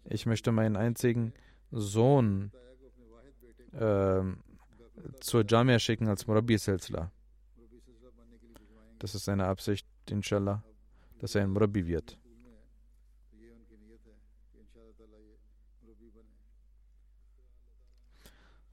ich 0.09 0.27
möchte 0.27 0.53
meinen 0.53 0.77
einzigen 0.77 1.33
Sohn 1.71 2.53
äh, 3.73 4.23
zur 5.21 5.45
Jamia 5.47 5.79
schicken 5.79 6.09
als 6.09 6.27
Murabi 6.27 6.59
Silsla. 6.59 7.11
Das 8.99 9.15
ist 9.15 9.25
seine 9.25 9.47
Absicht, 9.47 9.87
inshallah, 10.09 10.63
dass 11.19 11.35
er 11.35 11.43
ein 11.43 11.51
Murabi 11.51 11.87
wird. 11.87 12.19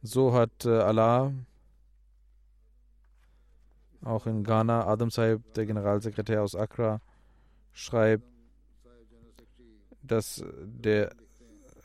So 0.01 0.33
hat 0.33 0.65
äh, 0.65 0.69
Allah 0.69 1.33
auch 4.01 4.27
in 4.27 4.43
Ghana, 4.43 4.85
Adam 4.85 5.09
Saib, 5.09 5.53
der 5.53 5.65
Generalsekretär 5.65 6.43
aus 6.43 6.55
Accra, 6.55 6.99
schreibt, 7.71 8.25
dass 10.01 10.43
der 10.61 11.15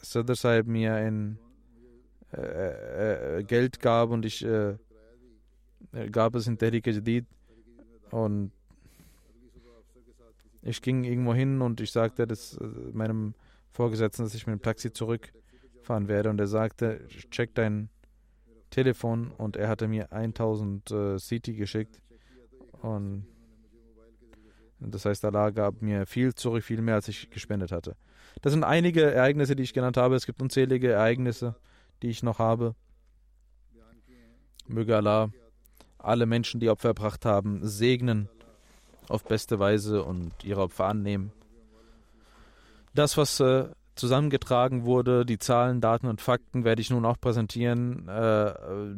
Sadr 0.00 0.34
Saib 0.34 0.66
mir 0.66 0.94
ein 0.94 1.38
äh, 2.32 3.38
äh, 3.38 3.44
Geld 3.44 3.80
gab 3.80 4.10
und 4.10 4.24
ich 4.24 4.44
äh, 4.44 4.76
gab 6.10 6.34
es 6.34 6.46
in 6.46 6.58
Tehrik 6.58 6.86
Jadid 6.86 7.26
und 8.10 8.52
ich 10.62 10.82
ging 10.82 11.04
irgendwo 11.04 11.34
hin 11.34 11.62
und 11.62 11.80
ich 11.80 11.92
sagte 11.92 12.26
das 12.26 12.56
äh, 12.56 12.64
meinem 12.92 13.34
Vorgesetzten, 13.70 14.24
dass 14.24 14.34
ich 14.34 14.46
mit 14.46 14.54
dem 14.54 14.62
Taxi 14.62 14.92
zurückfahren 14.92 16.08
werde. 16.08 16.30
Und 16.30 16.40
er 16.40 16.46
sagte, 16.46 17.06
check 17.30 17.54
dein 17.54 17.88
Telefon. 18.70 19.30
Und 19.30 19.56
er 19.56 19.68
hatte 19.68 19.88
mir 19.88 20.12
1000 20.12 20.90
äh, 20.90 21.16
CT 21.16 21.56
geschickt. 21.56 22.00
Und 22.82 23.24
das 24.80 25.04
heißt, 25.04 25.24
Allah 25.24 25.50
gab 25.50 25.80
mir 25.80 26.06
viel 26.06 26.34
zurück, 26.34 26.62
viel 26.62 26.82
mehr, 26.82 26.96
als 26.96 27.08
ich 27.08 27.30
gespendet 27.30 27.72
hatte. 27.72 27.96
Das 28.42 28.52
sind 28.52 28.64
einige 28.64 29.12
Ereignisse, 29.12 29.56
die 29.56 29.62
ich 29.62 29.72
genannt 29.72 29.96
habe. 29.96 30.14
Es 30.14 30.26
gibt 30.26 30.40
unzählige 30.40 30.92
Ereignisse, 30.92 31.54
die 32.02 32.08
ich 32.08 32.22
noch 32.22 32.38
habe. 32.38 32.74
Möge 34.66 34.96
Allah 34.96 35.30
alle 35.98 36.26
Menschen, 36.26 36.60
die 36.60 36.70
Opfer 36.70 36.88
erbracht 36.88 37.24
haben, 37.24 37.60
segnen 37.62 38.28
auf 39.08 39.24
beste 39.24 39.58
Weise 39.58 40.04
und 40.04 40.32
ihre 40.44 40.62
Opfer 40.62 40.86
annehmen. 40.86 41.32
Das, 42.94 43.16
was 43.16 43.40
äh, 43.40 43.68
zusammengetragen 43.94 44.84
wurde, 44.84 45.26
die 45.26 45.38
Zahlen, 45.38 45.80
Daten 45.80 46.06
und 46.06 46.20
Fakten, 46.20 46.64
werde 46.64 46.80
ich 46.80 46.90
nun 46.90 47.04
auch 47.04 47.20
präsentieren, 47.20 48.08
äh, 48.08 48.54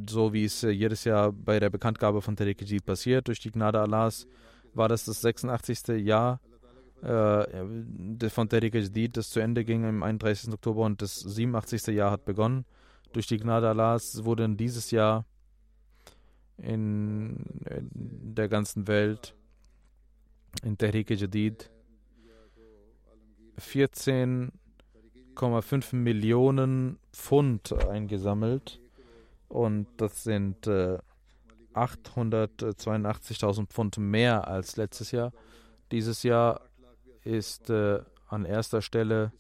so 0.09 0.33
wie 0.33 0.45
es 0.45 0.62
äh, 0.62 0.70
jedes 0.70 1.05
Jahr 1.05 1.33
bei 1.33 1.59
der 1.59 1.70
Bekanntgabe 1.70 2.22
von 2.22 2.37
Tariq 2.37 2.85
passiert. 2.85 3.28
Durch 3.28 3.41
die 3.41 3.51
Gnade 3.51 3.81
Allahs 3.81 4.26
war 4.74 4.89
das 4.89 5.05
das 5.05 5.20
86. 5.20 5.89
Jahr 6.05 6.41
von 7.03 8.48
Tariq 8.48 8.74
Jadid, 8.74 9.16
das 9.16 9.30
zu 9.30 9.40
Ende 9.40 9.64
ging 9.64 9.84
am 9.84 10.03
31. 10.03 10.53
Oktober 10.53 10.84
und 10.84 11.01
das 11.01 11.20
87. 11.20 11.86
Jahr 11.88 12.11
hat 12.11 12.24
begonnen. 12.24 12.64
Durch 13.12 13.26
die 13.26 13.38
Gnade 13.38 13.68
Allahs 13.68 14.24
wurden 14.24 14.57
dieses 14.57 14.90
Jahr 14.90 15.24
in, 16.59 17.44
der 17.64 18.48
ganzen 18.48 18.86
Welt 18.86 19.34
in 20.62 20.76
Tehrik 20.76 21.11
Jadid 21.11 21.70
14,5 23.59 25.96
Millionen 25.96 26.98
Pfund 27.12 27.72
eingesammelt 27.72 28.80
und 29.48 29.86
das 29.96 30.24
sind 30.24 30.66
äh, 30.66 30.98
882.000 31.74 33.66
Pfund 33.66 33.98
mehr 33.98 34.48
als 34.48 34.76
letztes 34.76 35.12
Jahr. 35.12 35.32
Dieses 35.92 36.22
Jahr 36.22 36.69
ist 37.24 37.70
äh, 37.70 38.00
an 38.28 38.44
erster 38.44 38.82
Stelle 38.82 39.32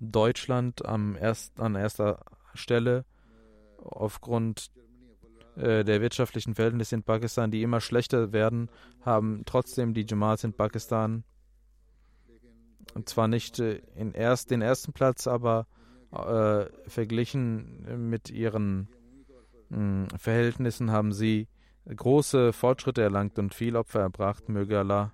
Deutschland 0.00 0.84
am 0.84 1.16
erst, 1.16 1.58
an 1.60 1.74
erster 1.74 2.24
Stelle 2.54 3.04
aufgrund 3.82 4.70
äh, 5.56 5.84
der 5.84 6.00
wirtschaftlichen 6.00 6.54
Verhältnisse 6.54 6.96
in 6.96 7.02
Pakistan, 7.02 7.50
die 7.50 7.62
immer 7.62 7.80
schlechter 7.80 8.32
werden, 8.32 8.70
haben 9.02 9.42
trotzdem 9.46 9.94
die 9.94 10.06
Jamaats 10.08 10.44
in 10.44 10.52
Pakistan 10.52 11.24
zwar 13.04 13.28
nicht 13.28 13.58
äh, 13.58 13.80
in 13.94 14.12
erst, 14.12 14.50
den 14.50 14.62
ersten 14.62 14.92
Platz, 14.92 15.26
aber 15.26 15.66
äh, 16.12 16.66
verglichen 16.88 18.08
mit 18.08 18.30
ihren 18.30 18.88
hm, 19.70 20.08
Verhältnissen 20.16 20.90
haben 20.90 21.12
sie 21.12 21.48
große 21.86 22.52
Fortschritte 22.52 23.02
erlangt 23.02 23.38
und 23.38 23.54
viel 23.54 23.76
Opfer 23.76 24.00
erbracht. 24.00 24.48
Möge 24.48 24.78
Allah 24.78 25.12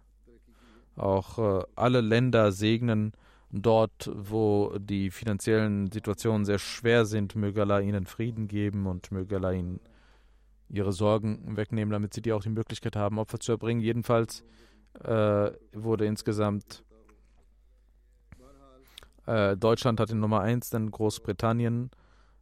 auch 0.96 1.38
äh, 1.38 1.64
alle 1.76 2.00
Länder 2.00 2.52
segnen, 2.52 3.12
dort, 3.50 4.10
wo 4.14 4.76
die 4.78 5.10
finanziellen 5.10 5.90
Situationen 5.90 6.44
sehr 6.44 6.58
schwer 6.58 7.04
sind. 7.04 7.34
Möge 7.34 7.62
Allah 7.62 7.80
ihnen 7.80 8.06
Frieden 8.06 8.48
geben 8.48 8.86
und 8.86 9.10
möge 9.10 9.36
Allah 9.36 9.52
ihnen 9.52 9.80
ihre 10.68 10.92
Sorgen 10.92 11.56
wegnehmen, 11.56 11.90
damit 11.92 12.14
sie 12.14 12.22
die 12.22 12.32
auch 12.32 12.42
die 12.42 12.50
Möglichkeit 12.50 12.94
haben, 12.94 13.18
Opfer 13.18 13.40
zu 13.40 13.52
erbringen. 13.52 13.80
Jedenfalls 13.80 14.44
äh, 15.02 15.50
wurde 15.72 16.06
insgesamt 16.06 16.84
äh, 19.26 19.56
Deutschland 19.56 20.00
hat 20.00 20.10
die 20.10 20.14
Nummer 20.14 20.40
1, 20.40 20.70
dann 20.70 20.90
Großbritannien, 20.90 21.90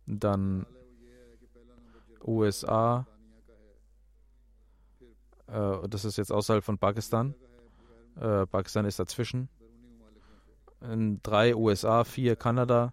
dann 0.07 0.67
USA, 2.25 3.07
äh, 5.49 5.89
das 5.89 6.05
ist 6.05 6.17
jetzt 6.17 6.33
außerhalb 6.33 6.65
von 6.65 6.79
Pakistan. 6.79 7.35
Äh, 8.21 8.47
Pakistan 8.47 8.85
ist 8.85 8.99
dazwischen. 8.99 9.49
Drei 10.81 11.57
USA, 11.57 12.05
vier 12.05 12.37
Kanada. 12.37 12.93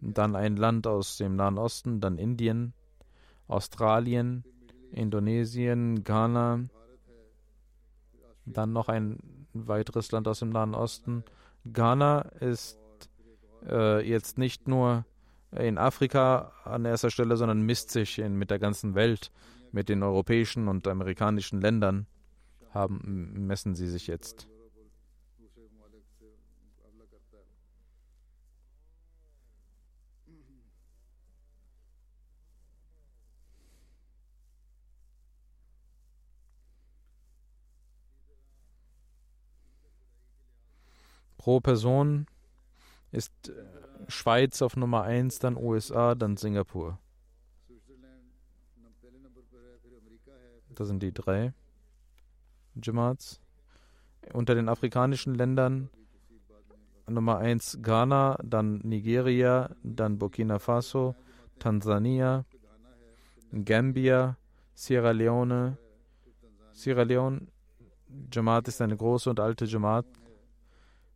Dann 0.00 0.36
ein 0.36 0.56
Land 0.56 0.86
aus 0.86 1.16
dem 1.16 1.34
Nahen 1.34 1.58
Osten, 1.58 2.00
dann 2.00 2.18
Indien, 2.18 2.72
Australien, 3.48 4.44
Indonesien, 4.92 6.04
Ghana. 6.04 6.68
Dann 8.46 8.72
noch 8.72 8.88
ein 8.88 9.18
weiteres 9.52 10.12
Land 10.12 10.28
aus 10.28 10.38
dem 10.38 10.50
Nahen 10.50 10.74
Osten. 10.74 11.24
Ghana 11.72 12.20
ist 12.40 12.78
äh, 13.66 14.08
jetzt 14.08 14.38
nicht 14.38 14.68
nur 14.68 15.04
in 15.50 15.78
Afrika 15.78 16.52
an 16.64 16.84
erster 16.84 17.10
Stelle, 17.10 17.36
sondern 17.36 17.62
misst 17.62 17.90
sich 17.90 18.18
in, 18.18 18.36
mit 18.36 18.50
der 18.50 18.58
ganzen 18.58 18.94
Welt, 18.94 19.32
mit 19.72 19.88
den 19.88 20.02
europäischen 20.02 20.68
und 20.68 20.86
amerikanischen 20.86 21.60
Ländern, 21.60 22.06
haben, 22.70 23.46
messen 23.46 23.74
sie 23.74 23.88
sich 23.88 24.06
jetzt. 24.06 24.48
Pro 41.38 41.60
Person 41.60 42.26
ist 43.10 43.32
äh, 43.48 43.52
Schweiz 44.08 44.60
auf 44.60 44.76
Nummer 44.76 45.04
1, 45.04 45.38
dann 45.38 45.56
USA, 45.56 46.14
dann 46.14 46.36
Singapur. 46.36 46.98
Das 50.78 50.86
sind 50.86 51.02
die 51.02 51.12
drei 51.12 51.52
Jamaats. 52.80 53.40
Unter 54.32 54.54
den 54.54 54.68
afrikanischen 54.68 55.34
Ländern 55.34 55.90
Nummer 57.08 57.38
1 57.38 57.80
Ghana, 57.82 58.38
dann 58.44 58.78
Nigeria, 58.84 59.74
dann 59.82 60.18
Burkina 60.18 60.60
Faso, 60.60 61.16
Tansania, 61.58 62.44
Gambia, 63.50 64.36
Sierra 64.74 65.10
Leone. 65.10 65.78
Sierra 66.72 67.02
Leone, 67.02 67.48
Jamaat 68.32 68.68
ist 68.68 68.80
eine 68.80 68.96
große 68.96 69.30
und 69.30 69.40
alte 69.40 69.64
Jamaat. 69.64 70.06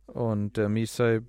Und 0.07 0.57
der 0.57 0.67
Misaib 0.67 1.23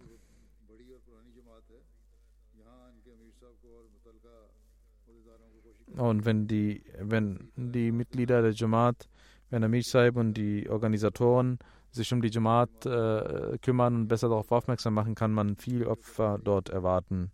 Und 5.96 6.24
wenn 6.24 6.46
die, 6.48 6.82
wenn 6.98 7.50
die 7.56 7.92
Mitglieder 7.92 8.42
der 8.42 8.52
Jamaat, 8.52 9.08
wenn 9.50 9.62
der 9.62 9.68
Misaib 9.68 10.16
und 10.16 10.34
die 10.34 10.68
Organisatoren 10.68 11.58
sich 11.92 12.12
um 12.12 12.20
die 12.20 12.30
Jamaat 12.30 12.86
äh, 12.86 13.56
kümmern 13.62 13.94
und 13.94 14.08
besser 14.08 14.28
darauf 14.28 14.50
aufmerksam 14.50 14.94
machen, 14.94 15.14
kann 15.14 15.32
man 15.32 15.56
viel 15.56 15.86
Opfer 15.86 16.40
dort 16.42 16.68
erwarten. 16.68 17.30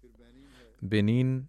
Benin 0.83 1.49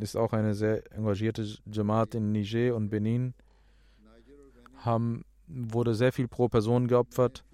ist 0.00 0.16
auch 0.16 0.32
eine 0.32 0.54
sehr 0.54 0.90
engagierte 0.92 1.46
Jamaat 1.66 2.14
in 2.14 2.32
Niger 2.32 2.74
und 2.76 2.88
Benin 2.88 3.34
haben, 4.78 5.24
wurde 5.46 5.94
sehr 5.94 6.12
viel 6.12 6.28
pro 6.28 6.48
Person 6.48 6.88
geopfert. 6.88 7.44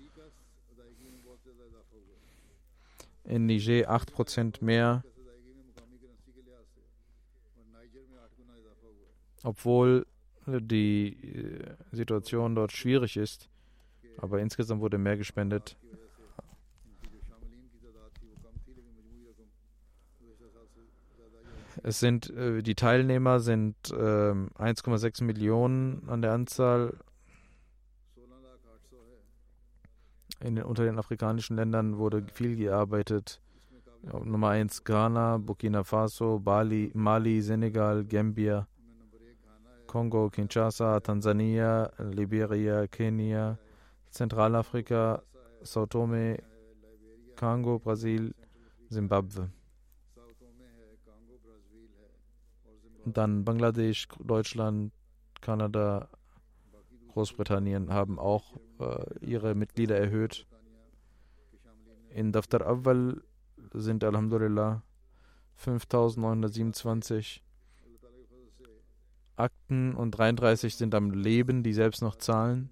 In 3.24 3.46
Niger 3.46 3.90
8% 3.90 4.64
mehr 4.64 5.02
obwohl 9.42 10.06
die 10.46 11.16
äh, 11.22 11.76
Situation 11.92 12.54
dort 12.54 12.72
schwierig 12.72 13.16
ist. 13.16 13.48
Aber 14.18 14.40
insgesamt 14.40 14.80
wurde 14.80 14.98
mehr 14.98 15.16
gespendet. 15.16 15.76
Es 21.82 22.00
sind 22.00 22.28
äh, 22.30 22.62
die 22.62 22.74
Teilnehmer 22.74 23.40
sind 23.40 23.76
äh, 23.90 23.94
1,6 23.94 25.24
Millionen 25.24 26.08
an 26.08 26.20
der 26.20 26.32
Anzahl. 26.32 26.98
In 30.40 30.62
unter 30.62 30.84
den 30.84 30.98
afrikanischen 30.98 31.56
Ländern 31.56 31.98
wurde 31.98 32.24
viel 32.32 32.56
gearbeitet. 32.56 33.40
Nummer 34.24 34.50
1 34.50 34.84
Ghana, 34.84 35.36
Burkina 35.36 35.84
Faso, 35.84 36.38
Bali, 36.38 36.90
Mali, 36.94 37.42
Senegal, 37.42 38.04
Gambia. 38.04 38.66
Kongo, 39.90 40.30
Kinshasa, 40.30 41.00
Tansania, 41.00 41.90
Liberia, 41.98 42.86
Kenia, 42.86 43.58
Zentralafrika, 44.08 45.20
Sao 45.62 45.86
Tome, 45.86 46.38
Kongo, 47.34 47.80
Brasil, 47.80 48.32
Zimbabwe. 48.88 49.50
dann 53.04 53.44
Bangladesch, 53.44 54.06
Deutschland, 54.20 54.92
Kanada, 55.40 56.08
Großbritannien 57.08 57.92
haben 57.92 58.20
auch 58.20 58.60
äh, 58.78 59.24
ihre 59.26 59.56
Mitglieder 59.56 59.98
erhöht. 59.98 60.46
In 62.10 62.30
Daftar 62.30 62.64
Awal 62.64 63.20
sind 63.72 64.04
Alhamdulillah 64.04 64.84
5927 65.56 67.42
Akten 69.40 69.94
und 69.94 70.10
33 70.12 70.76
sind 70.76 70.94
am 70.94 71.10
Leben, 71.10 71.62
die 71.62 71.72
selbst 71.72 72.02
noch 72.02 72.16
zahlen. 72.16 72.68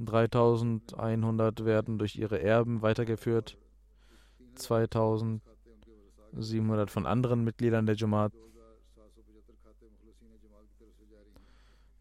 3100 0.00 1.64
werden 1.64 1.98
durch 1.98 2.16
ihre 2.16 2.40
Erben 2.40 2.82
weitergeführt. 2.82 3.56
2700 4.54 6.90
von 6.90 7.06
anderen 7.06 7.44
Mitgliedern 7.44 7.86
der 7.86 7.96
Jamaat. 7.96 8.32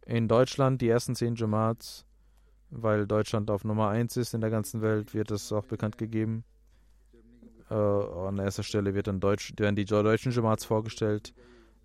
In 0.05 0.28
Deutschland 0.28 0.82
die 0.82 0.88
ersten 0.88 1.16
zehn 1.16 1.36
Jamaats, 1.36 2.05
weil 2.70 3.08
Deutschland 3.08 3.51
auf 3.51 3.66
Nummer 3.66 3.89
1 3.89 4.18
ist 4.18 4.34
in 4.34 4.41
der 4.41 4.49
ganzen 4.49 4.82
Welt, 4.82 5.14
wird 5.14 5.32
es 5.32 5.51
auch 5.51 5.66
bekannt 5.66 5.97
gegeben. 5.97 6.45
Äh, 7.70 7.74
an 7.74 8.38
erster 8.38 8.64
Stelle 8.64 8.93
wird 8.93 9.08
dann 9.08 9.20
Deutsch, 9.20 9.51
werden 9.58 9.76
die 9.76 9.84
deutschen 9.84 10.32
Jamaats 10.32 10.64
vorgestellt. 10.64 11.34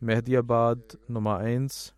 Mehdiabad 0.03 0.99
Nummer 1.07 1.37
1, 1.39 1.95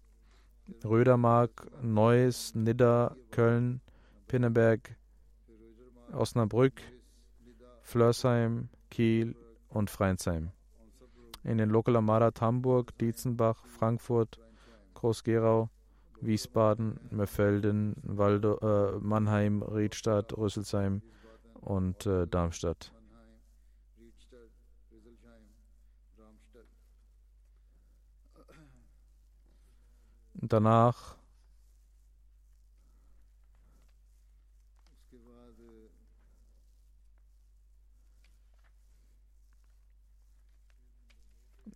Rödermark, 0.85 1.71
Neuss, 1.83 2.55
Nidda, 2.55 3.17
Köln, 3.31 3.81
Pinneberg, 4.27 4.95
Osnabrück, 6.13 6.83
Flörsheim, 7.81 8.69
Kiel 8.91 9.35
und 9.71 9.89
Freinsheim. 9.89 10.51
In 11.45 11.57
den 11.57 11.71
Local 11.71 11.97
Amarat 11.97 12.43
Hamburg, 12.43 12.93
Dietzenbach, 12.99 13.65
Frankfurt, 13.65 14.39
Groß-Gerau, 14.93 15.71
Wiesbaden, 16.21 17.01
Meffelden, 17.09 17.95
Waldo, 18.03 18.59
äh, 18.59 18.99
Mannheim, 19.01 19.63
Riedstadt, 19.63 20.37
Rüsselsheim 20.37 21.01
und 21.63 22.05
äh, 22.05 22.27
Darmstadt. 22.27 22.93
Danach 30.47 31.17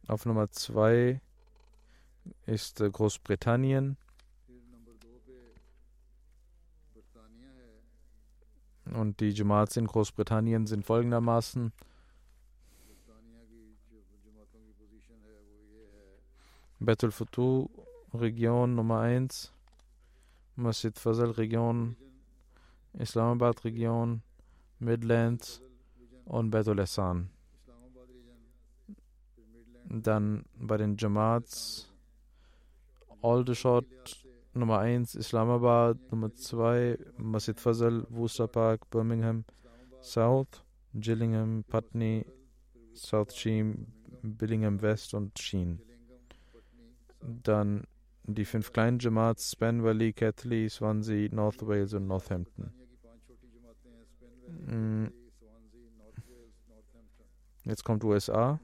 auf 0.07 0.27
Nummer 0.27 0.51
2 0.51 1.19
ist 2.45 2.83
äh, 2.83 2.91
Großbritannien. 2.91 3.97
Und 8.85 9.21
die 9.21 9.31
Jamaats 9.31 9.77
in 9.77 9.87
Großbritannien 9.87 10.67
sind 10.67 10.85
folgendermaßen. 10.85 11.73
Betul 16.81 17.11
Futu 17.11 17.69
Region 18.15 18.75
Nummer 18.75 19.01
1, 19.01 19.53
Masjid 20.57 20.99
Fazal 20.99 21.31
Region, 21.33 21.97
Islamabad 22.95 23.65
Region, 23.65 24.23
Midlands 24.79 25.61
und 26.25 26.51
Betul 26.51 26.79
Ehsan. 26.81 27.31
Dann 29.85 30.45
bei 30.59 30.77
den 30.77 30.97
Jamaats 30.97 31.91
Aldershot 33.23 33.87
Nummer 34.55 34.79
1 34.79 35.15
Islamabad, 35.15 35.99
Nummer 36.11 36.35
2 36.35 36.99
Masjid 37.19 37.59
Fazal, 37.61 38.07
Worcester 38.11 38.49
Park, 38.49 38.89
Birmingham 38.91 39.45
South, 40.01 40.65
Gillingham, 40.95 41.65
Putney, 41.69 42.25
South 42.95 43.33
Sheen, 43.33 43.87
Billingham 44.23 44.81
West 44.81 45.15
und 45.15 45.39
Sheen. 45.39 45.81
Dann 47.21 47.85
die 48.35 48.45
fünf 48.45 48.73
kleinen 48.73 48.99
Jamaats 48.99 49.53
Span 49.53 49.83
Valley, 49.83 50.13
Catley, 50.13 50.69
Swansea, 50.69 51.29
North 51.33 51.67
Wales 51.67 51.95
und 51.95 52.07
Northampton. 52.07 52.73
Mm. 54.67 55.07
Jetzt 57.65 57.85
kommt 57.85 58.05
USA. 58.05 58.61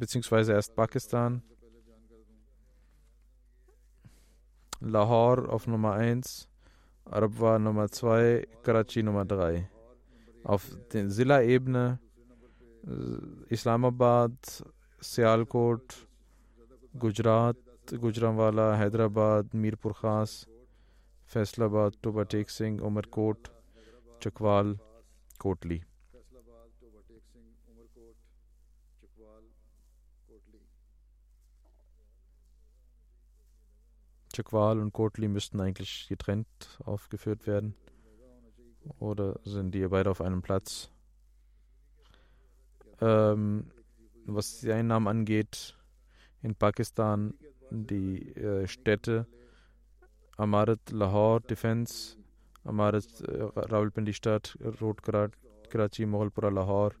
beziehungsweise 0.00 0.52
erst 0.54 0.74
Pakistan. 0.74 1.42
Lahore 4.80 5.50
auf 5.50 5.66
Nummer 5.66 5.92
1, 5.92 6.48
Arabwa 7.04 7.58
Nummer 7.58 7.88
2, 7.88 8.48
Karachi 8.62 9.02
Nummer 9.02 9.26
3. 9.26 9.70
Auf 10.42 10.74
der 10.92 11.10
Silla-Ebene 11.10 12.00
Islamabad, 13.48 14.32
Sialkot, 15.00 16.06
Gujarat, 16.98 17.56
Gujranwala, 17.86 18.76
Hyderabad, 18.78 19.52
Mirpur 19.52 19.94
Khas, 19.94 20.46
Faisalabad, 21.26 21.94
Toba 22.02 22.24
Tek 22.24 22.48
Singh, 22.50 22.80
Umarkot, 22.80 23.50
Chakwal, 24.20 24.78
Kotli. 25.38 25.82
Chakwal 34.32 34.78
und 34.78 34.92
Kotli 34.92 35.28
müssten 35.28 35.60
eigentlich 35.60 36.06
getrennt 36.08 36.78
aufgeführt 36.84 37.46
werden. 37.46 37.74
Oder 38.98 39.38
sind 39.44 39.74
die 39.74 39.86
beide 39.88 40.10
auf 40.10 40.20
einem 40.20 40.40
Platz? 40.40 40.90
Ähm, 43.00 43.70
was 44.26 44.60
die 44.60 44.72
Einnahmen 44.72 45.08
angeht, 45.08 45.76
in 46.42 46.54
Pakistan 46.54 47.34
die 47.70 48.34
äh, 48.36 48.66
Städte 48.66 49.26
Amarat 50.36 50.90
Lahore 50.90 51.40
Defense, 51.42 52.16
Amarat 52.64 53.04
äh, 53.20 53.42
Rawalpindi 53.42 54.12
Stadt, 54.12 54.56
Road 54.80 55.02
Karachi, 55.02 56.06
Moghalpura 56.06 56.48
Lahore, 56.48 56.94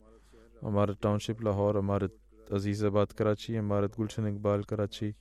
Amarat 0.62 1.00
Township 1.00 1.42
Lahore, 1.42 1.78
Amarat 1.78 2.12
Azizabad 2.50 3.16
Karachi, 3.16 3.56
Amarat 3.58 3.96
Gulshan 3.96 4.26
Iqbal 4.26 4.66
Karachi, 4.66 5.14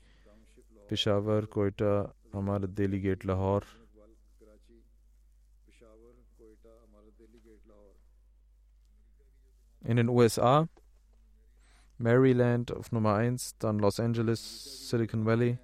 Peshawar, 0.87 1.43
Quetta, 1.43 2.11
Amarat 2.33 2.75
Delhi 2.75 2.99
Gate 2.99 3.23
Lahore. 3.23 3.63
In 9.83 9.97
den 9.97 10.09
USA 10.09 10.67
Maryland 11.97 12.71
auf 12.71 12.91
Nummer 12.91 13.15
1, 13.15 13.57
dann 13.59 13.79
Los 13.79 13.99
Angeles, 13.99 14.87
Silicon 14.89 15.25
Valley, 15.25 15.57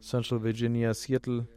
Central 0.00 0.42
Virginia, 0.42 0.94
Seattle, 0.94 1.48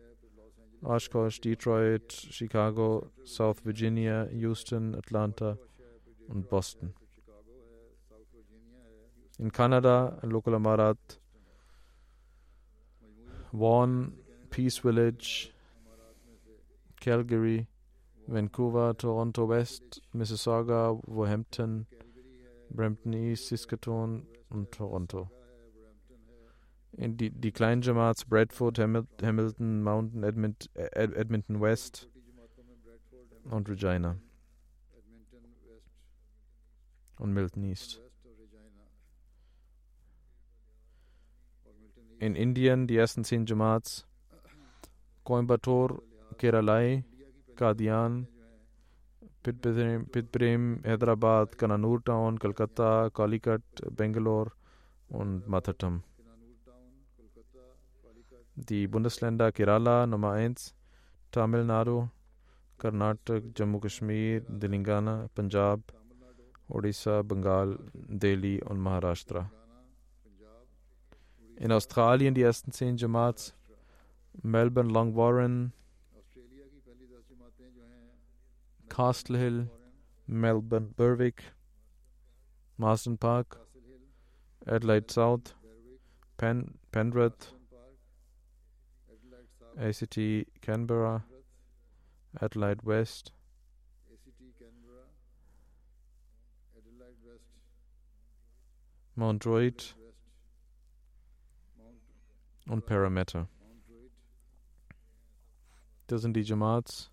Oshkosh, 0.81 1.39
Detroit, 1.41 2.11
Chicago, 2.11 3.11
South 3.23 3.63
Virginia, 3.65 4.27
Houston, 4.31 4.95
Atlanta 4.95 5.57
und 6.27 6.49
Boston. 6.49 6.93
In 9.37 9.51
Kanada, 9.51 10.19
Local 10.23 10.55
Amarat, 10.55 11.19
Vaughan, 13.51 14.13
Peace 14.49 14.79
Village, 14.79 15.51
Calgary, 16.99 17.67
Vancouver, 18.29 18.95
Toronto 18.95 19.47
West, 19.49 20.01
Mississauga, 20.13 20.99
Wohampton, 21.07 21.87
Brampton 22.69 23.13
East, 23.13 23.47
Saskatoon 23.47 24.27
und 24.49 24.71
Toronto. 24.71 25.29
In 26.91 27.17
die, 27.17 27.31
die 27.31 27.51
kleinen 27.51 27.81
Jamaats 27.81 28.25
Bradford, 28.25 28.77
Hamilton, 28.77 29.81
Mountain, 29.81 30.23
Edmont, 30.23 30.69
Edmonton 30.75 31.61
West 31.61 32.07
und 33.45 33.69
Regina. 33.69 34.17
Und 37.17 37.33
Milton 37.33 37.63
East. 37.63 38.01
In 42.19 42.35
Indien 42.35 42.85
die 42.85 42.97
ersten 42.97 43.23
zehn 43.23 43.45
Jamaats 43.45 44.05
Coimbatore, 45.23 46.01
Keralai, 46.37 47.03
کام 47.59 48.23
پت 49.41 49.67
پرم 50.31 50.75
حیدرآباد، 50.85 51.45
کنانور 51.59 51.99
ٹاؤن، 51.99 52.37
کلکتہ، 52.37 53.07
کالیکٹ، 53.13 53.81
بنگلور 53.97 54.47
اون 55.07 55.39
ماٹم 55.47 55.97
دی 58.55 58.87
بنس 58.87 59.23
لینڈا 59.23 59.49
کیرالہ 59.49 60.05
نمائند 60.05 60.55
تامل 61.31 61.65
ناڈو، 61.65 62.01
کرناٹک، 62.77 63.57
جموں 63.57 63.79
کشمیر، 63.79 64.39
تلنگانہ، 64.61 65.09
پنجاب 65.35 65.79
اڑیسہ 66.69 67.21
بنگال، 67.27 67.75
دہلی 67.93 68.59
اون 68.59 68.79
مہاراشٹرا۔ 68.79 69.41
استخال 71.75 72.19
انڈیا 72.21 72.51
جماعت، 72.91 73.35
میلبرن 74.43 74.93
لانگ 74.93 75.13
وارن 75.13 75.67
Castle 78.99 79.37
Hill, 79.37 79.69
Melbourne, 80.27 80.93
Berwick, 80.97 81.41
Marsden 82.77 83.17
Park, 83.17 83.57
Adelaide 84.67 85.09
South, 85.09 85.53
Pen, 86.35 86.77
Penrith, 86.91 87.53
ACT 89.79 90.17
Canberra, 90.61 91.23
Adelaide 92.41 92.81
West, 92.83 93.31
Mount 99.15 99.45
Druitt 99.45 99.95
und 102.67 102.85
Parramatta. 102.85 103.47
Das 106.07 106.21
sind 106.21 106.33
die 106.33 106.41
Jamaats. 106.41 107.09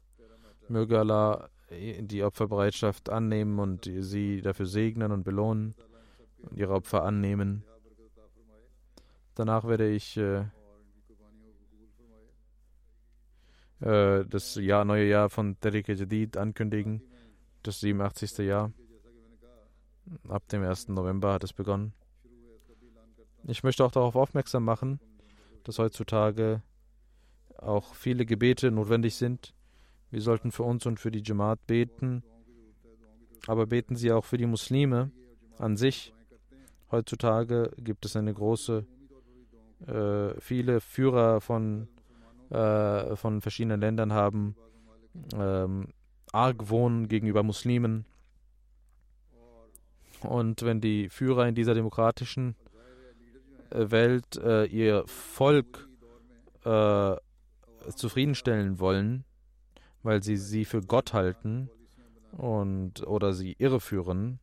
Möge 0.68 0.99
Allah 0.99 1.49
die 1.71 2.23
Opferbereitschaft 2.23 3.09
annehmen 3.09 3.59
und 3.59 3.91
sie 3.99 4.41
dafür 4.41 4.67
segnen 4.67 5.12
und 5.12 5.25
belohnen 5.25 5.75
und 6.43 6.57
ihre 6.57 6.75
Opfer 6.75 7.03
annehmen. 7.03 7.64
Danach 9.35 9.67
werde 9.67 9.91
ich 9.91 10.17
äh, 10.17 10.45
äh, 13.81 14.25
das 14.27 14.55
Jahr, 14.55 14.85
neue 14.85 15.07
Jahr 15.07 15.29
von 15.29 15.59
Tariq 15.61 15.89
Jadid 15.89 16.37
ankündigen, 16.37 17.03
das 17.62 17.81
87. 17.81 18.39
Jahr. 18.39 18.73
Ab 20.29 20.47
dem 20.49 20.62
1. 20.62 20.89
November 20.89 21.33
hat 21.33 21.45
es 21.45 21.53
begonnen. 21.53 21.93
Ich 23.45 23.62
möchte 23.62 23.85
auch 23.85 23.91
darauf 23.91 24.17
aufmerksam 24.17 24.64
machen, 24.64 25.01
dass 25.64 25.79
heutzutage 25.79 26.62
auch 27.59 27.95
viele 27.95 28.25
Gebete 28.25 28.71
notwendig 28.71 29.17
sind. 29.17 29.53
Wir 30.11 30.20
sollten 30.20 30.52
für 30.52 30.62
uns 30.62 30.86
und 30.86 31.00
für 31.00 31.11
die 31.11 31.22
Jamaat 31.24 31.66
beten, 31.66 32.22
aber 33.46 33.66
beten 33.66 33.96
Sie 33.96 34.12
auch 34.12 34.24
für 34.24 34.38
die 34.38 34.46
Muslime 34.46 35.11
an 35.59 35.76
sich. 35.76 36.12
Heutzutage 36.90 37.72
gibt 37.78 38.04
es 38.04 38.16
eine 38.16 38.32
große, 38.32 38.86
äh, 39.86 40.40
viele 40.40 40.80
Führer 40.80 41.40
von, 41.40 41.88
äh, 42.50 43.16
von 43.16 43.40
verschiedenen 43.40 43.80
Ländern 43.80 44.12
haben 44.12 44.57
ähm, 45.34 45.88
Argwohn 46.32 47.09
gegenüber 47.09 47.42
Muslimen. 47.42 48.04
Und 50.22 50.62
wenn 50.62 50.80
die 50.80 51.09
Führer 51.09 51.46
in 51.46 51.54
dieser 51.54 51.74
demokratischen 51.74 52.57
äh, 53.70 53.90
Welt 53.90 54.36
äh, 54.36 54.64
ihr 54.64 55.04
Volk 55.07 55.88
äh, 56.64 57.16
zufriedenstellen 57.94 58.80
wollen, 58.80 59.24
weil 60.07 60.22
sie 60.22 60.36
sie 60.36 60.64
für 60.64 60.82
Gott 60.82 61.12
halten 61.12 61.68
und 62.30 63.04
oder 63.04 63.34
sie 63.34 63.57
irreführen 63.59 64.38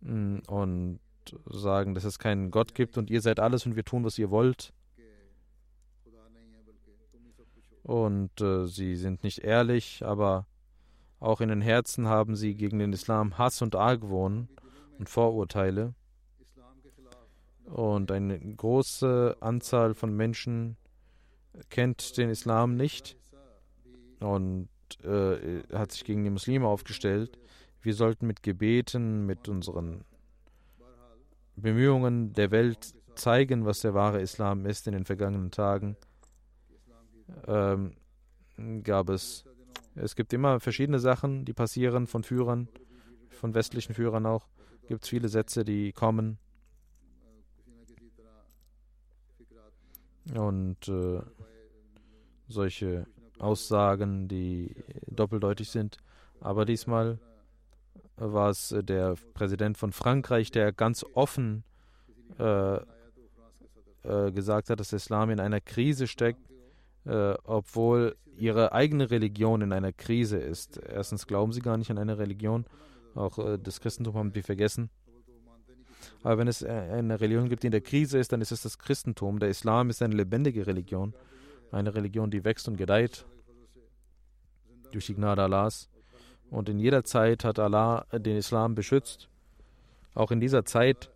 mm, 0.00 0.38
und 0.46 1.00
sagen, 1.44 1.94
dass 1.94 2.04
es 2.04 2.18
keinen 2.18 2.50
Gott 2.50 2.74
gibt 2.74 2.96
und 2.96 3.10
ihr 3.10 3.20
seid 3.20 3.38
alles 3.38 3.66
und 3.66 3.76
wir 3.76 3.84
tun, 3.84 4.02
was 4.04 4.18
ihr 4.18 4.30
wollt. 4.30 4.72
Und 7.82 8.40
äh, 8.40 8.66
sie 8.66 8.96
sind 8.96 9.24
nicht 9.24 9.40
ehrlich, 9.40 10.02
aber 10.02 10.46
auch 11.20 11.42
in 11.42 11.50
den 11.50 11.60
Herzen 11.60 12.08
haben 12.08 12.34
sie 12.34 12.54
gegen 12.54 12.78
den 12.78 12.94
Islam 12.94 13.36
Hass 13.36 13.60
und 13.60 13.76
Argwohn 13.76 14.48
und 14.98 15.10
Vorurteile. 15.10 15.94
Und 17.66 18.10
eine 18.10 18.38
große 18.38 19.36
Anzahl 19.40 19.92
von 19.92 20.16
Menschen 20.16 20.78
kennt 21.70 22.16
den 22.16 22.30
Islam 22.30 22.76
nicht 22.76 23.16
und 24.20 24.68
äh, 25.02 25.62
hat 25.72 25.92
sich 25.92 26.04
gegen 26.04 26.24
die 26.24 26.30
Muslime 26.30 26.66
aufgestellt. 26.66 27.38
Wir 27.82 27.94
sollten 27.94 28.26
mit 28.26 28.42
Gebeten, 28.42 29.26
mit 29.26 29.48
unseren 29.48 30.04
Bemühungen 31.56 32.32
der 32.32 32.50
Welt 32.50 32.94
zeigen, 33.14 33.64
was 33.64 33.80
der 33.80 33.94
wahre 33.94 34.20
Islam 34.20 34.66
ist. 34.66 34.86
In 34.86 34.94
den 34.94 35.04
vergangenen 35.04 35.50
Tagen 35.50 35.96
ähm, 37.46 37.94
gab 38.82 39.08
es, 39.08 39.44
es 39.94 40.16
gibt 40.16 40.32
immer 40.32 40.60
verschiedene 40.60 40.98
Sachen, 40.98 41.44
die 41.44 41.52
passieren 41.52 42.06
von 42.06 42.22
Führern, 42.22 42.68
von 43.30 43.54
westlichen 43.54 43.94
Führern 43.94 44.26
auch. 44.26 44.48
Gibt 44.86 45.04
es 45.04 45.10
viele 45.10 45.28
Sätze, 45.28 45.64
die 45.64 45.92
kommen 45.92 46.38
und 50.32 50.88
äh, 50.88 51.20
solche 52.48 53.06
Aussagen, 53.38 54.28
die 54.28 54.74
doppeldeutig 55.06 55.70
sind. 55.70 55.98
Aber 56.40 56.64
diesmal 56.64 57.18
war 58.16 58.50
es 58.50 58.74
der 58.82 59.16
Präsident 59.34 59.76
von 59.76 59.92
Frankreich, 59.92 60.50
der 60.50 60.72
ganz 60.72 61.04
offen 61.14 61.64
äh, 62.38 62.76
äh, 64.04 64.32
gesagt 64.32 64.70
hat, 64.70 64.80
dass 64.80 64.90
der 64.90 64.98
Islam 64.98 65.30
in 65.30 65.40
einer 65.40 65.60
Krise 65.60 66.06
steckt, 66.06 66.40
äh, 67.06 67.34
obwohl 67.44 68.16
ihre 68.36 68.72
eigene 68.72 69.10
Religion 69.10 69.62
in 69.62 69.72
einer 69.72 69.92
Krise 69.92 70.38
ist. 70.38 70.78
Erstens 70.78 71.26
glauben 71.26 71.52
sie 71.52 71.60
gar 71.60 71.76
nicht 71.76 71.90
an 71.90 71.98
eine 71.98 72.18
Religion, 72.18 72.66
auch 73.14 73.38
äh, 73.38 73.58
das 73.58 73.80
Christentum 73.80 74.14
haben 74.14 74.32
sie 74.34 74.42
vergessen. 74.42 74.90
Aber 76.22 76.38
wenn 76.38 76.48
es 76.48 76.62
äh, 76.62 76.68
eine 76.68 77.20
Religion 77.20 77.48
gibt, 77.48 77.62
die 77.62 77.68
in 77.68 77.72
der 77.72 77.80
Krise 77.80 78.18
ist, 78.18 78.32
dann 78.32 78.40
ist 78.40 78.52
es 78.52 78.62
das 78.62 78.78
Christentum. 78.78 79.38
Der 79.38 79.48
Islam 79.48 79.90
ist 79.90 80.02
eine 80.02 80.14
lebendige 80.14 80.66
Religion, 80.66 81.14
eine 81.70 81.94
Religion, 81.94 82.30
die 82.30 82.44
wächst 82.44 82.68
und 82.68 82.76
gedeiht 82.76 83.26
durch 84.92 85.06
die 85.06 85.14
Gnade 85.14 85.42
Allahs. 85.42 85.88
Und 86.50 86.68
in 86.68 86.78
jeder 86.78 87.04
Zeit 87.04 87.44
hat 87.44 87.58
Allah 87.58 88.06
den 88.12 88.36
Islam 88.36 88.74
beschützt. 88.74 89.28
Auch 90.14 90.30
in 90.30 90.40
dieser 90.40 90.64
Zeit 90.64 91.10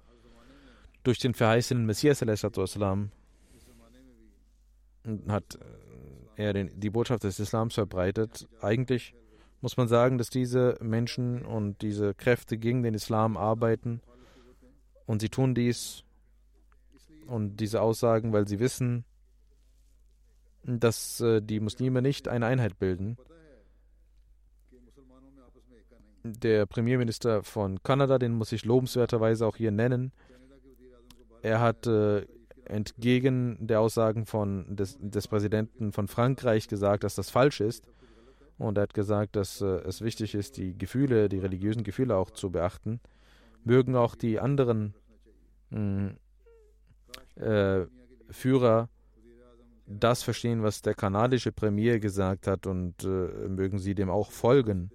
durch 1.05 1.19
den 1.19 1.35
verheißenen 1.35 1.87
Messias 1.87 2.21
hat 5.29 5.55
äh, 5.55 6.43
er 6.43 6.53
den, 6.53 6.71
die 6.81 6.91
Botschaft 6.91 7.25
des 7.25 7.39
Islams 7.39 7.75
verbreitet. 7.75 8.49
Eigentlich 8.61 9.15
muss 9.61 9.77
man 9.77 9.89
sagen, 9.89 10.19
dass 10.19 10.31
diese 10.31 10.77
Menschen 10.81 11.45
und 11.45 11.83
diese 11.83 12.15
Kräfte 12.15 12.59
gegen 12.59 12.83
den 12.83 12.95
Islam 12.95 13.37
arbeiten 13.37 14.01
und 15.09 15.21
sie 15.21 15.31
tun 15.31 15.55
dies 15.55 16.05
und 17.27 17.57
diese 17.57 17.81
Aussagen, 17.81 18.33
weil 18.33 18.47
sie 18.47 18.61
wissen, 18.61 19.05
dass 20.65 21.21
äh, 21.21 21.41
die 21.41 21.61
Muslime 21.61 22.03
nicht 22.03 22.29
eine 22.29 22.45
Einheit 22.45 22.79
bilden. 22.79 23.17
Der 26.25 26.67
Premierminister 26.67 27.43
von 27.43 27.83
Kanada, 27.83 28.19
den 28.19 28.35
muss 28.35 28.53
ich 28.53 28.67
lobenswerterweise 28.67 29.47
auch 29.47 29.57
hier 29.57 29.71
nennen, 29.71 30.13
er 31.41 31.61
hat 31.61 31.87
äh, 31.87 32.27
entgegen 32.67 33.67
der 33.67 33.81
Aussagen 33.81 34.27
von 34.27 34.77
des, 34.77 34.99
des, 35.01 35.27
Präsidenten 35.27 35.93
von 35.93 36.07
Frankreich 36.07 36.69
gesagt, 36.69 37.03
dass 37.03 37.15
das 37.15 37.31
falsch 37.31 37.61
ist. 37.61 37.89
Und 38.59 38.77
er 38.77 38.83
hat 38.83 38.93
gesagt, 38.93 39.37
dass 39.37 39.63
äh, 39.63 39.67
es 39.87 40.03
wichtig 40.03 40.35
ist, 40.35 40.59
die 40.59 40.77
Gefühle, 40.77 41.31
die 41.31 41.39
religiösen 41.39 41.83
Gefühle 41.83 42.17
auch 42.17 42.31
zu 42.31 42.51
beachten 42.51 43.01
mögen 43.65 43.97
auch 43.97 44.15
die 44.15 44.41
anderen 44.41 44.95
hm, 45.71 46.17
äh, 47.37 47.87
Führer 48.31 48.89
das 49.87 50.23
verstehen, 50.23 50.63
was 50.63 50.83
der 50.83 50.95
kanadische 50.95 51.53
Premier 51.53 51.99
gesagt 51.99 52.47
hat 52.47 52.67
und 52.67 53.05
äh, 53.05 53.49
mögen 53.49 53.79
sie 53.79 53.95
dem 53.95 54.11
auch 54.11 54.31
folgen, 54.31 54.91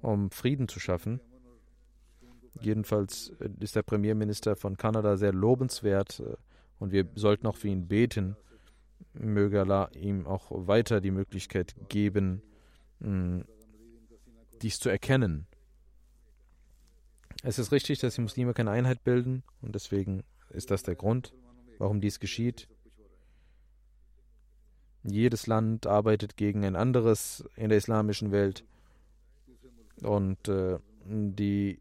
um 0.00 0.30
Frieden 0.30 0.66
zu 0.66 0.80
schaffen. 0.80 1.20
Jedenfalls 2.60 3.32
äh, 3.40 3.48
ist 3.60 3.76
der 3.76 3.82
Premierminister 3.82 4.56
von 4.56 4.76
Kanada 4.76 5.16
sehr 5.16 5.32
lobenswert 5.32 6.20
äh, 6.20 6.36
und 6.80 6.90
wir 6.90 7.08
sollten 7.14 7.46
auch 7.46 7.56
für 7.56 7.68
ihn 7.68 7.86
beten. 7.86 8.36
Möge 9.14 9.60
Allah 9.60 9.90
ihm 9.94 10.26
auch 10.26 10.50
weiter 10.50 11.00
die 11.00 11.10
Möglichkeit 11.10 11.74
geben, 11.88 12.42
hm, 13.00 13.44
dies 14.60 14.80
zu 14.80 14.88
erkennen 14.88 15.46
es 17.42 17.58
ist 17.58 17.72
richtig, 17.72 18.00
dass 18.00 18.14
die 18.14 18.20
Muslime 18.20 18.54
keine 18.54 18.70
Einheit 18.70 19.04
bilden 19.04 19.42
und 19.60 19.74
deswegen 19.74 20.22
ist 20.50 20.70
das 20.70 20.82
der 20.82 20.94
Grund, 20.94 21.32
warum 21.78 22.00
dies 22.00 22.20
geschieht. 22.20 22.68
Jedes 25.02 25.46
Land 25.46 25.86
arbeitet 25.86 26.36
gegen 26.36 26.64
ein 26.64 26.76
anderes 26.76 27.44
in 27.56 27.70
der 27.70 27.78
islamischen 27.78 28.30
Welt 28.30 28.64
und 30.02 30.48
äh, 30.48 30.78
die 31.04 31.80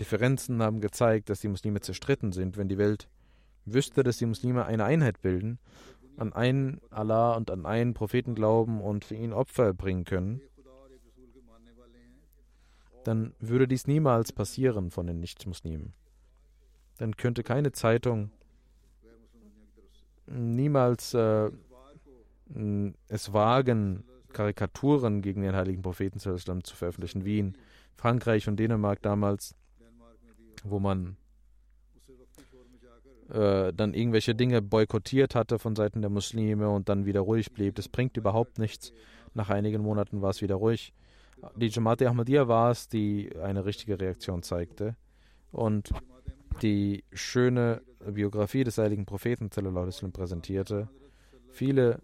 Differenzen 0.00 0.62
haben 0.62 0.80
gezeigt, 0.80 1.30
dass 1.30 1.40
die 1.40 1.48
Muslime 1.48 1.80
zerstritten 1.80 2.32
sind. 2.32 2.56
Wenn 2.56 2.68
die 2.68 2.78
Welt 2.78 3.08
wüsste, 3.64 4.02
dass 4.02 4.18
die 4.18 4.26
Muslime 4.26 4.64
eine 4.66 4.84
Einheit 4.84 5.22
bilden, 5.22 5.58
an 6.16 6.32
einen 6.32 6.80
Allah 6.90 7.34
und 7.34 7.50
an 7.50 7.66
einen 7.66 7.94
Propheten 7.94 8.34
glauben 8.34 8.80
und 8.80 9.04
für 9.04 9.16
ihn 9.16 9.32
Opfer 9.32 9.74
bringen 9.74 10.04
können, 10.04 10.40
dann 13.04 13.34
würde 13.38 13.68
dies 13.68 13.86
niemals 13.86 14.32
passieren 14.32 14.90
von 14.90 15.06
den 15.06 15.20
Nichtmuslimen. 15.20 15.92
dann 16.98 17.16
könnte 17.16 17.42
keine 17.42 17.72
Zeitung 17.72 18.30
niemals 20.26 21.14
äh, 21.14 21.50
es 23.08 23.32
wagen, 23.32 24.04
Karikaturen 24.32 25.22
gegen 25.22 25.42
den 25.42 25.54
heiligen 25.54 25.82
Propheten 25.82 26.18
zu 26.18 26.36
veröffentlichen, 26.76 27.24
wie 27.24 27.38
in 27.38 27.58
Frankreich 27.96 28.48
und 28.48 28.56
Dänemark 28.56 29.00
damals, 29.02 29.54
wo 30.64 30.78
man 30.78 31.16
äh, 33.30 33.72
dann 33.72 33.94
irgendwelche 33.94 34.34
Dinge 34.34 34.60
boykottiert 34.60 35.34
hatte 35.34 35.58
von 35.58 35.76
Seiten 35.76 36.02
der 36.02 36.10
Muslime 36.10 36.68
und 36.68 36.88
dann 36.88 37.06
wieder 37.06 37.20
ruhig 37.20 37.52
blieb. 37.52 37.76
Das 37.76 37.88
bringt 37.88 38.16
überhaupt 38.16 38.58
nichts. 38.58 38.92
Nach 39.34 39.50
einigen 39.50 39.82
Monaten 39.82 40.20
war 40.20 40.30
es 40.30 40.42
wieder 40.42 40.56
ruhig. 40.56 40.92
Die 41.56 41.68
Jamaat 41.68 42.00
Ahmadiyya 42.02 42.48
war 42.48 42.70
es, 42.70 42.88
die 42.88 43.30
eine 43.36 43.64
richtige 43.64 44.00
Reaktion 44.00 44.42
zeigte. 44.42 44.96
Und 45.52 45.92
die 46.62 47.04
schöne 47.12 47.82
Biografie 48.00 48.64
des 48.64 48.78
heiligen 48.78 49.06
Propheten 49.06 49.50
präsentierte. 50.12 50.88
Viele 51.50 52.00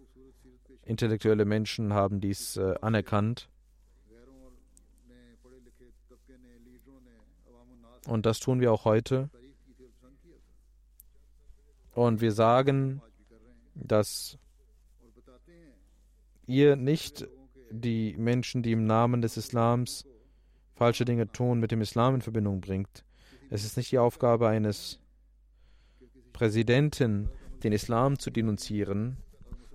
intellektuelle 0.83 1.45
Menschen 1.45 1.93
haben 1.93 2.19
dies 2.19 2.57
äh, 2.57 2.75
anerkannt. 2.81 3.49
Und 8.07 8.25
das 8.25 8.39
tun 8.39 8.59
wir 8.59 8.71
auch 8.71 8.85
heute. 8.85 9.29
Und 11.93 12.21
wir 12.21 12.31
sagen, 12.31 13.01
dass 13.75 14.37
ihr 16.47 16.75
nicht 16.75 17.27
die 17.71 18.15
Menschen, 18.17 18.63
die 18.63 18.71
im 18.71 18.85
Namen 18.85 19.21
des 19.21 19.37
Islams 19.37 20.05
falsche 20.75 21.05
Dinge 21.05 21.31
tun, 21.31 21.59
mit 21.59 21.71
dem 21.71 21.81
Islam 21.81 22.15
in 22.15 22.21
Verbindung 22.21 22.61
bringt. 22.61 23.05
Es 23.49 23.63
ist 23.63 23.77
nicht 23.77 23.91
die 23.91 23.99
Aufgabe 23.99 24.47
eines 24.47 24.99
Präsidenten, 26.33 27.29
den 27.63 27.73
Islam 27.73 28.17
zu 28.17 28.31
denunzieren 28.31 29.17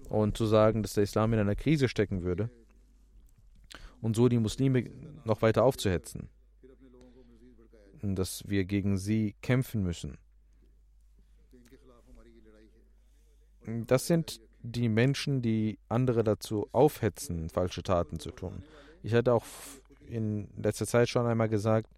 und 0.08 0.36
zu 0.36 0.46
sagen, 0.46 0.82
dass 0.82 0.94
der 0.94 1.04
Islam 1.04 1.32
in 1.32 1.38
einer 1.38 1.54
Krise 1.54 1.88
stecken 1.88 2.22
würde 2.22 2.50
und 4.00 4.16
so 4.16 4.28
die 4.28 4.38
Muslime 4.38 4.90
noch 5.24 5.42
weiter 5.42 5.64
aufzuhetzen, 5.64 6.28
dass 8.02 8.48
wir 8.48 8.64
gegen 8.64 8.96
sie 8.96 9.34
kämpfen 9.42 9.82
müssen. 9.82 10.18
Das 13.86 14.06
sind 14.06 14.40
die 14.66 14.88
Menschen, 14.88 15.42
die 15.42 15.78
andere 15.88 16.24
dazu 16.24 16.68
aufhetzen, 16.72 17.48
falsche 17.48 17.82
Taten 17.82 18.18
zu 18.18 18.30
tun. 18.30 18.62
Ich 19.02 19.14
hatte 19.14 19.32
auch 19.32 19.44
in 20.08 20.48
letzter 20.56 20.86
Zeit 20.86 21.08
schon 21.08 21.26
einmal 21.26 21.48
gesagt, 21.48 21.88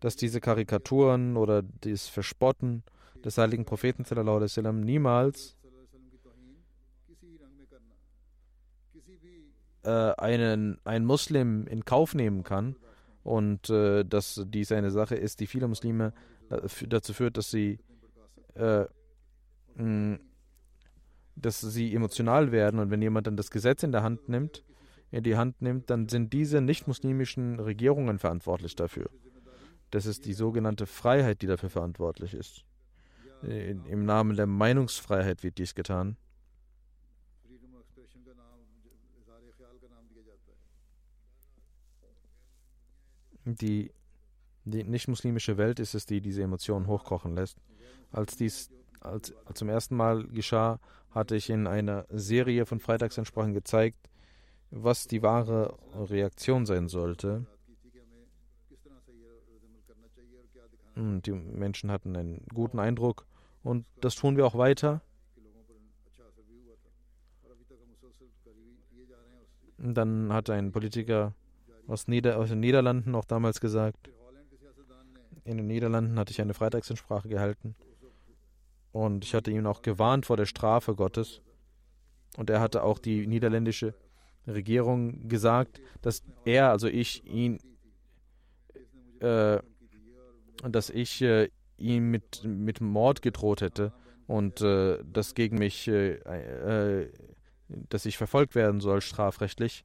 dass 0.00 0.16
diese 0.16 0.40
Karikaturen 0.40 1.36
oder 1.36 1.62
das 1.80 2.08
Verspotten 2.08 2.82
des 3.24 3.36
heiligen 3.38 3.64
Propheten 3.64 4.04
sallam, 4.04 4.80
niemals 4.80 5.56
äh, 9.82 9.90
einen, 9.90 10.78
ein 10.84 11.04
Muslim 11.04 11.66
in 11.66 11.84
Kauf 11.84 12.14
nehmen 12.14 12.44
kann 12.44 12.76
und 13.24 13.70
äh, 13.70 14.04
dass 14.04 14.40
dies 14.46 14.70
eine 14.72 14.90
Sache 14.90 15.16
ist, 15.16 15.40
die 15.40 15.46
viele 15.46 15.68
Muslime 15.68 16.12
dazu 16.88 17.12
führt, 17.12 17.36
dass 17.36 17.50
sie 17.50 17.78
äh, 18.54 18.86
dass 21.40 21.60
sie 21.60 21.94
emotional 21.94 22.52
werden 22.52 22.80
und 22.80 22.90
wenn 22.90 23.02
jemand 23.02 23.26
dann 23.26 23.36
das 23.36 23.50
Gesetz 23.50 23.82
in 23.82 23.92
der 23.92 24.02
Hand 24.02 24.28
nimmt, 24.28 24.64
in 25.10 25.22
die 25.22 25.36
Hand 25.36 25.62
nimmt, 25.62 25.90
dann 25.90 26.08
sind 26.08 26.32
diese 26.32 26.60
nicht-muslimischen 26.60 27.60
Regierungen 27.60 28.18
verantwortlich 28.18 28.74
dafür. 28.76 29.10
Das 29.90 30.04
ist 30.04 30.26
die 30.26 30.34
sogenannte 30.34 30.86
Freiheit, 30.86 31.40
die 31.40 31.46
dafür 31.46 31.70
verantwortlich 31.70 32.34
ist. 32.34 32.64
Im 33.42 34.04
Namen 34.04 34.36
der 34.36 34.46
Meinungsfreiheit 34.46 35.42
wird 35.42 35.58
dies 35.58 35.74
getan. 35.74 36.16
Die, 43.44 43.92
die 44.64 44.84
nicht-muslimische 44.84 45.56
Welt 45.56 45.80
ist 45.80 45.94
es, 45.94 46.04
die 46.04 46.20
diese 46.20 46.42
Emotionen 46.42 46.86
hochkochen 46.86 47.34
lässt. 47.34 47.56
Als 48.10 48.36
dies 48.36 48.70
als, 49.00 49.34
zum 49.54 49.68
ersten 49.68 49.96
Mal 49.96 50.24
geschah, 50.28 50.80
hatte 51.10 51.36
ich 51.36 51.50
in 51.50 51.66
einer 51.66 52.06
Serie 52.10 52.66
von 52.66 52.80
Freitagsansprachen 52.80 53.54
gezeigt, 53.54 54.08
was 54.70 55.06
die 55.06 55.22
wahre 55.22 55.76
Reaktion 55.94 56.66
sein 56.66 56.88
sollte. 56.88 57.46
Und 60.94 61.22
die 61.26 61.32
Menschen 61.32 61.90
hatten 61.90 62.16
einen 62.16 62.44
guten 62.52 62.78
Eindruck 62.78 63.26
und 63.62 63.86
das 64.00 64.16
tun 64.16 64.36
wir 64.36 64.46
auch 64.46 64.58
weiter. 64.58 65.00
Dann 69.78 70.32
hat 70.32 70.50
ein 70.50 70.72
Politiker 70.72 71.34
aus, 71.86 72.08
Nieder 72.08 72.38
aus 72.38 72.48
den 72.48 72.60
Niederlanden 72.60 73.14
auch 73.14 73.24
damals 73.24 73.60
gesagt, 73.60 74.10
in 75.44 75.56
den 75.56 75.66
Niederlanden 75.68 76.18
hatte 76.18 76.32
ich 76.32 76.40
eine 76.40 76.52
Freitagsansprache 76.52 77.28
gehalten 77.28 77.76
und 78.92 79.24
ich 79.24 79.34
hatte 79.34 79.50
ihn 79.50 79.66
auch 79.66 79.82
gewarnt 79.82 80.26
vor 80.26 80.36
der 80.36 80.46
Strafe 80.46 80.94
Gottes. 80.94 81.40
Und 82.36 82.50
er 82.50 82.60
hatte 82.60 82.82
auch 82.82 82.98
die 82.98 83.26
niederländische 83.26 83.94
Regierung 84.46 85.28
gesagt, 85.28 85.80
dass 86.02 86.22
er, 86.44 86.70
also 86.70 86.86
ich, 86.88 87.26
ihn, 87.26 87.58
äh, 89.20 89.58
dass 90.62 90.90
ich 90.90 91.22
äh, 91.22 91.48
ihm 91.76 92.10
mit, 92.10 92.44
mit 92.44 92.80
Mord 92.80 93.22
gedroht 93.22 93.60
hätte 93.60 93.92
und 94.26 94.60
äh, 94.60 94.98
dass 95.04 95.34
gegen 95.34 95.58
mich, 95.58 95.88
äh, 95.88 96.14
äh, 96.14 97.12
dass 97.68 98.06
ich 98.06 98.16
verfolgt 98.16 98.54
werden 98.54 98.80
soll, 98.80 99.00
strafrechtlich. 99.00 99.84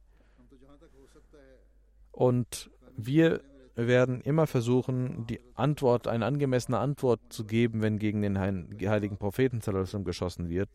Und 2.12 2.70
wir 2.96 3.40
werden 3.76 4.20
immer 4.20 4.46
versuchen, 4.46 5.26
die 5.26 5.40
Antwort, 5.54 6.06
eine 6.06 6.26
angemessene 6.26 6.78
Antwort 6.78 7.20
zu 7.28 7.44
geben, 7.44 7.82
wenn 7.82 7.98
gegen 7.98 8.22
den 8.22 8.38
heiligen 8.38 9.16
Propheten 9.16 9.60
geschossen 10.04 10.48
wird, 10.48 10.68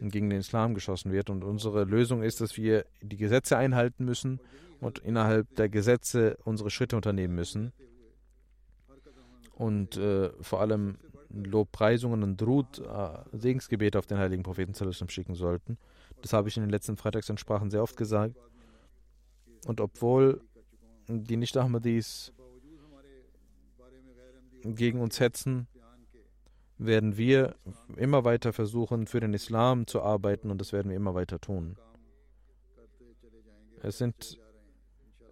gegen 0.00 0.30
den 0.30 0.40
Islam 0.40 0.74
geschossen 0.74 1.12
wird. 1.12 1.30
Und 1.30 1.44
unsere 1.44 1.84
Lösung 1.84 2.22
ist, 2.22 2.40
dass 2.40 2.56
wir 2.56 2.84
die 3.02 3.16
Gesetze 3.16 3.56
einhalten 3.56 4.04
müssen 4.04 4.40
und 4.80 4.98
innerhalb 4.98 5.54
der 5.56 5.68
Gesetze 5.68 6.36
unsere 6.44 6.70
Schritte 6.70 6.96
unternehmen 6.96 7.34
müssen. 7.34 7.72
Und 9.54 9.96
äh, 9.96 10.30
vor 10.40 10.60
allem 10.60 10.96
Lobpreisungen 11.28 12.22
und 12.22 12.40
Drut, 12.40 12.78
äh, 12.78 13.18
Segensgebete 13.32 13.98
auf 13.98 14.06
den 14.06 14.18
heiligen 14.18 14.42
Propheten 14.42 14.74
schicken 15.08 15.34
sollten. 15.34 15.78
Das 16.22 16.32
habe 16.32 16.48
ich 16.48 16.56
in 16.56 16.62
den 16.62 16.70
letzten 16.70 16.96
Freitagsansprachen 16.96 17.70
sehr 17.70 17.82
oft 17.82 17.96
gesagt. 17.96 18.34
Und 19.66 19.80
obwohl 19.80 20.40
die 21.08 21.36
Nicht-Ahmadis 21.36 22.32
gegen 24.62 25.00
uns 25.00 25.20
hetzen, 25.20 25.66
werden 26.78 27.16
wir 27.16 27.56
immer 27.96 28.24
weiter 28.24 28.52
versuchen, 28.52 29.06
für 29.06 29.20
den 29.20 29.34
Islam 29.34 29.86
zu 29.86 30.02
arbeiten 30.02 30.50
und 30.50 30.60
das 30.60 30.72
werden 30.72 30.88
wir 30.88 30.96
immer 30.96 31.14
weiter 31.14 31.40
tun. 31.40 31.76
Es, 33.82 33.98
sind, 33.98 34.38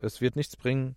es 0.00 0.20
wird 0.20 0.36
nichts 0.36 0.56
bringen, 0.56 0.96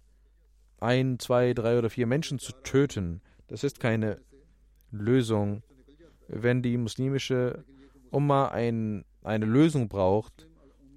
ein, 0.80 1.20
zwei, 1.20 1.54
drei 1.54 1.78
oder 1.78 1.90
vier 1.90 2.08
Menschen 2.08 2.40
zu 2.40 2.52
töten. 2.64 3.22
Das 3.48 3.64
ist 3.64 3.80
keine 3.80 4.20
Lösung. 4.92 5.64
Wenn 6.28 6.62
die 6.62 6.78
muslimische 6.78 7.64
Umma 8.10 8.48
ein, 8.50 9.06
eine 9.24 9.46
Lösung 9.46 9.88
braucht, 9.90 10.48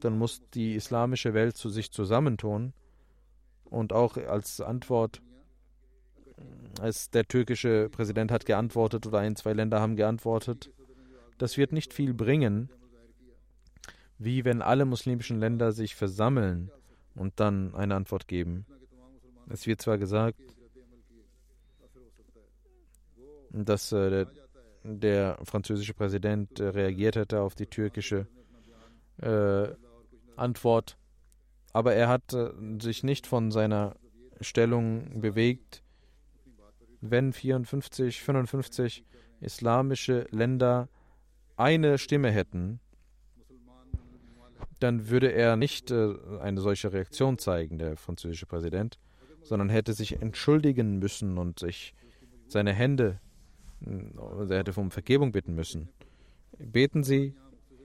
dann 0.01 0.19
muss 0.19 0.43
die 0.53 0.75
islamische 0.75 1.35
Welt 1.35 1.57
zu 1.57 1.69
sich 1.69 1.93
zusammentun 1.93 2.73
und 3.65 3.93
auch 3.93 4.17
als 4.17 4.61
Antwort 4.61 5.23
es, 6.83 7.11
der 7.11 7.27
türkische 7.27 7.89
Präsident 7.91 8.31
hat 8.31 8.47
geantwortet 8.47 9.07
oder 9.07 9.19
ein, 9.19 9.37
zwei 9.37 9.53
Länder 9.53 9.81
haben 9.81 9.97
geantwortet. 9.97 10.71
Das 11.39 11.57
wird 11.57 11.73
nicht 11.73 11.93
viel 11.93 12.15
bringen, 12.15 12.71
wie 14.19 14.45
wenn 14.45 14.63
alle 14.63 14.85
muslimischen 14.85 15.41
Länder 15.41 15.73
sich 15.73 15.95
versammeln 15.95 16.71
und 17.15 17.41
dann 17.41 17.75
eine 17.75 17.95
Antwort 17.95 18.29
geben. 18.29 18.67
Es 19.49 19.67
wird 19.67 19.83
zwar 19.83 19.99
gesagt, 19.99 20.41
dass 23.51 23.93
äh, 23.93 24.11
der, 24.11 24.27
der, 24.83 25.39
französische 25.45 25.95
Präsident 25.95 26.59
äh, 26.59 26.69
reagiert 26.69 27.17
hätte 27.17 27.41
auf 27.41 27.55
die 27.55 27.67
türkische 27.67 28.27
äh, 29.19 29.69
Antwort, 30.37 30.97
aber 31.73 31.95
er 31.95 32.09
hat 32.09 32.33
äh, 32.33 32.51
sich 32.81 33.05
nicht 33.05 33.27
von 33.27 33.53
seiner 33.53 33.97
Stellung 34.41 35.21
bewegt 35.21 35.84
wenn 37.11 37.33
54, 37.33 38.23
55 38.23 39.05
islamische 39.41 40.27
Länder 40.31 40.89
eine 41.57 41.99
Stimme 41.99 42.31
hätten, 42.31 42.81
dann 44.81 45.09
würde 45.09 45.33
er 45.33 45.57
nicht 45.57 45.91
äh, 45.91 46.15
eine 46.41 46.61
solche 46.61 46.93
Reaktion 46.93 47.39
zeigen, 47.39 47.79
der 47.79 47.97
französische 47.97 48.47
Präsident, 48.47 48.99
sondern 49.43 49.69
hätte 49.69 49.93
sich 49.93 50.21
entschuldigen 50.21 50.99
müssen 50.99 51.39
und 51.39 51.59
sich 51.59 51.95
seine 52.47 52.73
Hände 52.73 53.21
Er 54.49 54.59
hätte 54.59 54.79
um 54.81 54.91
Vergebung 54.91 55.33
bitten 55.33 55.55
müssen. 55.55 55.89
Beten 56.59 57.03
Sie, 57.03 57.35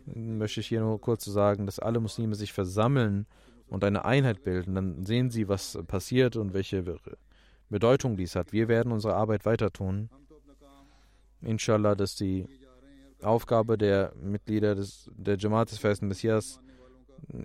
möchte 0.06 0.62
ich 0.62 0.68
hier 0.68 0.82
nur 0.82 1.00
kurz 1.02 1.26
sagen, 1.26 1.66
dass 1.66 1.80
alle 1.80 2.00
Muslime 2.00 2.36
sich 2.36 2.54
versammeln 2.54 3.26
und 3.68 3.84
eine 3.84 4.06
Einheit 4.06 4.44
bilden. 4.44 4.76
Dann 4.76 5.06
sehen 5.06 5.30
Sie, 5.30 5.48
was 5.48 5.78
passiert 5.88 6.36
und 6.36 6.54
welche 6.54 6.86
Bedeutung 7.70 8.18
dies 8.18 8.36
hat. 8.36 8.52
Wir 8.52 8.68
werden 8.68 8.92
unsere 8.92 9.16
Arbeit 9.16 9.46
weiter 9.46 9.72
tun. 9.72 10.10
Inshallah, 11.42 11.96
dass 11.96 12.16
die 12.16 12.48
Aufgabe 13.22 13.78
der 13.78 14.14
Mitglieder 14.22 14.76
des, 14.76 15.10
der 15.16 15.38
Jamaat 15.38 15.72
des 15.72 15.78
Festen 15.80 16.08
Messias 16.08 16.60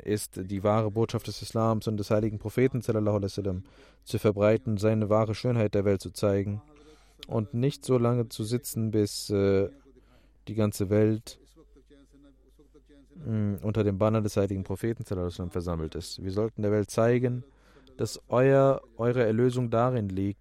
ist, 0.02 0.40
die 0.42 0.62
wahre 0.62 0.90
Botschaft 0.90 1.26
des 1.26 1.42
Islams 1.42 1.88
und 1.88 1.96
des 1.96 2.10
heiligen 2.10 2.38
Propheten 2.38 2.80
sallam, 2.80 3.64
zu 4.04 4.18
verbreiten, 4.18 4.76
seine 4.76 5.08
wahre 5.08 5.34
Schönheit 5.34 5.74
der 5.74 5.84
Welt 5.84 6.00
zu 6.00 6.10
zeigen 6.10 6.62
und 7.26 7.54
nicht 7.54 7.84
so 7.84 7.98
lange 7.98 8.28
zu 8.28 8.44
sitzen, 8.44 8.90
bis 8.90 9.30
äh, 9.30 9.68
die 10.48 10.54
ganze 10.54 10.90
Welt 10.90 11.38
mh, 13.24 13.32
mm, 13.32 13.58
unter 13.62 13.84
dem 13.84 13.98
Banner 13.98 14.20
des 14.20 14.36
heiligen 14.36 14.64
Propheten 14.64 15.04
sallam, 15.04 15.50
versammelt 15.50 15.94
ist. 15.94 16.22
Wir 16.22 16.32
sollten 16.32 16.62
der 16.62 16.72
Welt 16.72 16.90
zeigen, 16.90 17.44
dass 17.96 18.20
euer, 18.28 18.80
eure 18.96 19.24
Erlösung 19.24 19.70
darin 19.70 20.08
liegt, 20.08 20.40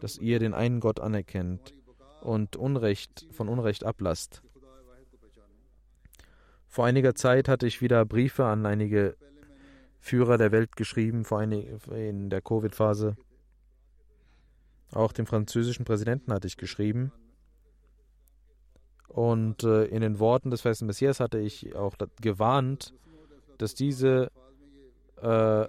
dass 0.00 0.18
ihr 0.18 0.38
den 0.38 0.54
einen 0.54 0.80
Gott 0.80 1.00
anerkennt 1.00 1.74
und 2.20 2.56
Unrecht 2.56 3.26
von 3.30 3.48
Unrecht 3.48 3.84
ablasst. 3.84 4.42
Vor 6.66 6.84
einiger 6.84 7.14
Zeit 7.14 7.48
hatte 7.48 7.66
ich 7.66 7.80
wieder 7.80 8.04
Briefe 8.04 8.44
an 8.44 8.66
einige 8.66 9.16
Führer 9.98 10.38
der 10.38 10.52
Welt 10.52 10.76
geschrieben, 10.76 11.24
vor 11.24 11.38
einig, 11.40 11.68
in 11.90 12.30
der 12.30 12.42
Covid-Phase. 12.42 13.16
Auch 14.92 15.12
dem 15.12 15.26
französischen 15.26 15.84
Präsidenten 15.84 16.32
hatte 16.32 16.46
ich 16.46 16.56
geschrieben. 16.56 17.12
Und 19.08 19.64
äh, 19.64 19.86
in 19.86 20.02
den 20.02 20.18
Worten 20.18 20.50
des 20.50 20.60
festen 20.60 20.86
Messias 20.86 21.20
hatte 21.20 21.38
ich 21.38 21.74
auch 21.74 21.94
gewarnt, 22.20 22.92
dass 23.58 23.74
diese 23.74 24.30
äh, 25.22 25.66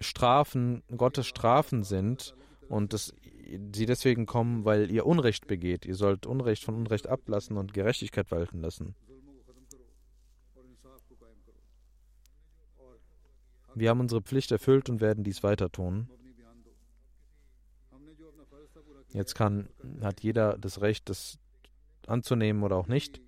Strafen 0.00 0.82
Gottes 0.96 1.26
Strafen 1.26 1.82
sind 1.82 2.34
und 2.68 2.92
dass 2.92 3.14
sie 3.72 3.86
deswegen 3.86 4.26
kommen, 4.26 4.64
weil 4.64 4.90
ihr 4.90 5.06
Unrecht 5.06 5.46
begeht. 5.46 5.86
Ihr 5.86 5.94
sollt 5.94 6.26
Unrecht 6.26 6.64
von 6.64 6.74
Unrecht 6.74 7.06
ablassen 7.06 7.56
und 7.56 7.72
Gerechtigkeit 7.72 8.30
walten 8.30 8.60
lassen. 8.60 8.94
Wir 13.74 13.90
haben 13.90 14.00
unsere 14.00 14.22
Pflicht 14.22 14.50
erfüllt 14.50 14.90
und 14.90 15.00
werden 15.00 15.24
dies 15.24 15.42
weiter 15.42 15.70
tun. 15.70 16.08
Jetzt 19.10 19.34
kann, 19.34 19.68
hat 20.02 20.22
jeder 20.22 20.58
das 20.58 20.80
Recht, 20.80 21.08
das 21.08 21.38
anzunehmen 22.06 22.62
oder 22.62 22.76
auch 22.76 22.88
nicht. 22.88 23.20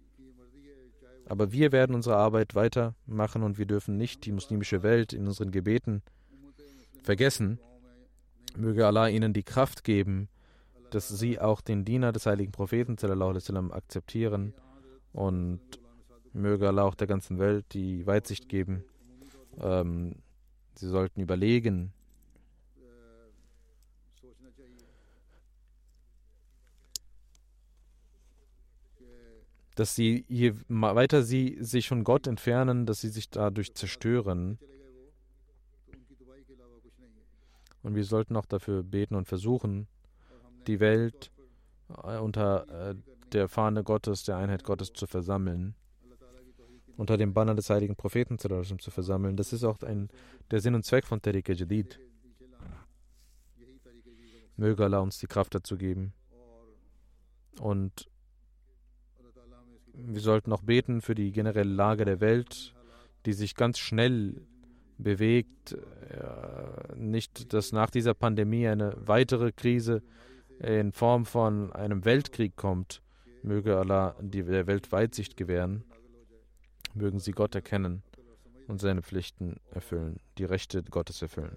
Aber 1.25 1.53
wir 1.53 1.73
werden 1.73 1.95
unsere 1.95 2.17
Arbeit 2.17 2.55
weitermachen 2.55 3.45
und 3.45 3.57
wir 3.57 3.67
dürfen 3.67 3.97
nicht 3.97 4.27
die 4.27 4.33
muslimische 4.33 4.83
Welt 4.83 5.13
in 5.13 5.27
unseren 5.27 5.53
Gebeten 5.53 6.03
vergessen. 7.03 7.59
Möge 8.57 8.87
Allah 8.87 9.09
ihnen 9.09 9.33
die 9.33 9.43
Kraft 9.43 9.85
geben, 9.85 10.29
dass 10.91 11.09
sie 11.09 11.39
auch 11.39 11.61
den 11.61 11.85
Diener 11.85 12.13
des 12.13 12.27
heiligen 12.27 12.53
Propheten 12.53 12.97
sallam, 12.99 13.73
akzeptieren 13.73 14.55
und 15.13 15.61
möge 16.33 16.69
Allah 16.69 16.85
auch 16.85 16.95
der 16.95 17.07
ganzen 17.07 17.39
Welt 17.39 17.67
die 17.73 18.07
Weitsicht 18.07 18.49
geben, 18.49 18.85
ähm, 19.61 20.17
Sie 20.81 20.89
sollten 20.89 21.21
überlegen, 21.21 21.93
dass 29.75 29.95
sie, 29.95 30.25
je 30.29 30.55
weiter 30.69 31.23
sie 31.23 31.59
sich 31.61 31.89
von 31.89 32.03
Gott 32.03 32.27
entfernen, 32.27 32.87
dass 32.87 33.03
sie 33.03 33.11
sich 33.11 33.29
dadurch 33.29 33.75
zerstören. 33.75 34.59
Und 37.83 37.95
wir 37.95 38.05
sollten 38.05 38.37
auch 38.37 38.47
dafür 38.47 38.83
beten 38.83 39.15
und 39.15 39.27
versuchen, 39.27 39.89
die 40.67 40.81
Welt 40.81 41.31
äh, 42.05 42.19
unter 42.19 42.91
äh, 42.91 42.95
der 43.33 43.49
Fahne 43.49 43.85
Gottes, 43.85 44.25
der 44.25 44.37
Einheit 44.37 44.65
Gottes 44.65 44.93
zu 44.93 45.07
versammeln 45.07 45.75
unter 47.01 47.17
dem 47.17 47.33
Banner 47.33 47.55
des 47.55 47.71
heiligen 47.71 47.97
Propheten 47.97 48.39
zu 48.39 48.91
versammeln. 48.91 49.35
Das 49.35 49.55
ist 49.55 49.65
auch 49.65 49.81
ein, 49.81 50.11
der 50.51 50.61
Sinn 50.61 50.75
und 50.75 50.85
Zweck 50.85 51.07
von 51.07 51.23
Tariqa 51.23 51.55
Jadid. 51.55 51.99
Möge 54.59 54.85
Allah 54.85 54.99
uns 54.99 55.19
die 55.19 55.27
Kraft 55.27 55.55
dazu 55.55 55.79
geben. 55.79 56.13
Und 57.59 58.11
wir 59.95 60.21
sollten 60.21 60.53
auch 60.53 60.61
beten 60.61 61.01
für 61.01 61.15
die 61.15 61.33
generelle 61.33 61.73
Lage 61.73 62.05
der 62.05 62.21
Welt, 62.21 62.75
die 63.25 63.33
sich 63.33 63.55
ganz 63.55 63.79
schnell 63.79 64.43
bewegt. 65.03 65.77
Nicht, 66.97 67.53
dass 67.53 67.73
nach 67.73 67.91
dieser 67.91 68.15
Pandemie 68.15 68.67
eine 68.67 68.95
weitere 68.97 69.53
Krise 69.53 70.03
in 70.59 70.93
Form 70.93 71.25
von 71.25 71.73
einem 71.73 72.05
Weltkrieg 72.05 72.57
kommt. 72.57 73.03
Möge 73.43 73.79
Allah 73.79 74.15
der 74.21 74.67
Welt 74.67 74.93
gewähren. 75.37 75.85
Mögen 76.95 77.21
sie 77.21 77.33
Gott 77.33 77.55
erkennen 77.55 78.03
und 78.67 78.81
seine 78.81 79.03
Pflichten 79.03 79.57
erfüllen, 79.71 80.19
die 80.39 80.45
Rechte 80.45 80.83
Gottes 80.83 81.23
erfüllen. 81.23 81.57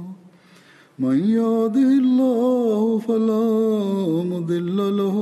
من 1.01 1.17
يهده 1.29 1.89
الله 2.03 2.97
فلا 2.97 3.45
مضل 4.23 4.97
له. 4.97 5.17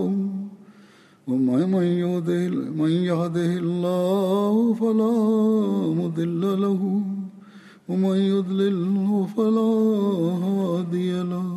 ومن 1.27 1.83
يهده 1.83 2.49
من 2.81 2.89
يهده 2.89 3.51
الله 3.63 4.73
فلا 4.73 5.15
مضل 6.01 6.61
له. 6.61 7.01
ومن 7.89 8.15
يضلل 8.15 9.25
فلا 9.37 9.71
هادي 10.45 11.11
له. 11.23 11.49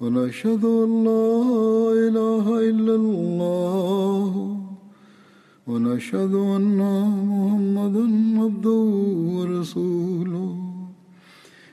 ونشهد 0.00 0.64
أن 0.64 1.04
لا 1.04 1.32
إله 2.08 2.70
إلا 2.70 2.94
الله. 2.94 4.58
ونشهد 5.68 6.34
أن 6.34 6.80
محمدا 7.30 8.06
عبده 8.42 8.82
ورسوله. 9.36 10.67